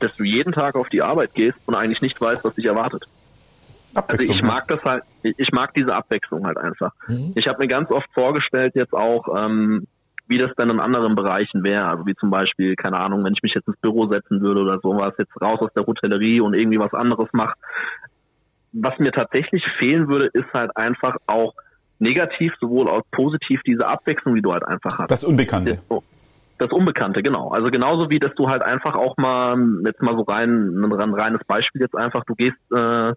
dass 0.00 0.16
du 0.16 0.24
jeden 0.24 0.52
Tag 0.52 0.74
auf 0.74 0.88
die 0.88 1.02
Arbeit 1.02 1.34
gehst 1.34 1.58
und 1.66 1.74
eigentlich 1.74 2.02
nicht 2.02 2.20
weißt, 2.20 2.44
was 2.44 2.54
dich 2.54 2.66
erwartet. 2.66 3.04
Also 3.94 4.32
ich 4.32 4.42
mag 4.42 4.68
das 4.68 4.82
halt, 4.84 5.02
ich 5.22 5.50
mag 5.52 5.74
diese 5.74 5.94
Abwechslung 5.94 6.46
halt 6.46 6.58
einfach. 6.58 6.92
Ich 7.34 7.48
habe 7.48 7.58
mir 7.58 7.68
ganz 7.68 7.90
oft 7.90 8.08
vorgestellt 8.12 8.74
jetzt 8.74 8.92
auch, 8.92 9.44
ähm, 9.44 9.86
wie 10.28 10.38
das 10.38 10.50
dann 10.56 10.70
in 10.70 10.78
anderen 10.78 11.14
Bereichen 11.16 11.64
wäre. 11.64 11.88
Also 11.88 12.06
wie 12.06 12.14
zum 12.14 12.30
Beispiel, 12.30 12.76
keine 12.76 13.00
Ahnung, 13.00 13.24
wenn 13.24 13.32
ich 13.32 13.42
mich 13.42 13.54
jetzt 13.54 13.66
ins 13.66 13.78
Büro 13.78 14.06
setzen 14.08 14.40
würde 14.40 14.60
oder 14.60 14.78
sowas, 14.80 15.14
jetzt 15.18 15.32
raus 15.40 15.58
aus 15.60 15.72
der 15.74 15.86
Hotellerie 15.86 16.40
und 16.40 16.54
irgendwie 16.54 16.78
was 16.78 16.92
anderes 16.92 17.28
mache. 17.32 17.54
Was 18.72 18.98
mir 18.98 19.10
tatsächlich 19.10 19.64
fehlen 19.78 20.08
würde, 20.08 20.26
ist 20.26 20.52
halt 20.52 20.76
einfach 20.76 21.16
auch 21.26 21.54
negativ 21.98 22.52
sowohl 22.60 22.88
als 22.88 23.06
positiv 23.10 23.62
diese 23.66 23.86
Abwechslung, 23.86 24.34
die 24.34 24.42
du 24.42 24.52
halt 24.52 24.64
einfach 24.64 24.98
hast. 24.98 25.10
Das 25.10 25.24
Unbekannte. 25.24 25.80
Das, 25.88 26.02
das 26.58 26.70
Unbekannte, 26.70 27.22
genau. 27.22 27.50
Also 27.50 27.70
genauso 27.70 28.10
wie, 28.10 28.18
dass 28.18 28.34
du 28.34 28.48
halt 28.48 28.62
einfach 28.62 28.94
auch 28.94 29.16
mal, 29.16 29.56
jetzt 29.84 30.02
mal 30.02 30.14
so 30.16 30.22
rein, 30.22 30.82
ein 30.82 31.14
reines 31.14 31.44
Beispiel 31.46 31.80
jetzt 31.80 31.96
einfach, 31.96 32.24
du 32.24 32.34
gehst 32.34 32.58
äh, 32.72 33.12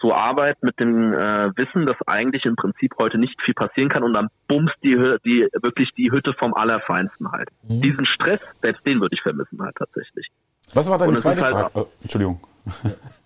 zur 0.00 0.16
Arbeit 0.16 0.62
mit 0.62 0.78
dem 0.78 1.12
äh, 1.12 1.50
Wissen, 1.56 1.86
dass 1.86 1.96
eigentlich 2.06 2.44
im 2.44 2.56
Prinzip 2.56 2.94
heute 3.00 3.18
nicht 3.18 3.40
viel 3.42 3.54
passieren 3.54 3.88
kann 3.88 4.04
und 4.04 4.14
dann 4.14 4.28
bummst 4.46 4.74
die, 4.82 4.94
die 5.24 5.48
wirklich 5.60 5.90
die 5.96 6.10
Hütte 6.12 6.34
vom 6.38 6.54
Allerfeinsten 6.54 7.32
halt. 7.32 7.48
Diesen 7.62 8.06
Stress, 8.06 8.40
selbst 8.60 8.86
den 8.86 9.00
würde 9.00 9.14
ich 9.14 9.22
vermissen 9.22 9.60
halt 9.60 9.74
tatsächlich. 9.76 10.28
Was 10.74 10.88
war 10.88 10.98
deine 10.98 11.16
zweite 11.18 11.42
halt 11.42 11.54
Frage? 11.54 11.70
Oh, 11.74 11.86
Entschuldigung. 12.02 12.40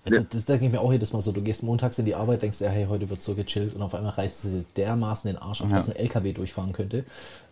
Ja. 0.04 0.20
Das, 0.30 0.44
denke 0.46 0.66
ich 0.66 0.72
mir 0.72 0.80
auch 0.80 0.92
jedes 0.92 1.12
Mal 1.12 1.20
so. 1.20 1.30
Du 1.32 1.40
gehst 1.42 1.62
montags 1.62 1.98
in 1.98 2.04
die 2.04 2.14
Arbeit, 2.16 2.42
denkst, 2.42 2.60
ja, 2.60 2.68
hey, 2.68 2.86
heute 2.88 3.08
wird 3.08 3.22
so 3.22 3.34
gechillt 3.34 3.74
und 3.74 3.82
auf 3.82 3.94
einmal 3.94 4.12
reißt 4.12 4.42
sie 4.42 4.64
dermaßen 4.76 5.30
den 5.30 5.40
Arsch 5.40 5.60
auf, 5.62 5.70
dass 5.70 5.88
ein 5.88 5.96
LKW 5.96 6.32
durchfahren 6.32 6.72
könnte. 6.72 7.04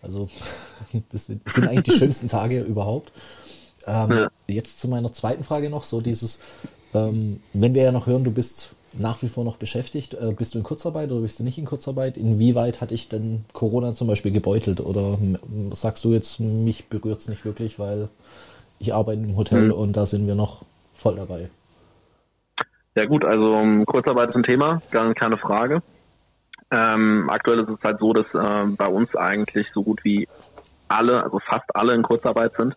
Also, 0.03 0.29
das 1.13 1.27
sind, 1.27 1.47
das 1.47 1.55
sind 1.55 1.69
eigentlich 1.69 1.95
die 1.95 1.99
schönsten 1.99 2.29
Tage 2.29 2.61
überhaupt. 2.61 3.13
Ähm. 3.87 4.29
Jetzt 4.49 4.81
zu 4.81 4.89
meiner 4.89 5.13
zweiten 5.13 5.45
Frage 5.45 5.71
noch, 5.71 5.85
so 5.85 6.01
dieses, 6.01 6.41
ähm, 6.93 7.41
wenn 7.53 7.75
wir 7.75 7.83
ja 7.85 7.93
noch 7.93 8.07
hören, 8.07 8.25
du 8.25 8.33
bist 8.33 8.71
nach 8.99 9.23
wie 9.23 9.29
vor 9.29 9.45
noch 9.45 9.57
beschäftigt, 9.57 10.15
äh, 10.15 10.33
bist 10.37 10.55
du 10.55 10.59
in 10.59 10.65
Kurzarbeit 10.65 11.13
oder 11.13 11.21
bist 11.21 11.39
du 11.39 11.45
nicht 11.45 11.57
in 11.59 11.65
Kurzarbeit? 11.65 12.17
Inwieweit 12.17 12.81
hat 12.81 12.91
dich 12.91 13.09
denn 13.09 13.45
Corona 13.53 13.95
zum 13.95 14.09
Beispiel 14.09 14.33
gebeutelt? 14.33 14.81
Oder 14.81 15.17
sagst 15.71 16.05
du 16.05 16.13
jetzt, 16.13 16.41
mich 16.41 16.87
berührt 16.89 17.21
es 17.21 17.29
nicht 17.29 17.45
wirklich, 17.45 17.79
weil 17.79 18.09
ich 18.81 18.93
arbeite 18.93 19.23
im 19.23 19.37
Hotel 19.37 19.67
Mhm. 19.67 19.73
und 19.73 19.93
da 19.97 20.07
sind 20.07 20.27
wir 20.27 20.35
noch 20.35 20.63
voll 20.93 21.15
dabei? 21.17 21.49
Ja 23.01 23.07
gut, 23.07 23.25
also 23.25 23.55
ähm, 23.55 23.87
Kurzarbeit 23.87 24.29
ist 24.29 24.37
ein 24.37 24.43
Thema, 24.43 24.83
gar 24.91 25.15
keine 25.15 25.39
Frage. 25.39 25.81
Ähm, 26.71 27.31
aktuell 27.31 27.61
ist 27.61 27.71
es 27.71 27.83
halt 27.83 27.99
so, 27.99 28.13
dass 28.13 28.27
äh, 28.35 28.67
bei 28.77 28.89
uns 28.89 29.17
eigentlich 29.17 29.67
so 29.73 29.83
gut 29.83 30.05
wie 30.05 30.29
alle, 30.87 31.25
also 31.25 31.39
fast 31.39 31.65
alle 31.75 31.95
in 31.95 32.03
Kurzarbeit 32.03 32.53
sind. 32.59 32.77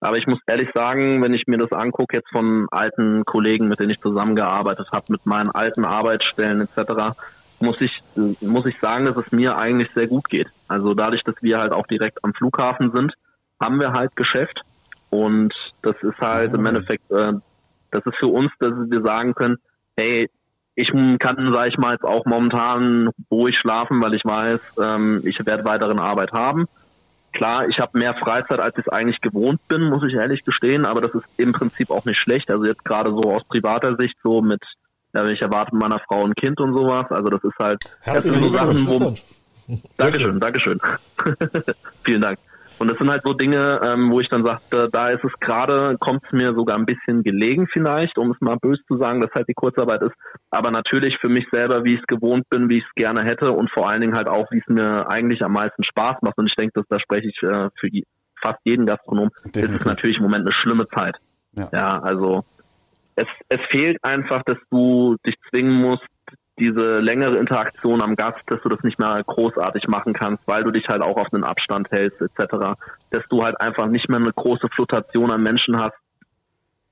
Aber 0.00 0.18
ich 0.18 0.26
muss 0.26 0.40
ehrlich 0.46 0.68
sagen, 0.74 1.22
wenn 1.22 1.32
ich 1.32 1.46
mir 1.46 1.56
das 1.56 1.72
angucke, 1.72 2.18
jetzt 2.18 2.28
von 2.28 2.66
alten 2.70 3.24
Kollegen, 3.24 3.68
mit 3.68 3.80
denen 3.80 3.92
ich 3.92 4.00
zusammengearbeitet 4.02 4.88
habe, 4.92 5.06
mit 5.08 5.24
meinen 5.24 5.48
alten 5.48 5.86
Arbeitsstellen 5.86 6.60
etc., 6.60 7.16
muss 7.60 7.80
ich, 7.80 8.02
muss 8.42 8.66
ich 8.66 8.78
sagen, 8.78 9.06
dass 9.06 9.16
es 9.16 9.32
mir 9.32 9.56
eigentlich 9.56 9.88
sehr 9.94 10.06
gut 10.06 10.28
geht. 10.28 10.48
Also 10.68 10.92
dadurch, 10.92 11.24
dass 11.24 11.36
wir 11.40 11.58
halt 11.58 11.72
auch 11.72 11.86
direkt 11.86 12.22
am 12.22 12.34
Flughafen 12.34 12.92
sind, 12.92 13.14
haben 13.58 13.80
wir 13.80 13.94
halt 13.94 14.16
Geschäft. 14.16 14.60
Und 15.08 15.54
das 15.80 15.96
ist 16.02 16.18
halt 16.18 16.52
im 16.52 16.66
Endeffekt, 16.66 17.10
äh, 17.10 17.32
das 17.92 18.04
ist 18.04 18.16
für 18.16 18.26
uns, 18.26 18.50
dass 18.58 18.72
wir 18.72 19.02
sagen 19.02 19.34
können, 19.34 19.58
hey, 19.96 20.28
ich 20.74 20.88
kann, 20.88 21.52
sage 21.52 21.68
ich 21.68 21.78
mal, 21.78 21.92
jetzt 21.92 22.04
auch 22.04 22.24
momentan 22.24 23.10
ruhig 23.30 23.56
schlafen, 23.56 24.02
weil 24.02 24.14
ich 24.14 24.24
weiß, 24.24 24.60
ähm, 24.82 25.22
ich 25.24 25.44
werde 25.44 25.64
weiterhin 25.64 26.00
Arbeit 26.00 26.32
haben. 26.32 26.66
Klar, 27.32 27.68
ich 27.68 27.78
habe 27.78 27.98
mehr 27.98 28.14
Freizeit, 28.14 28.60
als 28.60 28.76
ich 28.76 28.86
es 28.86 28.92
eigentlich 28.92 29.20
gewohnt 29.20 29.60
bin, 29.68 29.88
muss 29.88 30.04
ich 30.06 30.14
ehrlich 30.14 30.44
gestehen, 30.44 30.84
aber 30.84 31.00
das 31.00 31.14
ist 31.14 31.24
im 31.36 31.52
Prinzip 31.52 31.90
auch 31.90 32.04
nicht 32.04 32.18
schlecht. 32.18 32.50
Also 32.50 32.64
jetzt 32.64 32.84
gerade 32.84 33.10
so 33.10 33.34
aus 33.34 33.44
privater 33.48 33.96
Sicht, 33.96 34.16
so 34.22 34.40
mit, 34.42 34.62
ja, 35.14 35.26
ich 35.26 35.40
erwarte 35.40 35.76
meiner 35.76 35.98
Frau 36.00 36.24
ein 36.24 36.34
Kind 36.34 36.58
und 36.60 36.72
sowas. 36.72 37.06
Also 37.10 37.28
das 37.28 37.44
ist 37.44 37.58
halt, 37.58 37.84
das 38.04 38.24
sind 38.24 38.34
so 38.34 38.40
Herzlichen 38.40 38.52
Sachen, 38.52 38.86
wo. 39.68 39.76
Dankeschön, 39.96 40.40
Dankeschön. 40.40 40.80
Vielen 42.04 42.22
Dank. 42.22 42.38
Und 42.82 42.88
das 42.88 42.98
sind 42.98 43.10
halt 43.10 43.22
so 43.22 43.32
Dinge, 43.32 43.80
ähm, 43.84 44.10
wo 44.10 44.18
ich 44.18 44.28
dann 44.28 44.42
sage, 44.42 44.88
da, 44.90 45.06
ist 45.10 45.22
es 45.22 45.30
gerade, 45.38 45.96
kommt 46.00 46.24
es 46.24 46.32
mir 46.32 46.52
sogar 46.52 46.76
ein 46.76 46.84
bisschen 46.84 47.22
gelegen 47.22 47.68
vielleicht, 47.72 48.18
um 48.18 48.32
es 48.32 48.40
mal 48.40 48.56
böse 48.56 48.82
zu 48.88 48.98
sagen, 48.98 49.20
dass 49.20 49.30
halt 49.36 49.48
die 49.48 49.54
Kurzarbeit 49.54 50.02
ist. 50.02 50.14
Aber 50.50 50.72
natürlich 50.72 51.16
für 51.18 51.28
mich 51.28 51.46
selber, 51.52 51.84
wie 51.84 51.94
ich 51.94 52.00
es 52.00 52.06
gewohnt 52.08 52.50
bin, 52.50 52.68
wie 52.68 52.78
ich 52.78 52.84
es 52.84 52.94
gerne 52.96 53.22
hätte 53.22 53.52
und 53.52 53.70
vor 53.70 53.88
allen 53.88 54.00
Dingen 54.00 54.16
halt 54.16 54.26
auch, 54.26 54.50
wie 54.50 54.58
es 54.58 54.66
mir 54.66 55.08
eigentlich 55.08 55.44
am 55.44 55.52
meisten 55.52 55.84
Spaß 55.84 56.22
macht. 56.22 56.36
Und 56.38 56.48
ich 56.48 56.56
denke, 56.56 56.72
dass 56.74 56.88
da 56.88 56.98
spreche 56.98 57.28
ich 57.28 57.40
äh, 57.44 57.68
für 57.78 57.88
fast 58.42 58.58
jeden 58.64 58.84
Gastronom, 58.84 59.28
ist 59.28 59.46
es 59.46 59.52
Definitiv. 59.52 59.86
natürlich 59.86 60.16
im 60.16 60.24
Moment 60.24 60.44
eine 60.44 60.52
schlimme 60.52 60.88
Zeit. 60.88 61.14
Ja. 61.52 61.68
ja 61.72 61.88
also 62.00 62.42
es, 63.14 63.28
es 63.48 63.60
fehlt 63.70 64.02
einfach, 64.02 64.42
dass 64.42 64.58
du 64.72 65.14
dich 65.24 65.36
zwingen 65.50 65.80
musst, 65.80 66.02
diese 66.62 67.00
längere 67.00 67.36
Interaktion 67.38 68.02
am 68.02 68.14
Gast, 68.14 68.38
dass 68.46 68.60
du 68.62 68.68
das 68.68 68.82
nicht 68.82 68.98
mehr 68.98 69.22
großartig 69.26 69.88
machen 69.88 70.12
kannst, 70.12 70.46
weil 70.46 70.62
du 70.62 70.70
dich 70.70 70.86
halt 70.88 71.02
auch 71.02 71.16
auf 71.16 71.26
einen 71.32 71.44
Abstand 71.44 71.90
hältst 71.90 72.20
etc., 72.20 72.78
dass 73.10 73.24
du 73.28 73.42
halt 73.42 73.60
einfach 73.60 73.88
nicht 73.88 74.08
mehr 74.08 74.18
eine 74.18 74.32
große 74.32 74.68
Flutation 74.74 75.32
an 75.32 75.42
Menschen 75.42 75.80
hast, 75.80 75.96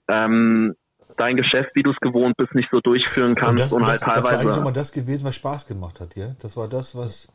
ähm, 0.08 0.74
dein 1.16 1.36
Geschäft, 1.36 1.70
wie 1.74 1.82
du 1.82 1.90
es 1.90 1.96
gewohnt 2.00 2.36
bist, 2.36 2.54
nicht 2.54 2.68
so 2.70 2.80
durchführen 2.80 3.34
kannst 3.34 3.60
das, 3.60 3.72
und, 3.72 3.86
halt 3.86 4.00
das, 4.00 4.00
das 4.00 4.08
war 4.08 4.16
eigentlich 4.16 4.38
teilweise 4.40 4.60
immer 4.60 4.72
das 4.72 4.90
gewesen, 4.90 5.24
was 5.24 5.34
Spaß 5.36 5.66
gemacht 5.66 6.00
hat, 6.00 6.16
ja? 6.16 6.34
Das 6.40 6.56
war 6.56 6.66
das, 6.66 6.96
was 6.96 7.28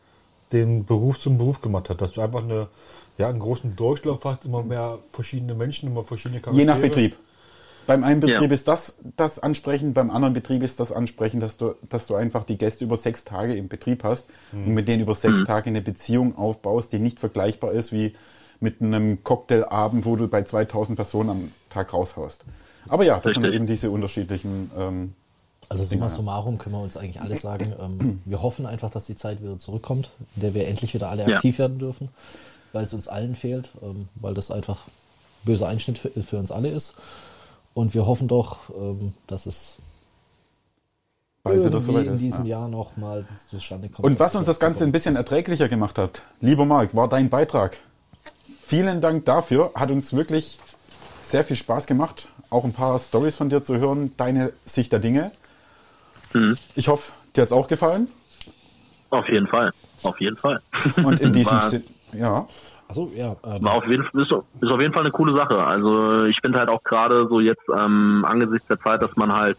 den 0.52 0.86
Beruf 0.86 1.20
zum 1.20 1.38
Beruf 1.38 1.62
gemacht 1.62 1.90
hat, 1.90 2.02
dass 2.02 2.14
du 2.14 2.22
einfach 2.22 2.44
eine, 2.44 2.68
ja, 3.18 3.30
einen 3.30 3.40
großen 3.40 3.76
Durchlauf 3.76 4.26
hast, 4.26 4.46
immer 4.46 4.64
mehr 4.64 5.00
verschiedene 5.12 5.54
Menschen, 5.54 5.90
immer 5.90 6.04
verschiedene 6.04 6.42
Charaktere. 6.42 6.62
Je 6.62 6.66
nach 6.66 6.80
Betrieb. 6.80 7.16
Beim 7.88 8.04
einen 8.04 8.20
Betrieb 8.20 8.50
Ja. 8.50 8.54
ist 8.54 8.68
das 8.68 8.98
das 9.18 9.40
Ansprechen, 9.40 9.94
beim 9.94 10.10
anderen 10.10 10.34
Betrieb 10.34 10.64
ist 10.64 10.80
das 10.80 10.92
Ansprechen, 10.92 11.40
dass 11.40 11.58
du, 11.58 11.76
dass 11.90 12.08
du 12.08 12.16
einfach 12.16 12.44
die 12.44 12.58
Gäste 12.58 12.84
über 12.86 12.98
sechs 12.98 13.24
Tage 13.26 13.56
im 13.56 13.68
Betrieb 13.68 14.04
hast 14.04 14.26
und 14.52 14.74
mit 14.74 14.88
denen 14.88 15.04
über 15.04 15.14
sechs 15.16 15.44
Tage 15.44 15.70
eine 15.70 15.82
Beziehung 15.82 16.38
aufbaust, 16.38 16.92
die 16.92 17.00
nicht 17.00 17.20
vergleichbar 17.20 17.72
ist 17.74 17.92
wie 17.92 18.16
mit 18.60 18.82
einem 18.82 19.24
Cocktailabend, 19.24 20.06
wo 20.06 20.16
du 20.16 20.28
bei 20.28 20.44
2000 20.44 20.96
Personen 20.96 21.30
am 21.30 21.52
Tag 21.70 21.94
raushaust. 21.94 22.44
Aber 22.88 23.04
ja, 23.04 23.16
das 23.20 23.34
sind 23.34 23.44
Richtig. 23.44 23.56
eben 23.56 23.68
diese 23.68 23.92
unterschiedlichen. 23.92 24.72
Ähm, 24.78 25.14
Also 25.70 25.84
summa 25.84 26.10
summarum 26.10 26.58
können 26.58 26.76
wir 26.76 26.82
uns 26.82 26.96
eigentlich 26.98 27.22
alle 27.22 27.36
sagen, 27.38 27.74
ähm, 27.80 28.22
wir 28.26 28.42
hoffen 28.42 28.66
einfach, 28.66 28.90
dass 28.90 29.06
die 29.06 29.16
Zeit 29.16 29.42
wieder 29.42 29.58
zurückkommt, 29.58 30.10
in 30.36 30.42
der 30.44 30.54
wir 30.54 30.68
endlich 30.68 30.94
wieder 30.94 31.10
alle 31.10 31.24
Ja. 31.28 31.36
aktiv 31.36 31.58
werden 31.60 31.80
dürfen, 31.80 32.10
weil 32.74 32.86
es 32.86 32.94
uns 32.94 33.08
allen 33.08 33.36
fehlt, 33.36 33.70
ähm, 33.82 34.08
weil 34.16 34.34
das 34.34 34.52
einfach 34.52 34.78
böser 35.44 35.68
Einschnitt 35.68 35.98
für, 35.98 36.10
für 36.10 36.38
uns 36.38 36.52
alle 36.52 36.70
ist. 36.70 36.96
Und 37.76 37.94
wir 37.94 38.08
hoffen 38.08 38.30
doch, 38.30 38.70
ähm, 38.70 39.14
dass 39.28 39.46
es 39.46 39.78
bald 41.44 41.62
soweit 41.84 42.08
in 42.08 42.16
diesem 42.16 42.46
ja. 42.46 42.60
Jahr 42.60 42.70
noch 42.70 42.96
mal 42.96 43.26
zustande 43.50 43.90
kommt. 43.90 44.06
Und 44.06 44.18
was 44.18 44.34
uns 44.34 44.48
das 44.48 44.60
Ganze 44.60 44.86
ein 44.86 44.94
bisschen 44.94 45.18
erträglicher 45.18 45.68
gemacht 45.68 45.98
hat, 45.98 46.22
lieber 46.40 46.66
Marc, 46.66 46.96
war 46.96 47.10
dein 47.10 47.30
Beitrag. 47.30 47.78
Vielen 48.62 49.02
Dank 49.02 49.26
dafür. 49.26 49.72
Hat 49.76 49.92
uns 49.92 50.14
wirklich 50.14 50.58
sehr 51.26 51.44
viel 51.44 51.58
Spaß 51.58 51.86
gemacht, 51.86 52.30
auch 52.50 52.64
ein 52.64 52.72
paar 52.72 52.98
Stories 52.98 53.36
von 53.36 53.50
dir 53.50 53.62
zu 53.62 53.78
hören, 53.78 54.14
deine 54.16 54.54
Sicht 54.64 54.94
der 54.94 55.00
Dinge. 55.00 55.32
Mhm. 56.34 56.58
Ich 56.76 56.88
hoffe, 56.88 57.12
dir 57.36 57.42
hat 57.42 57.50
es 57.50 57.54
auch 57.54 57.68
gefallen. 57.68 58.08
Auf 59.10 59.28
jeden 59.28 59.48
Fall. 59.48 59.72
Auf 60.04 60.20
jeden 60.22 60.38
Fall. 60.38 60.62
Und 61.04 61.20
in 61.20 61.34
diesem 61.34 61.62
Sinne, 61.64 61.84
ja, 62.14 62.48
Also 62.88 63.12
ja, 63.16 63.36
ähm, 63.44 63.64
War 63.64 63.74
auf 63.76 63.88
jeden, 63.88 64.04
ist, 64.04 64.14
ist 64.16 64.32
auf 64.32 64.82
jeden 64.82 64.94
Fall 64.94 65.04
eine 65.04 65.12
coole 65.12 65.36
Sache. 65.36 65.66
Also 65.66 66.26
ich 66.26 66.40
finde 66.42 66.60
halt 66.60 66.70
auch 66.70 66.84
gerade 66.84 67.28
so 67.28 67.40
jetzt 67.40 67.64
ähm, 67.78 68.24
angesichts 68.28 68.68
der 68.68 68.80
Zeit, 68.80 69.02
dass 69.02 69.16
man 69.16 69.34
halt, 69.34 69.58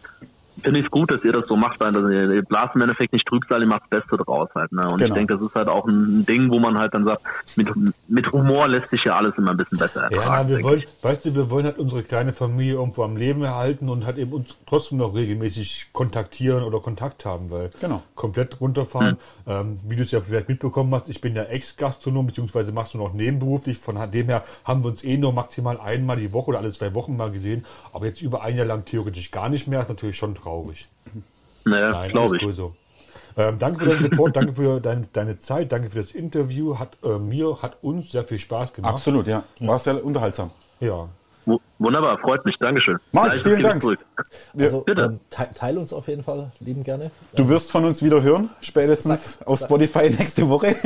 finde 0.63 0.79
ich 0.79 0.85
es 0.85 0.91
gut, 0.91 1.11
dass 1.11 1.23
ihr 1.23 1.31
das 1.31 1.45
so 1.47 1.55
macht, 1.55 1.79
weil 1.79 1.91
das, 1.91 2.09
ihr 2.11 2.41
blast 2.43 2.75
im 2.75 2.81
Endeffekt 2.81 3.13
nicht 3.13 3.25
Trübsal, 3.27 3.61
ihr 3.61 3.67
macht 3.67 3.83
das 3.89 4.01
Beste 4.01 4.17
draus 4.17 4.49
halt. 4.55 4.71
Ne? 4.71 4.87
Und 4.89 4.99
Genau. 4.99 5.05
ich 5.07 5.13
denke, 5.13 5.35
das 5.37 5.45
ist 5.47 5.55
halt 5.55 5.67
auch 5.67 5.85
ein 5.87 6.25
Ding, 6.25 6.49
wo 6.51 6.59
man 6.59 6.77
halt 6.77 6.93
dann 6.93 7.05
sagt, 7.05 7.21
mit, 7.55 7.69
mit 8.07 8.31
Humor 8.31 8.67
lässt 8.67 8.89
sich 8.89 9.03
ja 9.03 9.15
alles 9.15 9.33
immer 9.37 9.51
ein 9.51 9.57
bisschen 9.57 9.77
besser 9.77 10.09
Ja, 10.11 10.17
ertragen. 10.17 10.49
na, 10.49 10.55
wir 10.57 10.63
wollen, 10.63 10.83
weißt 11.01 11.25
du, 11.25 11.35
wir 11.35 11.49
wollen 11.49 11.65
halt 11.65 11.77
unsere 11.77 12.03
kleine 12.03 12.33
Familie 12.33 12.73
irgendwo 12.75 13.03
am 13.03 13.17
Leben 13.17 13.43
erhalten 13.43 13.89
und 13.89 14.05
halt 14.05 14.17
eben 14.17 14.31
uns 14.33 14.57
trotzdem 14.65 14.97
noch 14.97 15.13
regelmäßig 15.15 15.89
kontaktieren 15.93 16.63
oder 16.63 16.79
Kontakt 16.79 17.25
haben, 17.25 17.49
weil 17.51 17.69
Genau. 17.79 18.01
komplett 18.15 18.59
runterfahren, 18.59 19.17
ähm, 19.45 19.79
wie 19.87 19.95
du 19.95 20.03
es 20.03 20.11
ja 20.11 20.21
vielleicht 20.21 20.49
mitbekommen 20.49 20.93
hast, 20.93 21.09
ich 21.09 21.21
bin 21.21 21.35
ja 21.35 21.43
Ex-Gastronom, 21.43 22.27
beziehungsweise 22.27 22.71
machst 22.71 22.93
du 22.93 22.97
noch 22.97 23.13
nebenberuflich, 23.13 23.77
von 23.77 23.95
dem 24.11 24.27
her 24.27 24.41
haben 24.63 24.83
wir 24.83 24.89
uns 24.89 25.03
eh 25.03 25.17
nur 25.17 25.33
maximal 25.33 25.79
einmal 25.79 26.17
die 26.17 26.33
Woche 26.33 26.49
oder 26.49 26.59
alle 26.59 26.71
zwei 26.71 26.93
Wochen 26.95 27.15
mal 27.15 27.31
gesehen, 27.31 27.65
aber 27.93 28.05
jetzt 28.07 28.21
über 28.21 28.41
ein 28.41 28.55
Jahr 28.57 28.65
lang 28.65 28.85
theoretisch 28.85 29.31
gar 29.31 29.49
nicht 29.49 29.67
mehr, 29.67 29.81
ist 29.81 29.89
natürlich 29.89 30.17
schon 30.17 30.33
traurig. 30.35 30.46
Naja, 31.65 31.91
Nein, 31.91 32.11
glaube 32.11 32.37
ich. 32.37 32.43
cool 32.43 32.53
so. 32.53 32.75
Ähm, 33.37 33.59
danke 33.59 33.79
für 33.79 33.85
deinen 33.85 34.01
Support, 34.01 34.35
danke 34.35 34.53
für 34.55 34.79
dein, 34.79 35.07
deine 35.13 35.37
Zeit, 35.37 35.71
danke 35.71 35.89
für 35.89 35.99
das 35.99 36.11
Interview. 36.11 36.79
Hat 36.79 36.97
äh, 37.03 37.19
mir, 37.19 37.61
hat 37.61 37.77
uns 37.83 38.11
sehr 38.11 38.23
viel 38.23 38.39
Spaß 38.39 38.73
gemacht. 38.73 38.93
absolut, 38.93 39.27
ja. 39.27 39.43
War 39.59 39.77
sehr 39.77 40.03
unterhaltsam. 40.03 40.49
Ja. 40.79 41.07
Wu- 41.47 41.59
Wunderbar, 41.79 42.17
freut 42.17 42.43
mich. 42.43 42.57
Dankeschön. 42.59 42.97
Marc, 43.11 43.27
Gleiches 43.31 43.43
vielen 43.43 43.63
Dank. 43.63 43.81
zurück. 43.81 43.99
also 44.59 44.81
bitte. 44.81 45.01
ähm, 45.03 45.19
te 45.29 45.47
teil 45.55 45.77
uns 45.77 45.93
auf 45.93 46.07
jeden 46.07 46.23
Fall, 46.23 46.51
lieben 46.59 46.83
gerne. 46.83 47.11
Du 47.35 47.47
wirst 47.47 47.71
von 47.71 47.85
uns 47.85 48.03
wieder 48.03 48.21
hören, 48.21 48.49
spätestens 48.61 49.37
Sag- 49.37 49.47
auf 49.47 49.59
sag- 49.59 49.67
Spotify 49.67 50.09
nächste 50.09 50.49
Woche. 50.49 50.75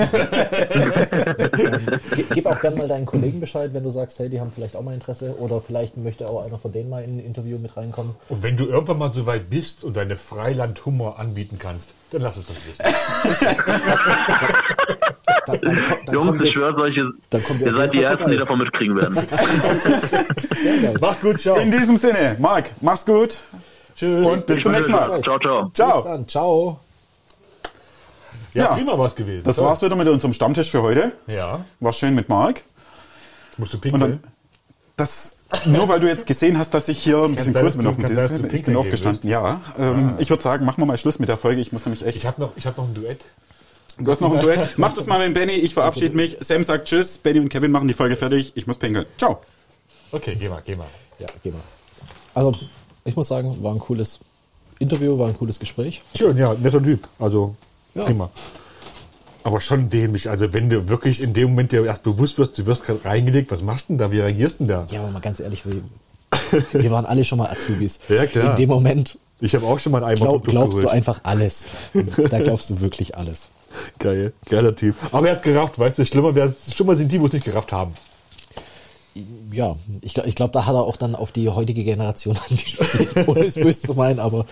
Gib 2.33 2.45
auch 2.45 2.59
gerne 2.59 2.77
mal 2.77 2.87
deinen 2.87 3.05
Kollegen 3.05 3.39
Bescheid, 3.39 3.73
wenn 3.73 3.83
du 3.83 3.89
sagst, 3.89 4.19
hey, 4.19 4.29
die 4.29 4.39
haben 4.39 4.51
vielleicht 4.51 4.75
auch 4.75 4.83
mal 4.83 4.93
Interesse 4.93 5.35
oder 5.39 5.59
vielleicht 5.61 5.97
möchte 5.97 6.27
auch 6.29 6.45
einer 6.45 6.59
von 6.59 6.71
denen 6.71 6.89
mal 6.89 7.03
in 7.03 7.17
ein 7.17 7.25
Interview 7.25 7.57
mit 7.57 7.75
reinkommen. 7.75 8.15
Und 8.29 8.43
wenn 8.43 8.57
du 8.57 8.65
irgendwann 8.67 8.99
mal 8.99 9.11
so 9.13 9.25
weit 9.25 9.49
bist 9.49 9.83
und 9.83 9.97
deine 9.97 10.17
Freiland-Humor 10.17 11.17
anbieten 11.19 11.57
kannst, 11.57 11.93
dann 12.11 12.21
lass 12.21 12.37
es 12.37 12.47
uns 12.47 12.59
wissen. 12.67 12.85
Dann, 15.47 15.59
dann, 15.61 15.83
komm- 15.87 15.97
dann 16.05 16.15
Jungs, 16.15 16.43
ich 16.43 16.53
schwöre 16.53 16.75
euch, 16.81 16.95
ihr, 16.97 17.11
seid 17.73 17.93
die 17.93 18.03
Ersten, 18.03 18.29
die 18.31 18.37
davon 18.37 18.59
mitkriegen 18.59 18.95
werden. 18.95 19.15
Sehr 20.63 20.77
geil. 20.81 20.93
Mach's 21.01 21.21
gut, 21.21 21.39
ciao. 21.39 21.57
In 21.57 21.71
diesem 21.71 21.97
Sinne, 21.97 22.35
Marc, 22.39 22.69
mach's 22.81 23.05
gut 23.05 23.37
Tschüss. 23.95 24.27
und 24.27 24.45
bis 24.45 24.61
zum 24.61 24.71
nächsten 24.71 24.91
Mal. 24.91 25.21
Ciao, 25.23 25.39
ciao. 25.39 25.63
Bis 25.65 25.73
Ciao. 25.73 26.01
dann. 26.03 26.27
Ciao. 26.27 26.79
ja, 28.53 28.65
Ja. 28.65 28.73
prima 28.75 28.97
was 28.97 29.15
gewesen. 29.15 29.43
Das 29.43 29.55
So. 29.55 29.63
war's 29.63 29.81
wieder 29.81 29.95
mit 29.95 30.07
unserem 30.07 30.33
Stammtisch 30.33 30.69
für 30.69 30.81
heute. 30.81 31.11
Ja. 31.27 31.65
War 31.79 31.93
schön 31.93 32.13
mit 32.15 32.29
Marc. 32.29 32.61
Musst 33.57 33.73
du 33.73 33.77
Und 33.77 33.81
pinkeln? 33.81 34.01
dann, 34.01 34.19
das, 34.97 35.37
nur 35.65 35.87
weil 35.89 35.99
du 35.99 36.07
jetzt 36.07 36.27
gesehen 36.27 36.57
hast, 36.57 36.73
dass 36.73 36.87
ich 36.87 36.99
hier 37.01 37.17
ein 37.23 37.35
bisschen 37.35 37.53
größer 37.53 37.77
bin 37.77 37.85
dass 37.85 37.95
auf 37.95 37.97
du- 38.31 38.37
dem 38.37 38.49
Tisch. 38.49 38.59
Ich 38.59 38.65
bin 38.65 38.75
aufgestanden, 38.75 39.29
ja. 39.29 39.59
Ähm, 39.79 40.13
Ich 40.19 40.29
würde 40.29 40.43
sagen, 40.43 40.65
machen 40.65 40.81
wir 40.81 40.85
mal 40.85 40.97
Schluss 40.97 41.17
mit 41.19 41.29
der 41.29 41.37
Folge. 41.37 41.61
Ich 41.61 41.71
muss 41.71 41.85
nämlich 41.85 42.05
echt. 42.05 42.17
ich 42.17 42.25
habe 42.27 42.39
noch, 42.39 42.51
ich 42.55 42.65
hab 42.67 42.77
noch 42.77 42.85
ein 42.87 42.93
Duett. 42.93 43.21
Du 44.03 44.11
hast 44.11 44.21
noch 44.21 44.33
ein 44.33 44.39
Duett. 44.41 44.69
Mach 44.77 44.93
das 44.93 45.05
mal 45.07 45.25
mit 45.25 45.33
Benny. 45.33 45.53
Ich 45.53 45.73
verabschiede 45.73 46.15
mich. 46.15 46.37
Sam 46.41 46.63
sagt 46.63 46.87
Tschüss. 46.87 47.17
Benny 47.17 47.39
und 47.39 47.49
Kevin 47.49 47.71
machen 47.71 47.87
die 47.87 47.93
Folge 47.93 48.15
fertig. 48.15 48.51
Ich 48.55 48.67
muss 48.67 48.77
pinkeln. 48.77 49.05
Ciao. 49.17 49.41
Okay, 50.11 50.35
geh 50.39 50.49
mal, 50.49 50.61
geh 50.65 50.75
mal. 50.75 50.87
Ja, 51.19 51.27
geh 51.43 51.51
mal. 51.51 51.61
Also, 52.33 52.53
ich 53.05 53.15
muss 53.15 53.27
sagen, 53.27 53.61
war 53.63 53.73
ein 53.73 53.79
cooles 53.79 54.19
Interview, 54.79 55.17
war 55.19 55.27
ein 55.27 55.37
cooles 55.37 55.59
Gespräch. 55.59 56.01
Schön, 56.17 56.37
ja, 56.37 56.53
netter 56.53 56.81
Typ. 56.83 57.07
Also, 57.19 57.55
Ja. 57.93 58.05
prima. 58.05 58.29
Aber 59.43 59.59
schon 59.59 59.89
dämlich. 59.89 60.29
Also, 60.29 60.53
wenn 60.53 60.69
du 60.69 60.87
wirklich 60.87 61.21
in 61.21 61.33
dem 61.33 61.49
Moment 61.49 61.71
dir 61.71 61.83
erst 61.85 62.03
bewusst 62.03 62.37
wirst, 62.39 62.57
du 62.57 62.65
wirst 62.65 62.83
gerade 62.85 63.03
reingelegt, 63.05 63.51
was 63.51 63.61
machst 63.63 63.89
du 63.89 63.93
denn 63.93 63.97
da? 63.99 64.11
Wie 64.11 64.19
reagierst 64.19 64.55
du 64.59 64.65
denn 64.65 64.67
da? 64.67 64.85
Ja, 64.89 65.01
aber 65.01 65.11
mal 65.11 65.19
ganz 65.19 65.39
ehrlich, 65.39 65.63
wir, 65.65 65.81
wir 66.73 66.91
waren 66.91 67.05
alle 67.05 67.23
schon 67.23 67.37
mal 67.37 67.49
Azubis. 67.49 67.99
Ja, 68.09 68.25
klar. 68.25 68.51
In 68.51 68.55
dem 68.55 68.69
Moment 68.69 69.17
Ich 69.39 69.55
habe 69.55 69.65
auch 69.65 69.79
schon 69.79 69.91
mal 69.91 70.03
einen 70.03 70.17
Eimer 70.17 70.25
glaub, 70.31 70.43
glaubst 70.45 70.77
du 70.77 70.81
geholt. 70.81 70.93
einfach 70.95 71.21
alles. 71.23 71.65
Da 72.29 72.39
glaubst 72.39 72.69
du 72.69 72.81
wirklich 72.81 73.17
alles. 73.17 73.49
Geil, 73.99 74.33
geiler 74.49 74.75
Typ. 74.75 74.95
Aber 75.11 75.27
er 75.27 75.33
hat's 75.33 75.43
gerafft, 75.43 75.79
weißt 75.79 75.99
du, 75.99 76.05
schlimmer, 76.05 76.33
schlimmer 76.71 76.95
sind 76.95 77.11
die, 77.11 77.19
wo 77.21 77.27
es 77.27 77.33
nicht 77.33 77.45
gerafft 77.45 77.71
haben. 77.71 77.93
Ja, 79.51 79.75
ich, 80.01 80.17
ich 80.17 80.35
glaube, 80.35 80.53
da 80.53 80.65
hat 80.65 80.73
er 80.73 80.83
auch 80.83 80.95
dann 80.95 81.15
auf 81.15 81.31
die 81.31 81.49
heutige 81.49 81.83
Generation 81.83 82.37
angespielt, 82.49 83.27
ohne 83.27 83.45
es 83.45 83.55
böse 83.55 83.81
zu 83.81 83.93
meinen, 83.93 84.19
aber 84.19 84.45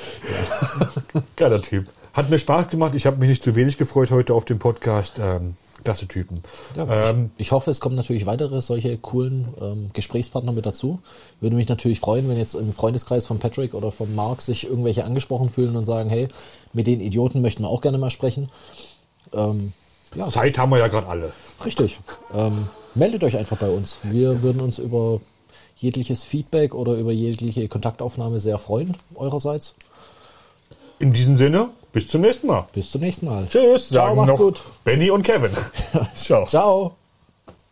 Geiler 1.38 1.62
Typ. 1.62 1.88
Hat 2.14 2.30
mir 2.30 2.40
Spaß 2.40 2.68
gemacht. 2.68 2.96
Ich 2.96 3.06
habe 3.06 3.18
mich 3.18 3.30
nicht 3.30 3.44
zu 3.44 3.56
wenig 3.56 3.78
gefreut 3.78 4.12
heute 4.12 4.34
auf 4.34 4.44
dem 4.44 4.60
Podcast. 4.60 5.20
Ähm, 5.20 5.56
klasse 5.84 6.08
Typen. 6.08 6.42
ja, 6.76 7.10
ähm, 7.10 7.32
ich, 7.38 7.48
ich 7.48 7.52
hoffe, 7.52 7.72
es 7.72 7.80
kommen 7.80 7.96
natürlich 7.96 8.26
weitere 8.26 8.62
solche 8.62 8.98
coolen 8.98 9.48
ähm, 9.62 9.90
Gesprächspartner 9.94 10.52
mit 10.52 10.66
dazu. 10.66 11.00
Würde 11.40 11.56
mich 11.56 11.70
natürlich 11.70 12.00
freuen, 12.00 12.28
wenn 12.30 12.38
jetzt 12.38 12.56
im 12.56 12.74
Freundeskreis 12.74 13.26
von 13.26 13.40
Patrick 13.40 13.74
oder 13.74 13.92
von 13.92 14.14
Mark 14.16 14.42
sich 14.42 14.66
irgendwelche 14.66 15.06
angesprochen 15.06 15.50
fühlen 15.50 15.76
und 15.76 15.86
sagen, 15.86 16.10
hey, 16.10 16.28
mit 16.74 16.88
den 16.88 17.00
Idioten 17.00 17.42
möchten 17.42 17.64
wir 17.64 17.70
auch 17.70 17.82
gerne 17.82 17.98
mal 17.98 18.10
sprechen. 18.10 18.50
Ähm, 19.34 19.74
ja, 20.16 20.28
Zeit 20.28 20.58
haben 20.58 20.72
wir 20.72 20.80
ja 20.80 20.88
gerade 20.88 21.08
alle. 21.08 21.34
Richtig. 21.66 22.00
Ähm, 22.34 22.68
meldet 22.96 23.24
euch 23.24 23.38
einfach 23.38 23.58
bei 23.58 23.70
uns. 23.70 23.98
Wir 24.04 24.42
würden 24.42 24.62
uns 24.62 24.80
über 24.80 25.20
jegliches 25.76 26.24
Feedback 26.24 26.74
oder 26.74 26.94
über 26.94 27.12
jegliche 27.12 27.68
Kontaktaufnahme 27.68 28.40
sehr 28.40 28.58
freuen, 28.58 28.96
eurerseits. 29.16 29.76
In 31.00 31.14
diesem 31.14 31.38
Sinne, 31.38 31.70
bis 31.94 32.08
zum 32.08 32.22
nächsten 32.22 32.48
Mal. 32.48 32.68
Bis 32.74 32.92
zum 32.92 33.02
nächsten 33.02 33.26
Mal. 33.26 33.48
Tschüss, 33.48 33.88
Ciao, 33.88 34.08
sagen 34.08 34.16
macht's 34.18 34.32
noch 34.32 34.38
gut. 34.38 34.64
Benny 34.84 35.10
und 35.10 35.24
Kevin. 35.24 35.52
Ciao. 36.16 36.46
Ciao. 36.46 36.99